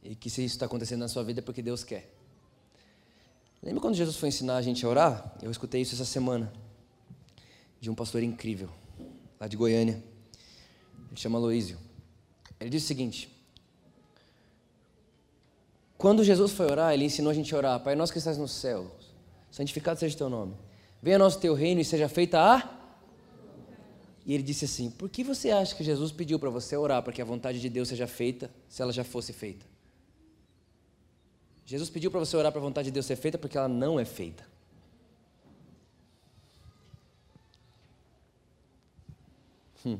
e 0.01 0.15
que 0.15 0.29
se 0.29 0.43
isso 0.43 0.55
está 0.55 0.65
acontecendo 0.65 0.99
na 0.99 1.07
sua 1.07 1.23
vida 1.23 1.41
é 1.41 1.43
porque 1.43 1.61
Deus 1.61 1.83
quer. 1.83 2.13
Lembra 3.61 3.81
quando 3.81 3.95
Jesus 3.95 4.15
foi 4.15 4.29
ensinar 4.29 4.57
a 4.57 4.61
gente 4.61 4.85
a 4.85 4.89
orar? 4.89 5.35
Eu 5.41 5.49
escutei 5.49 5.81
isso 5.81 5.95
essa 5.95 6.05
semana 6.05 6.53
de 7.81 7.89
um 7.89 7.95
pastor 7.95 8.21
incrível, 8.23 8.69
lá 9.39 9.47
de 9.47 9.57
Goiânia. 9.57 10.03
Ele 11.09 11.19
chama 11.19 11.37
Aloísio. 11.37 11.77
Ele 12.59 12.69
disse 12.69 12.85
o 12.85 12.87
seguinte: 12.87 13.29
Quando 15.97 16.23
Jesus 16.23 16.51
foi 16.51 16.67
orar, 16.67 16.93
ele 16.93 17.05
ensinou 17.05 17.31
a 17.31 17.33
gente 17.33 17.53
a 17.53 17.57
orar: 17.57 17.79
Pai 17.79 17.95
nosso 17.95 18.13
que 18.13 18.19
estás 18.19 18.37
no 18.37 18.47
céu, 18.47 18.95
santificado 19.51 19.99
seja 19.99 20.15
o 20.15 20.17
teu 20.17 20.29
nome. 20.29 20.55
Venha 21.01 21.17
nosso 21.17 21.39
teu 21.39 21.53
reino 21.53 21.81
e 21.81 21.85
seja 21.85 22.07
feita 22.07 22.39
a 22.39 22.84
e 24.25 24.33
ele 24.33 24.41
disse 24.41 24.65
assim: 24.65 24.89
Por 24.89 25.07
que 25.07 25.23
você 25.23 25.51
acha 25.51 25.75
que 25.75 25.83
Jesus 25.83 26.11
pediu 26.11 26.39
para 26.39 26.49
você 26.49 26.75
orar 26.75 27.03
para 27.03 27.13
que 27.13 27.21
a 27.21 27.25
vontade 27.25 27.61
de 27.61 27.69
Deus 27.69 27.89
seja 27.89 28.07
feita, 28.07 28.49
se 28.67 28.81
ela 28.81 28.91
já 28.91 29.03
fosse 29.03 29.31
feita? 29.31 29.65
Jesus 31.65 31.89
pediu 31.89 32.09
para 32.09 32.19
você 32.19 32.35
orar 32.35 32.51
para 32.51 32.59
a 32.59 32.63
vontade 32.63 32.85
de 32.85 32.91
Deus 32.91 33.05
ser 33.05 33.15
feita 33.15 33.37
porque 33.37 33.57
ela 33.57 33.67
não 33.67 33.99
é 33.99 34.05
feita. 34.05 34.45
Hum, 39.85 39.99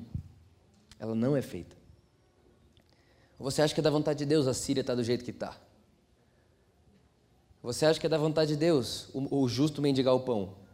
ela 0.99 1.13
não 1.13 1.37
é 1.37 1.41
feita. 1.41 1.75
Você 3.37 3.61
acha 3.61 3.73
que 3.73 3.79
é 3.79 3.83
da 3.83 3.91
vontade 3.91 4.19
de 4.19 4.25
Deus 4.25 4.47
a 4.47 4.53
Síria 4.53 4.81
está 4.81 4.95
do 4.95 5.03
jeito 5.03 5.23
que 5.23 5.31
está? 5.31 5.55
Você 7.61 7.85
acha 7.85 7.99
que 7.99 8.05
é 8.05 8.09
da 8.09 8.17
vontade 8.17 8.53
de 8.53 8.57
Deus 8.57 9.09
o, 9.13 9.41
o 9.41 9.47
justo 9.47 9.81
mendigar 9.81 10.15
o 10.15 10.21
pão? 10.21 10.64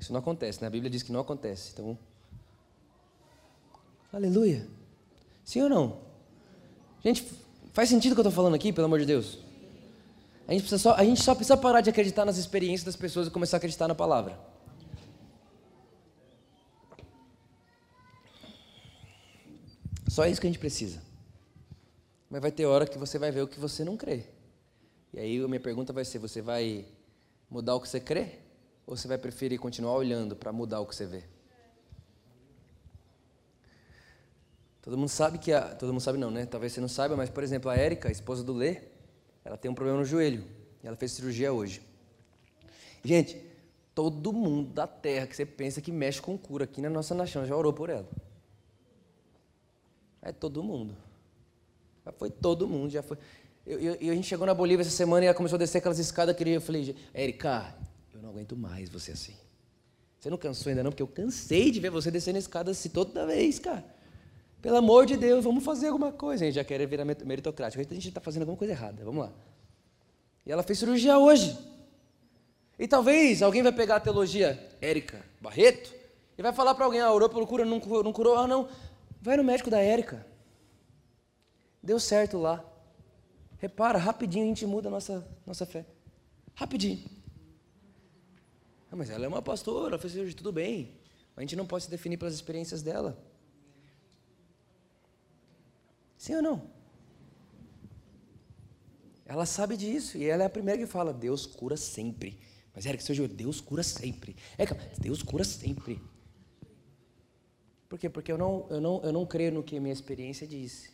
Isso 0.00 0.12
não 0.12 0.20
acontece, 0.20 0.62
né? 0.62 0.66
A 0.66 0.70
Bíblia 0.70 0.90
diz 0.90 1.02
que 1.02 1.12
não 1.12 1.20
acontece. 1.20 1.72
Então, 1.74 1.98
aleluia. 4.10 4.66
Sim 5.44 5.62
ou 5.62 5.68
não? 5.68 6.00
Gente, 7.04 7.30
faz 7.72 7.90
sentido 7.90 8.12
o 8.12 8.14
que 8.14 8.20
eu 8.20 8.22
estou 8.22 8.32
falando 8.32 8.54
aqui, 8.54 8.72
pelo 8.72 8.86
amor 8.86 8.98
de 8.98 9.04
Deus? 9.04 9.38
A 10.48 10.52
gente, 10.52 10.78
só, 10.78 10.94
a 10.94 11.04
gente 11.04 11.22
só 11.22 11.34
precisa 11.34 11.56
parar 11.56 11.82
de 11.82 11.90
acreditar 11.90 12.24
nas 12.24 12.38
experiências 12.38 12.84
das 12.84 12.96
pessoas 12.96 13.28
e 13.28 13.30
começar 13.30 13.56
a 13.56 13.58
acreditar 13.58 13.86
na 13.86 13.94
palavra. 13.94 14.38
Só 20.08 20.26
isso 20.26 20.40
que 20.40 20.46
a 20.46 20.50
gente 20.50 20.58
precisa. 20.58 21.00
Mas 22.28 22.40
vai 22.40 22.50
ter 22.50 22.64
hora 22.64 22.86
que 22.86 22.98
você 22.98 23.18
vai 23.18 23.30
ver 23.30 23.42
o 23.42 23.48
que 23.48 23.60
você 23.60 23.84
não 23.84 23.96
crê. 23.96 24.24
E 25.12 25.20
aí 25.20 25.44
a 25.44 25.46
minha 25.46 25.60
pergunta 25.60 25.92
vai 25.92 26.04
ser: 26.04 26.18
você 26.18 26.40
vai 26.42 26.84
mudar 27.48 27.74
o 27.76 27.80
que 27.80 27.88
você 27.88 28.00
crê? 28.00 28.38
Ou 28.90 28.96
você 28.96 29.06
vai 29.06 29.16
preferir 29.16 29.56
continuar 29.60 29.94
olhando 29.94 30.34
para 30.34 30.52
mudar 30.52 30.80
o 30.80 30.86
que 30.86 30.96
você 30.96 31.06
vê? 31.06 31.22
Todo 34.82 34.98
mundo 34.98 35.08
sabe 35.08 35.38
que 35.38 35.52
a. 35.52 35.76
Todo 35.76 35.92
mundo 35.92 36.00
sabe 36.00 36.18
não, 36.18 36.28
né? 36.28 36.44
Talvez 36.44 36.72
você 36.72 36.80
não 36.80 36.88
saiba, 36.88 37.16
mas, 37.16 37.30
por 37.30 37.44
exemplo, 37.44 37.70
a 37.70 37.76
Érica, 37.76 38.08
a 38.08 38.10
esposa 38.10 38.42
do 38.42 38.52
Lê, 38.52 38.82
ela 39.44 39.56
tem 39.56 39.70
um 39.70 39.76
problema 39.76 40.00
no 40.00 40.04
joelho. 40.04 40.44
E 40.82 40.88
ela 40.88 40.96
fez 40.96 41.12
cirurgia 41.12 41.52
hoje. 41.52 41.80
Gente, 43.04 43.40
todo 43.94 44.32
mundo 44.32 44.72
da 44.72 44.88
terra 44.88 45.28
que 45.28 45.36
você 45.36 45.46
pensa 45.46 45.80
que 45.80 45.92
mexe 45.92 46.20
com 46.20 46.36
cura 46.36 46.64
aqui 46.64 46.82
na 46.82 46.90
nossa 46.90 47.14
nação 47.14 47.46
já 47.46 47.54
orou 47.54 47.72
por 47.72 47.90
ela. 47.90 48.08
É 50.20 50.32
todo 50.32 50.64
mundo. 50.64 50.96
Já 52.04 52.10
foi 52.10 52.28
todo 52.28 52.66
mundo, 52.66 52.90
já 52.90 53.04
foi. 53.04 53.16
E 53.64 54.10
a 54.10 54.14
gente 54.16 54.26
chegou 54.26 54.48
na 54.48 54.54
Bolívia 54.54 54.82
essa 54.82 54.90
semana 54.90 55.26
e 55.26 55.28
ela 55.28 55.34
começou 55.36 55.54
a 55.54 55.60
descer 55.60 55.78
aquelas 55.78 56.00
escadas 56.00 56.34
que 56.34 56.48
eu 56.48 56.60
falei, 56.60 56.96
Érica, 57.14 57.72
não 58.30 58.36
aguento 58.36 58.56
mais 58.56 58.88
você 58.88 59.12
assim. 59.12 59.34
Você 60.18 60.30
não 60.30 60.38
cansou 60.38 60.70
ainda 60.70 60.82
não? 60.82 60.90
Porque 60.90 61.02
eu 61.02 61.08
cansei 61.08 61.70
de 61.70 61.80
ver 61.80 61.90
você 61.90 62.10
descendo 62.10 62.36
a 62.36 62.38
escada 62.38 62.70
assim 62.70 62.88
toda 62.88 63.26
vez, 63.26 63.58
cara. 63.58 63.84
Pelo 64.62 64.76
amor 64.76 65.06
de 65.06 65.16
Deus, 65.16 65.44
vamos 65.44 65.64
fazer 65.64 65.88
alguma 65.88 66.12
coisa. 66.12 66.44
A 66.44 66.46
gente 66.46 66.54
já 66.54 66.64
quer 66.64 66.86
virar 66.86 67.04
meritocrático. 67.04 67.80
A 67.80 67.94
gente 67.94 68.08
está 68.08 68.20
fazendo 68.20 68.42
alguma 68.42 68.58
coisa 68.58 68.72
errada. 68.72 69.02
Vamos 69.04 69.24
lá. 69.24 69.32
E 70.46 70.52
ela 70.52 70.62
fez 70.62 70.78
cirurgia 70.78 71.18
hoje. 71.18 71.58
E 72.78 72.86
talvez 72.86 73.42
alguém 73.42 73.62
vai 73.62 73.72
pegar 73.72 73.96
a 73.96 74.00
teologia 74.00 74.58
Érica 74.80 75.22
Barreto 75.40 75.92
e 76.36 76.42
vai 76.42 76.52
falar 76.52 76.74
para 76.74 76.84
alguém, 76.84 77.00
ah, 77.00 77.12
orou 77.12 77.28
pelo 77.28 77.46
cura, 77.46 77.64
não, 77.64 77.78
não 77.78 78.12
curou. 78.12 78.36
Ah, 78.36 78.46
não. 78.46 78.68
Vai 79.20 79.36
no 79.36 79.44
médico 79.44 79.70
da 79.70 79.80
Érica. 79.80 80.24
Deu 81.82 81.98
certo 81.98 82.38
lá. 82.38 82.64
Repara, 83.58 83.98
rapidinho 83.98 84.44
a 84.44 84.48
gente 84.48 84.66
muda 84.66 84.88
a 84.88 84.90
nossa, 84.90 85.26
nossa 85.46 85.66
fé. 85.66 85.84
Rapidinho. 86.54 87.19
Ah, 88.90 88.96
mas 88.96 89.08
ela 89.08 89.24
é 89.24 89.28
uma 89.28 89.40
pastora, 89.40 89.98
fez 89.98 90.12
cirurgia, 90.12 90.36
tudo 90.36 90.52
bem. 90.52 90.92
A 91.36 91.40
gente 91.40 91.54
não 91.54 91.66
pode 91.66 91.84
se 91.84 91.90
definir 91.90 92.16
pelas 92.16 92.34
experiências 92.34 92.82
dela. 92.82 93.16
Sim 96.18 96.36
ou 96.36 96.42
não? 96.42 96.70
Ela 99.24 99.46
sabe 99.46 99.76
disso 99.76 100.18
e 100.18 100.24
ela 100.24 100.42
é 100.42 100.46
a 100.46 100.50
primeira 100.50 100.80
que 100.80 100.86
fala: 100.86 101.12
Deus 101.12 101.46
cura 101.46 101.76
sempre. 101.76 102.38
Mas 102.74 102.84
Eric, 102.84 103.02
seu 103.02 103.28
Deus 103.28 103.60
cura 103.60 103.82
sempre. 103.82 104.36
É, 104.58 104.66
Deus 105.00 105.22
cura 105.22 105.44
sempre. 105.44 106.00
Por 107.88 107.98
quê? 107.98 108.08
Porque 108.08 108.30
eu 108.30 108.38
não, 108.38 108.66
eu, 108.70 108.80
não, 108.80 109.00
eu 109.02 109.12
não 109.12 109.24
creio 109.24 109.52
no 109.52 109.62
que 109.62 109.76
a 109.76 109.80
minha 109.80 109.92
experiência 109.92 110.46
disse, 110.46 110.90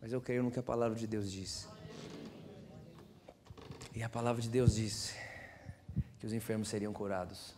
mas 0.00 0.12
eu 0.12 0.20
creio 0.20 0.42
no 0.42 0.50
que 0.50 0.58
a 0.58 0.62
palavra 0.62 0.98
de 0.98 1.06
Deus 1.06 1.30
disse. 1.30 1.66
E 3.94 4.02
a 4.02 4.08
palavra 4.08 4.42
de 4.42 4.48
Deus 4.48 4.74
disse 4.74 5.23
que 6.24 6.28
os 6.28 6.32
enfermos 6.32 6.68
seriam 6.68 6.90
curados 6.90 7.52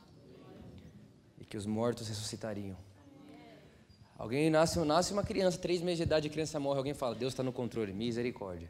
e 1.38 1.44
que 1.44 1.56
os 1.56 1.64
mortos 1.64 2.08
ressuscitariam. 2.08 2.76
Alguém 4.18 4.50
nasce, 4.50 4.76
nasce 4.80 5.12
uma 5.12 5.22
criança, 5.22 5.56
três 5.56 5.80
meses 5.80 5.98
de 5.98 6.02
idade, 6.02 6.26
a 6.26 6.30
criança 6.30 6.58
morre, 6.58 6.78
alguém 6.78 6.92
fala, 6.92 7.14
Deus 7.14 7.32
está 7.32 7.44
no 7.44 7.52
controle, 7.52 7.92
misericórdia. 7.92 8.68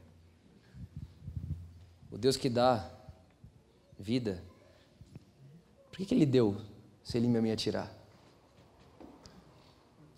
O 2.11 2.18
Deus 2.18 2.36
que 2.36 2.51
dá 2.51 2.90
vida, 3.99 4.44
por 5.90 5.97
que, 5.97 6.05
que 6.05 6.14
Ele 6.14 6.26
deu 6.26 6.61
se 7.03 7.16
Ele 7.16 7.26
me 7.26 7.49
ia 7.49 7.57
tirar? 7.57 7.90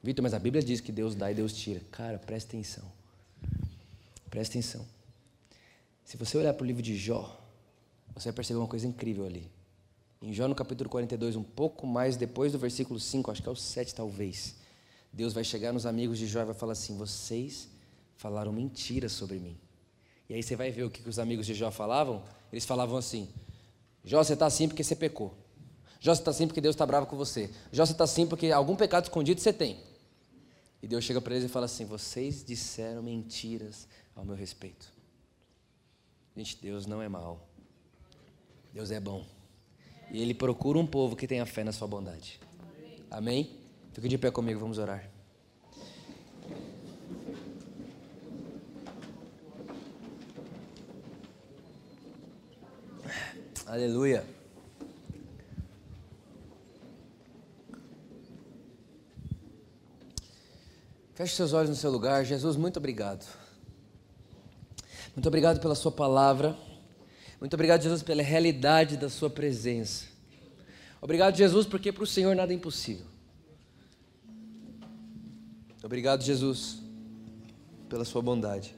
Vitor, 0.02 0.24
mas 0.24 0.34
a 0.34 0.40
Bíblia 0.40 0.60
diz 0.60 0.80
que 0.80 0.90
Deus 0.90 1.14
dá 1.14 1.30
e 1.30 1.36
Deus 1.36 1.52
tira. 1.52 1.82
Cara, 1.92 2.18
presta 2.18 2.50
atenção. 2.50 2.84
Presta 4.28 4.54
atenção. 4.54 4.84
Se 6.04 6.16
você 6.16 6.36
olhar 6.36 6.52
para 6.52 6.64
o 6.64 6.66
livro 6.66 6.82
de 6.82 6.96
Jó, 6.96 7.40
você 8.12 8.30
vai 8.30 8.34
perceber 8.34 8.58
uma 8.58 8.66
coisa 8.66 8.84
incrível 8.84 9.24
ali. 9.24 9.48
Em 10.20 10.32
Jó, 10.32 10.48
no 10.48 10.54
capítulo 10.54 10.90
42, 10.90 11.36
um 11.36 11.42
pouco 11.42 11.86
mais 11.86 12.16
depois 12.16 12.52
do 12.52 12.58
versículo 12.58 12.98
5, 12.98 13.30
acho 13.30 13.42
que 13.42 13.48
é 13.48 13.52
o 13.52 13.56
7 13.56 13.94
talvez. 13.94 14.56
Deus 15.12 15.32
vai 15.32 15.44
chegar 15.44 15.72
nos 15.72 15.86
amigos 15.86 16.18
de 16.18 16.26
Jó 16.26 16.40
e 16.40 16.44
vai 16.44 16.54
falar 16.54 16.72
assim: 16.72 16.96
Vocês 16.96 17.68
falaram 18.16 18.52
mentiras 18.52 19.12
sobre 19.12 19.38
mim. 19.38 19.56
E 20.28 20.34
aí 20.34 20.42
você 20.42 20.56
vai 20.56 20.70
ver 20.70 20.84
o 20.84 20.90
que 20.90 21.08
os 21.08 21.18
amigos 21.18 21.46
de 21.46 21.54
Jó 21.54 21.70
falavam. 21.70 22.22
Eles 22.52 22.64
falavam 22.64 22.96
assim: 22.96 23.28
Jó, 24.04 24.22
você 24.22 24.32
está 24.32 24.46
assim 24.46 24.68
porque 24.68 24.82
você 24.82 24.96
pecou. 24.96 25.34
Jó, 26.00 26.14
você 26.14 26.20
está 26.20 26.30
assim 26.30 26.46
porque 26.46 26.60
Deus 26.60 26.74
está 26.74 26.84
bravo 26.84 27.06
com 27.06 27.16
você. 27.16 27.50
Jó, 27.72 27.86
você 27.86 27.92
está 27.92 28.04
assim 28.04 28.26
porque 28.26 28.50
algum 28.50 28.76
pecado 28.76 29.04
escondido 29.04 29.40
você 29.40 29.52
tem. 29.52 29.78
E 30.82 30.86
Deus 30.86 31.04
chega 31.04 31.20
para 31.20 31.34
eles 31.34 31.48
e 31.48 31.52
fala 31.52 31.66
assim: 31.66 31.84
Vocês 31.84 32.44
disseram 32.44 33.02
mentiras 33.02 33.86
ao 34.16 34.24
meu 34.24 34.34
respeito. 34.34 34.92
Gente, 36.36 36.58
Deus 36.60 36.86
não 36.86 37.00
é 37.00 37.08
mau. 37.08 37.48
Deus 38.72 38.90
é 38.90 39.00
bom. 39.00 39.24
E 40.10 40.20
Ele 40.20 40.34
procura 40.34 40.78
um 40.78 40.86
povo 40.86 41.14
que 41.14 41.26
tenha 41.26 41.44
fé 41.44 41.62
na 41.62 41.72
sua 41.72 41.86
bondade. 41.86 42.40
Amém? 43.10 43.58
Fique 43.92 44.08
de 44.08 44.18
pé 44.18 44.30
comigo, 44.30 44.60
vamos 44.60 44.78
orar. 44.78 45.10
Aleluia. 53.66 54.24
Feche 61.14 61.34
seus 61.34 61.52
olhos 61.52 61.68
no 61.68 61.76
seu 61.76 61.90
lugar. 61.90 62.24
Jesus, 62.24 62.56
muito 62.56 62.78
obrigado. 62.78 63.26
Muito 65.14 65.26
obrigado 65.26 65.60
pela 65.60 65.74
Sua 65.74 65.90
palavra. 65.90 66.56
Muito 67.40 67.54
obrigado, 67.54 67.82
Jesus, 67.82 68.02
pela 68.02 68.22
realidade 68.22 68.96
da 68.96 69.08
Sua 69.08 69.30
presença. 69.30 70.06
Obrigado, 71.00 71.36
Jesus, 71.36 71.66
porque 71.66 71.92
para 71.92 72.02
o 72.02 72.06
Senhor 72.06 72.34
nada 72.34 72.52
é 72.52 72.56
impossível. 72.56 73.06
Obrigado, 75.82 76.22
Jesus, 76.22 76.82
pela 77.88 78.04
Sua 78.04 78.20
bondade. 78.20 78.74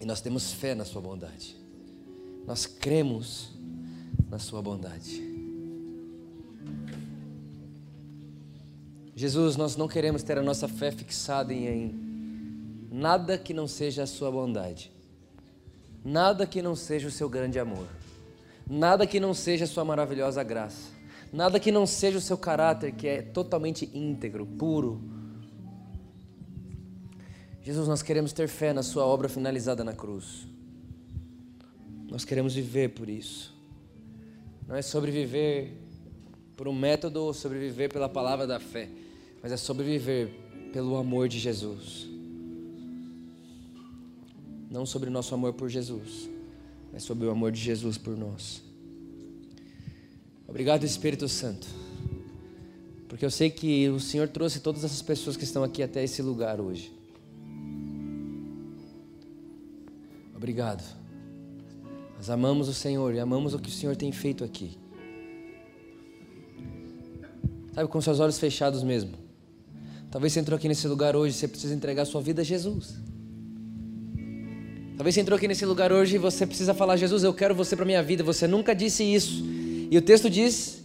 E 0.00 0.04
nós 0.04 0.20
temos 0.20 0.52
fé 0.52 0.74
na 0.74 0.84
Sua 0.84 1.02
bondade. 1.02 1.56
Nós 2.46 2.64
cremos 2.66 3.50
na 4.30 4.38
Sua 4.38 4.62
bondade. 4.62 5.30
Jesus, 9.14 9.56
nós 9.56 9.76
não 9.76 9.86
queremos 9.86 10.22
ter 10.22 10.38
a 10.38 10.42
nossa 10.42 10.66
fé 10.66 10.90
fixada 10.90 11.52
em, 11.52 11.94
nada 12.90 13.36
que 13.36 13.52
não 13.52 13.68
seja 13.68 14.04
a 14.04 14.06
Sua 14.06 14.30
bondade, 14.30 14.90
nada 16.04 16.46
que 16.46 16.62
não 16.62 16.74
seja 16.74 17.08
o 17.08 17.10
Seu 17.10 17.28
grande 17.28 17.58
amor, 17.58 17.86
nada 18.68 19.06
que 19.06 19.20
não 19.20 19.34
seja 19.34 19.64
a 19.64 19.68
Sua 19.68 19.84
maravilhosa 19.84 20.42
graça, 20.42 20.90
nada 21.32 21.58
que 21.58 21.70
não 21.70 21.86
seja 21.86 22.18
o 22.18 22.20
Seu 22.20 22.38
caráter 22.38 22.92
que 22.92 23.06
é 23.06 23.22
totalmente 23.22 23.90
íntegro, 23.94 24.46
puro, 24.46 25.00
Jesus, 27.62 27.86
nós 27.86 28.02
queremos 28.02 28.32
ter 28.32 28.48
fé 28.48 28.72
na 28.72 28.82
Sua 28.82 29.04
obra 29.04 29.28
finalizada 29.28 29.84
na 29.84 29.92
cruz. 29.92 30.46
Nós 32.10 32.24
queremos 32.24 32.54
viver 32.54 32.88
por 32.88 33.08
isso. 33.08 33.54
Não 34.66 34.74
é 34.74 34.82
sobreviver 34.82 35.74
por 36.56 36.66
um 36.66 36.72
método 36.72 37.22
ou 37.22 37.32
sobreviver 37.32 37.92
pela 37.92 38.08
palavra 38.08 38.44
da 38.44 38.58
fé, 38.58 38.88
mas 39.42 39.52
é 39.52 39.56
sobreviver 39.56 40.30
pelo 40.72 40.96
amor 40.96 41.28
de 41.28 41.38
Jesus. 41.38 42.09
Não 44.70 44.86
sobre 44.86 45.08
o 45.08 45.12
nosso 45.12 45.34
amor 45.34 45.52
por 45.52 45.68
Jesus, 45.68 46.30
mas 46.92 47.02
sobre 47.02 47.26
o 47.26 47.30
amor 47.30 47.50
de 47.50 47.60
Jesus 47.60 47.98
por 47.98 48.16
nós. 48.16 48.62
Obrigado, 50.46 50.84
Espírito 50.84 51.28
Santo, 51.28 51.66
porque 53.08 53.24
eu 53.24 53.30
sei 53.30 53.50
que 53.50 53.88
o 53.88 54.00
Senhor 54.00 54.28
trouxe 54.28 54.60
todas 54.60 54.84
essas 54.84 55.02
pessoas 55.02 55.36
que 55.36 55.44
estão 55.44 55.64
aqui 55.64 55.82
até 55.82 56.02
esse 56.02 56.22
lugar 56.22 56.60
hoje 56.60 57.00
Obrigado. 60.40 60.82
Nós 62.16 62.30
amamos 62.30 62.66
o 62.66 62.72
Senhor 62.72 63.14
e 63.14 63.20
amamos 63.20 63.52
o 63.52 63.58
que 63.58 63.68
o 63.68 63.72
Senhor 63.72 63.94
tem 63.94 64.10
feito 64.10 64.42
aqui. 64.42 64.78
Sabe, 67.74 67.86
com 67.90 68.00
seus 68.00 68.20
olhos 68.20 68.38
fechados 68.38 68.82
mesmo. 68.82 69.12
Talvez 70.10 70.32
você 70.32 70.40
entrou 70.40 70.56
aqui 70.56 70.66
nesse 70.66 70.88
lugar 70.88 71.14
hoje, 71.14 71.34
você 71.34 71.46
precisa 71.46 71.74
entregar 71.74 72.06
sua 72.06 72.22
vida 72.22 72.40
a 72.40 72.44
Jesus. 72.44 72.94
Talvez 75.00 75.14
você 75.14 75.22
entrou 75.22 75.38
aqui 75.38 75.48
nesse 75.48 75.64
lugar 75.64 75.90
hoje 75.94 76.16
e 76.16 76.18
você 76.18 76.46
precisa 76.46 76.74
falar: 76.74 76.94
Jesus, 76.94 77.24
eu 77.24 77.32
quero 77.32 77.54
você 77.54 77.74
para 77.74 77.86
minha 77.86 78.02
vida. 78.02 78.22
Você 78.22 78.46
nunca 78.46 78.74
disse 78.74 79.02
isso. 79.02 79.42
E 79.90 79.96
o 79.96 80.02
texto 80.02 80.28
diz 80.28 80.84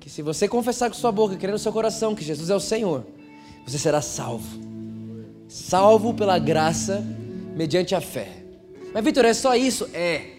que 0.00 0.10
se 0.10 0.22
você 0.22 0.48
confessar 0.48 0.90
com 0.90 0.96
sua 0.96 1.12
boca, 1.12 1.36
crer 1.36 1.52
no 1.52 1.58
seu 1.60 1.72
coração 1.72 2.16
que 2.16 2.24
Jesus 2.24 2.50
é 2.50 2.56
o 2.56 2.58
Senhor, 2.58 3.06
você 3.64 3.78
será 3.78 4.02
salvo. 4.02 4.58
Salvo 5.46 6.12
pela 6.12 6.36
graça 6.36 7.00
mediante 7.54 7.94
a 7.94 8.00
fé. 8.00 8.42
Mas 8.92 9.04
Vitor, 9.04 9.24
é 9.24 9.32
só 9.32 9.54
isso? 9.54 9.88
É. 9.94 10.32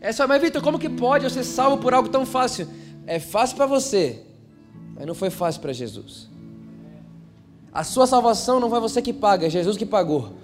É 0.00 0.10
só, 0.10 0.26
mas 0.26 0.42
Vitor, 0.42 0.60
como 0.60 0.80
que 0.80 0.88
pode 0.88 1.22
eu 1.22 1.30
ser 1.30 1.44
salvo 1.44 1.78
por 1.78 1.94
algo 1.94 2.08
tão 2.08 2.26
fácil? 2.26 2.66
É 3.06 3.20
fácil 3.20 3.56
para 3.56 3.66
você, 3.66 4.20
mas 4.96 5.06
não 5.06 5.14
foi 5.14 5.30
fácil 5.30 5.60
para 5.60 5.72
Jesus. 5.72 6.28
A 7.72 7.84
sua 7.84 8.08
salvação 8.08 8.58
não 8.58 8.68
foi 8.68 8.80
você 8.80 9.00
que 9.00 9.12
paga, 9.12 9.46
é 9.46 9.50
Jesus 9.50 9.76
que 9.76 9.86
pagou. 9.86 10.41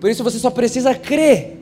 Por 0.00 0.10
isso 0.10 0.24
você 0.24 0.38
só 0.38 0.50
precisa 0.50 0.94
crer. 0.94 1.58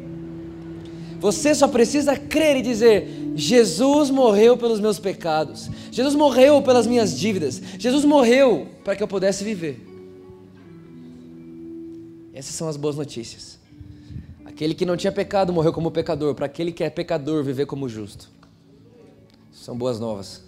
Você 1.21 1.55
só 1.55 1.67
precisa 1.67 2.17
crer 2.17 2.57
e 2.57 2.63
dizer: 2.63 3.33
Jesus 3.35 4.09
morreu 4.11 4.57
pelos 4.57 4.79
meus 4.79 4.99
pecados. 4.99 5.69
Jesus 5.91 6.15
morreu 6.15 6.63
pelas 6.63 6.87
minhas 6.87 7.19
dívidas. 7.19 7.61
Jesus 7.79 8.05
morreu 8.05 8.69
para 8.85 8.95
que 8.95 9.03
eu 9.03 9.09
pudesse 9.09 9.43
viver. 9.43 9.85
Essas 12.33 12.55
são 12.55 12.69
as 12.69 12.77
boas 12.77 12.95
notícias. 12.95 13.59
Aquele 14.45 14.75
que 14.75 14.87
não 14.87 14.97
tinha 14.97 15.13
pecado 15.13 15.53
morreu 15.53 15.73
como 15.73 15.91
pecador, 15.91 16.35
para 16.35 16.47
aquele 16.47 16.71
que 16.71 16.85
é 16.85 16.91
pecador 16.91 17.43
viver 17.43 17.67
como 17.67 17.89
justo. 17.89 18.31
São 19.53 19.77
boas 19.77 19.99
novas. 19.99 20.48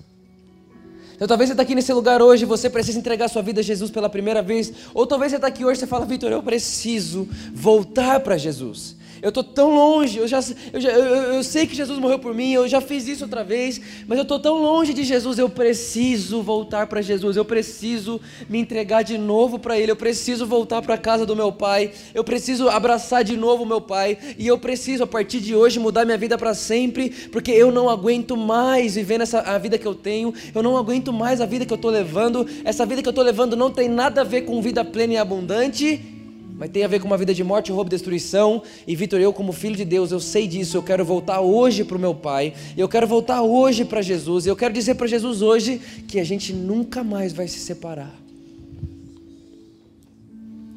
Então 1.21 1.29
talvez 1.29 1.49
você 1.49 1.53
está 1.53 1.63
aqui 1.63 1.75
nesse 1.75 1.93
lugar 1.93 2.23
hoje 2.23 2.45
e 2.45 2.47
você 2.47 2.71
precisa 2.71 2.99
entregar 2.99 3.29
sua 3.29 3.43
vida 3.43 3.61
a 3.61 3.63
Jesus 3.63 3.91
pela 3.91 4.09
primeira 4.09 4.41
vez. 4.41 4.73
Ou 4.95 5.07
talvez 5.07 5.31
você 5.31 5.37
está 5.37 5.49
aqui 5.49 5.63
hoje 5.67 5.85
e 5.85 5.87
fala, 5.87 6.07
Vitor, 6.07 6.33
eu 6.33 6.43
preciso 6.43 7.29
voltar 7.53 8.21
para 8.21 8.39
Jesus. 8.39 8.97
Eu 9.23 9.29
estou 9.29 9.45
tão 9.45 9.75
longe, 9.75 10.19
eu, 10.19 10.27
já, 10.27 10.41
eu, 10.73 10.81
já, 10.81 10.91
eu, 10.91 11.35
eu, 11.35 11.45
sei 11.45 11.67
que 11.67 11.75
Jesus 11.75 11.99
morreu 11.99 12.19
por 12.19 12.35
mim, 12.35 12.53
eu 12.53 12.67
já 12.67 12.81
fiz 12.81 13.07
isso 13.07 13.25
outra 13.25 13.45
vez, 13.45 13.81
mas 14.07 14.17
eu 14.17 14.23
estou 14.23 14.39
tão 14.39 14.63
longe 14.63 14.95
de 14.95 15.05
Jesus, 15.05 15.39
eu 15.39 15.49
preciso 15.49 16.43
voltar 16.43 16.87
para 16.87 17.03
Jesus, 17.03 17.37
eu 17.37 17.45
preciso 17.45 18.21
me 18.49 18.59
entregar 18.59 19.03
de 19.03 19.19
novo 19.19 19.59
para 19.59 19.79
Ele, 19.79 19.93
eu 19.93 19.97
preciso 19.97 20.47
voltar 20.47 20.81
para 20.81 20.95
a 20.95 20.99
casa 20.99 21.27
do 21.27 21.37
meu 21.37 21.53
Pai, 21.53 21.93
eu 22.15 22.25
preciso 22.25 22.69
abraçar 22.69 23.23
de 23.23 23.37
novo 23.37 23.65
o 23.65 23.67
meu 23.67 23.81
Pai, 23.81 24.17
e 24.39 24.47
eu 24.47 24.57
preciso 24.57 25.05
a 25.05 25.07
partir 25.07 25.41
de 25.41 25.55
hoje 25.55 25.79
mudar 25.79 26.07
minha 26.07 26.17
vida 26.19 26.39
para 26.39 26.55
sempre, 26.55 27.11
porque 27.31 27.51
eu 27.51 27.71
não 27.71 27.91
aguento 27.91 28.37
mais 28.37 28.95
viver 28.95 29.21
essa, 29.21 29.41
a 29.41 29.59
vida 29.59 29.77
que 29.77 29.87
eu 29.87 29.95
tenho, 29.95 30.33
eu 30.55 30.63
não 30.63 30.79
aguento 30.79 31.13
mais 31.13 31.41
a 31.43 31.47
vida 31.47 31.67
que 31.67 31.73
eu 31.73 31.77
estou 31.77 31.91
levando, 31.91 32.47
essa 32.65 32.87
vida 32.87 33.03
que 33.03 33.09
eu 33.09 33.11
estou 33.11 33.25
levando 33.25 33.55
não 33.55 33.71
tem 33.71 33.89
nada 33.89 34.23
a 34.23 34.25
ver 34.25 34.43
com 34.43 34.63
vida 34.63 34.83
plena 34.83 35.15
e 35.15 35.17
abundante, 35.19 36.20
mas 36.61 36.69
tem 36.69 36.85
a 36.85 36.89
ver 36.89 37.01
com 37.01 37.07
uma 37.07 37.17
vida 37.17 37.33
de 37.33 37.43
morte, 37.43 37.73
roubo 37.73 37.89
destruição. 37.89 38.63
E 38.87 38.95
Vitor, 38.95 39.19
eu 39.19 39.33
como 39.33 39.51
filho 39.51 39.75
de 39.75 39.85
Deus, 39.87 40.13
eu 40.13 40.21
sei 40.21 40.47
disso. 40.47 40.77
Eu 40.77 40.83
quero 40.83 41.03
voltar 41.03 41.41
hoje 41.41 41.85
para 41.85 41.97
o 41.97 41.99
meu 41.99 42.15
Pai. 42.15 42.53
Eu 42.77 42.87
quero 42.87 43.07
voltar 43.07 43.41
hoje 43.41 43.83
para 43.83 44.03
Jesus. 44.03 44.47
Eu 44.47 44.55
quero 44.55 44.75
dizer 44.75 44.97
para 44.97 45.07
Jesus 45.07 45.41
hoje 45.41 45.81
que 46.07 46.21
a 46.21 46.25
gente 46.25 46.53
nunca 46.53 47.03
mais 47.03 47.33
vai 47.33 47.49
se 47.49 47.59
separar. 47.61 48.15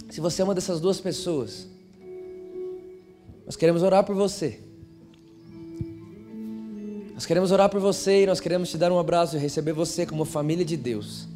Se 0.10 0.22
você 0.22 0.42
é 0.42 0.46
uma 0.46 0.56
dessas 0.56 0.80
duas 0.80 1.02
pessoas, 1.02 1.68
nós 3.46 3.58
queremos 3.58 3.84
orar 3.84 4.06
por 4.06 4.16
você. 4.16 4.62
Nós 7.14 7.26
queremos 7.26 7.52
orar 7.52 7.68
por 7.70 7.82
você 7.82 8.24
e 8.24 8.26
nós 8.26 8.40
queremos 8.40 8.70
te 8.70 8.78
dar 8.78 8.90
um 8.90 9.00
abraço 9.00 9.36
e 9.36 9.40
receber 9.40 9.74
você 9.74 10.06
como 10.06 10.24
família 10.24 10.64
de 10.64 10.78
Deus. 10.78 11.28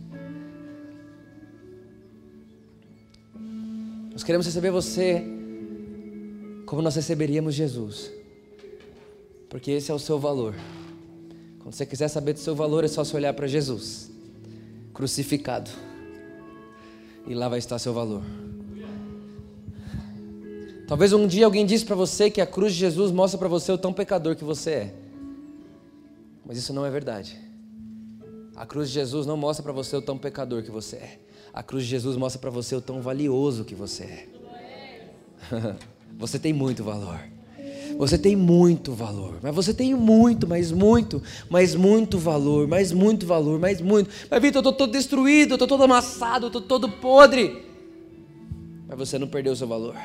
Nós 4.18 4.24
queremos 4.24 4.48
receber 4.48 4.72
você 4.72 5.24
como 6.66 6.82
nós 6.82 6.96
receberíamos 6.96 7.54
Jesus. 7.54 8.12
Porque 9.48 9.70
esse 9.70 9.92
é 9.92 9.94
o 9.94 10.00
seu 10.00 10.18
valor. 10.18 10.56
Quando 11.60 11.76
você 11.76 11.86
quiser 11.86 12.08
saber 12.08 12.34
do 12.34 12.40
seu 12.40 12.56
valor, 12.56 12.84
é 12.84 12.88
só 12.88 13.04
se 13.04 13.16
olhar 13.16 13.32
para 13.36 13.46
Jesus, 13.46 14.10
crucificado. 14.92 15.70
E 17.28 17.36
lá 17.36 17.48
vai 17.48 17.60
estar 17.60 17.78
seu 17.78 17.94
valor. 17.94 18.24
Talvez 20.88 21.14
um 21.14 21.28
dia 21.28 21.46
alguém 21.46 21.64
disse 21.64 21.86
para 21.86 21.96
você 21.96 22.32
que 22.32 22.42
a 22.42 22.48
cruz 22.48 22.74
de 22.74 22.80
Jesus 22.80 23.12
mostra 23.12 23.38
para 23.38 23.48
você 23.48 23.72
o 23.72 23.78
tão 23.78 23.94
pecador 23.94 24.36
que 24.36 24.44
você 24.44 24.72
é. 24.72 24.96
Mas 26.44 26.58
isso 26.58 26.74
não 26.74 26.84
é 26.84 26.90
verdade. 26.90 27.40
A 28.56 28.66
cruz 28.66 28.88
de 28.88 28.96
Jesus 28.96 29.28
não 29.28 29.38
mostra 29.38 29.62
para 29.62 29.74
você 29.74 29.96
o 29.96 30.02
tão 30.02 30.18
pecador 30.18 30.64
que 30.64 30.72
você 30.72 30.96
é. 30.96 31.27
A 31.58 31.64
cruz 31.64 31.86
de 31.86 31.90
Jesus 31.90 32.16
mostra 32.16 32.40
para 32.40 32.52
você 32.52 32.76
o 32.76 32.82
tão 32.82 33.02
valioso 33.02 33.66
que 33.66 33.74
você 33.74 34.04
é. 34.04 34.28
você 36.16 36.38
tem 36.38 36.54
muito 36.54 36.84
valor. 36.84 37.20
Você 37.98 38.16
tem 38.16 38.36
muito 38.36 38.94
valor, 38.94 39.40
mas 39.42 39.56
você 39.56 39.74
tem 39.74 39.96
muito, 39.96 40.48
mas 40.48 40.72
muito, 40.72 41.20
mas 41.50 41.74
muito 41.74 42.20
valor, 42.20 42.68
mas 42.68 42.92
muito 42.92 43.26
valor, 43.26 43.60
mas 43.60 43.82
muito. 43.82 44.08
Mas 44.30 44.40
Vitor, 44.40 44.58
eu 44.58 44.70
estou 44.70 44.74
todo 44.74 44.92
destruído, 44.92 45.54
eu 45.54 45.56
estou 45.56 45.68
todo 45.68 45.84
amassado, 45.84 46.46
eu 46.46 46.50
estou 46.50 46.62
todo 46.62 46.92
podre. 46.92 47.66
Mas 48.88 48.96
você 48.96 49.18
não 49.18 49.28
perdeu 49.28 49.54
o 49.54 49.56
seu 49.56 49.68
valor. 49.68 49.96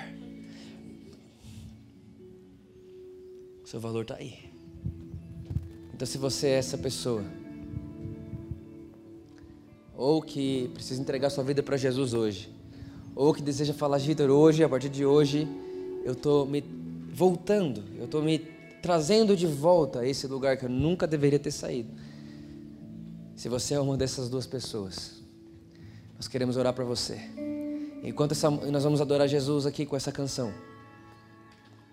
O 3.62 3.68
seu 3.68 3.78
valor 3.78 4.02
está 4.02 4.14
aí. 4.14 4.38
Então, 5.92 6.06
se 6.06 6.16
você 6.16 6.46
é 6.46 6.54
essa 6.54 6.78
pessoa, 6.78 7.22
ou 10.02 10.20
que 10.20 10.68
precisa 10.74 11.00
entregar 11.00 11.30
sua 11.30 11.44
vida 11.44 11.62
para 11.62 11.76
Jesus 11.76 12.12
hoje, 12.12 12.50
ou 13.14 13.32
que 13.32 13.40
deseja 13.40 13.72
falar, 13.72 13.98
Vitor, 13.98 14.30
hoje, 14.30 14.64
a 14.64 14.68
partir 14.68 14.88
de 14.88 15.06
hoje, 15.06 15.46
eu 16.04 16.12
estou 16.12 16.44
me 16.44 16.60
voltando, 17.12 17.84
eu 17.96 18.06
estou 18.06 18.20
me 18.20 18.40
trazendo 18.82 19.36
de 19.36 19.46
volta 19.46 20.00
a 20.00 20.08
esse 20.08 20.26
lugar 20.26 20.56
que 20.56 20.64
eu 20.64 20.68
nunca 20.68 21.06
deveria 21.06 21.38
ter 21.38 21.52
saído. 21.52 21.88
Se 23.36 23.48
você 23.48 23.74
é 23.74 23.80
uma 23.80 23.96
dessas 23.96 24.28
duas 24.28 24.44
pessoas, 24.44 25.22
nós 26.16 26.26
queremos 26.26 26.56
orar 26.56 26.72
para 26.72 26.84
você. 26.84 27.20
Enquanto 28.02 28.32
essa, 28.32 28.50
nós 28.50 28.82
vamos 28.82 29.00
adorar 29.00 29.28
Jesus 29.28 29.66
aqui 29.66 29.86
com 29.86 29.94
essa 29.94 30.10
canção, 30.10 30.52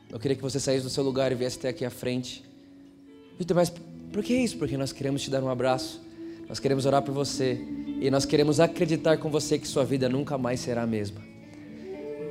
eu 0.09 0.19
queria 0.19 0.35
que 0.35 0.41
você 0.41 0.59
saísse 0.59 0.83
do 0.83 0.89
seu 0.89 1.03
lugar 1.03 1.31
e 1.31 1.35
viesse 1.35 1.59
até 1.59 1.69
aqui 1.69 1.85
à 1.85 1.91
frente. 1.91 2.43
Vitor, 3.37 3.55
mas 3.55 3.71
por 4.11 4.23
que 4.23 4.33
isso? 4.33 4.57
Porque 4.57 4.75
nós 4.77 4.91
queremos 4.91 5.21
te 5.21 5.29
dar 5.29 5.43
um 5.43 5.49
abraço, 5.49 6.01
nós 6.49 6.59
queremos 6.59 6.87
orar 6.87 7.03
por 7.03 7.13
você 7.13 7.61
e 8.01 8.09
nós 8.09 8.25
queremos 8.25 8.59
acreditar 8.59 9.17
com 9.17 9.29
você 9.29 9.59
que 9.59 9.67
sua 9.67 9.85
vida 9.85 10.09
nunca 10.09 10.35
mais 10.35 10.59
será 10.59 10.81
a 10.81 10.87
mesma. 10.87 11.21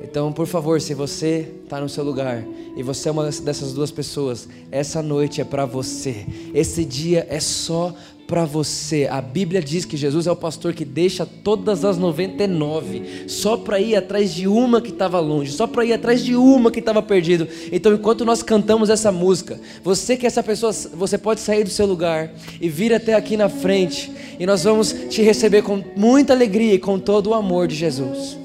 Então, 0.03 0.33
por 0.33 0.45
favor, 0.45 0.81
se 0.81 0.93
você 0.93 1.53
está 1.63 1.79
no 1.79 1.87
seu 1.87 2.03
lugar 2.03 2.45
e 2.75 2.83
você 2.83 3.07
é 3.07 3.11
uma 3.13 3.23
dessas 3.25 3.73
duas 3.73 3.91
pessoas, 3.91 4.47
essa 4.71 5.01
noite 5.01 5.39
é 5.39 5.45
para 5.45 5.65
você. 5.65 6.25
Esse 6.53 6.83
dia 6.83 7.25
é 7.29 7.39
só 7.39 7.95
para 8.29 8.45
você. 8.45 9.07
A 9.09 9.19
Bíblia 9.19 9.59
diz 9.59 9.85
que 9.85 9.97
Jesus 9.97 10.27
é 10.27 10.31
o 10.31 10.35
pastor 10.35 10.71
que 10.71 10.85
deixa 10.85 11.25
todas 11.25 11.83
as 11.83 11.97
99 11.97 13.27
só 13.27 13.57
para 13.57 13.79
ir 13.79 13.95
atrás 13.95 14.31
de 14.31 14.47
uma 14.47 14.79
que 14.79 14.91
estava 14.91 15.19
longe, 15.19 15.51
só 15.51 15.65
para 15.65 15.83
ir 15.83 15.93
atrás 15.93 16.23
de 16.23 16.35
uma 16.35 16.69
que 16.69 16.77
estava 16.77 17.01
perdido. 17.01 17.47
Então, 17.71 17.91
enquanto 17.91 18.23
nós 18.23 18.43
cantamos 18.43 18.91
essa 18.91 19.11
música, 19.11 19.59
você 19.83 20.15
que 20.15 20.25
é 20.25 20.27
essa 20.27 20.43
pessoa, 20.43 20.71
você 20.71 21.17
pode 21.17 21.39
sair 21.41 21.63
do 21.63 21.71
seu 21.71 21.87
lugar 21.87 22.31
e 22.61 22.69
vir 22.69 22.93
até 22.93 23.15
aqui 23.15 23.35
na 23.35 23.49
frente 23.49 24.11
e 24.39 24.45
nós 24.45 24.63
vamos 24.63 24.95
te 25.09 25.23
receber 25.23 25.63
com 25.63 25.83
muita 25.95 26.31
alegria 26.31 26.75
e 26.75 26.79
com 26.79 26.99
todo 26.99 27.31
o 27.31 27.33
amor 27.33 27.67
de 27.67 27.75
Jesus. 27.75 28.38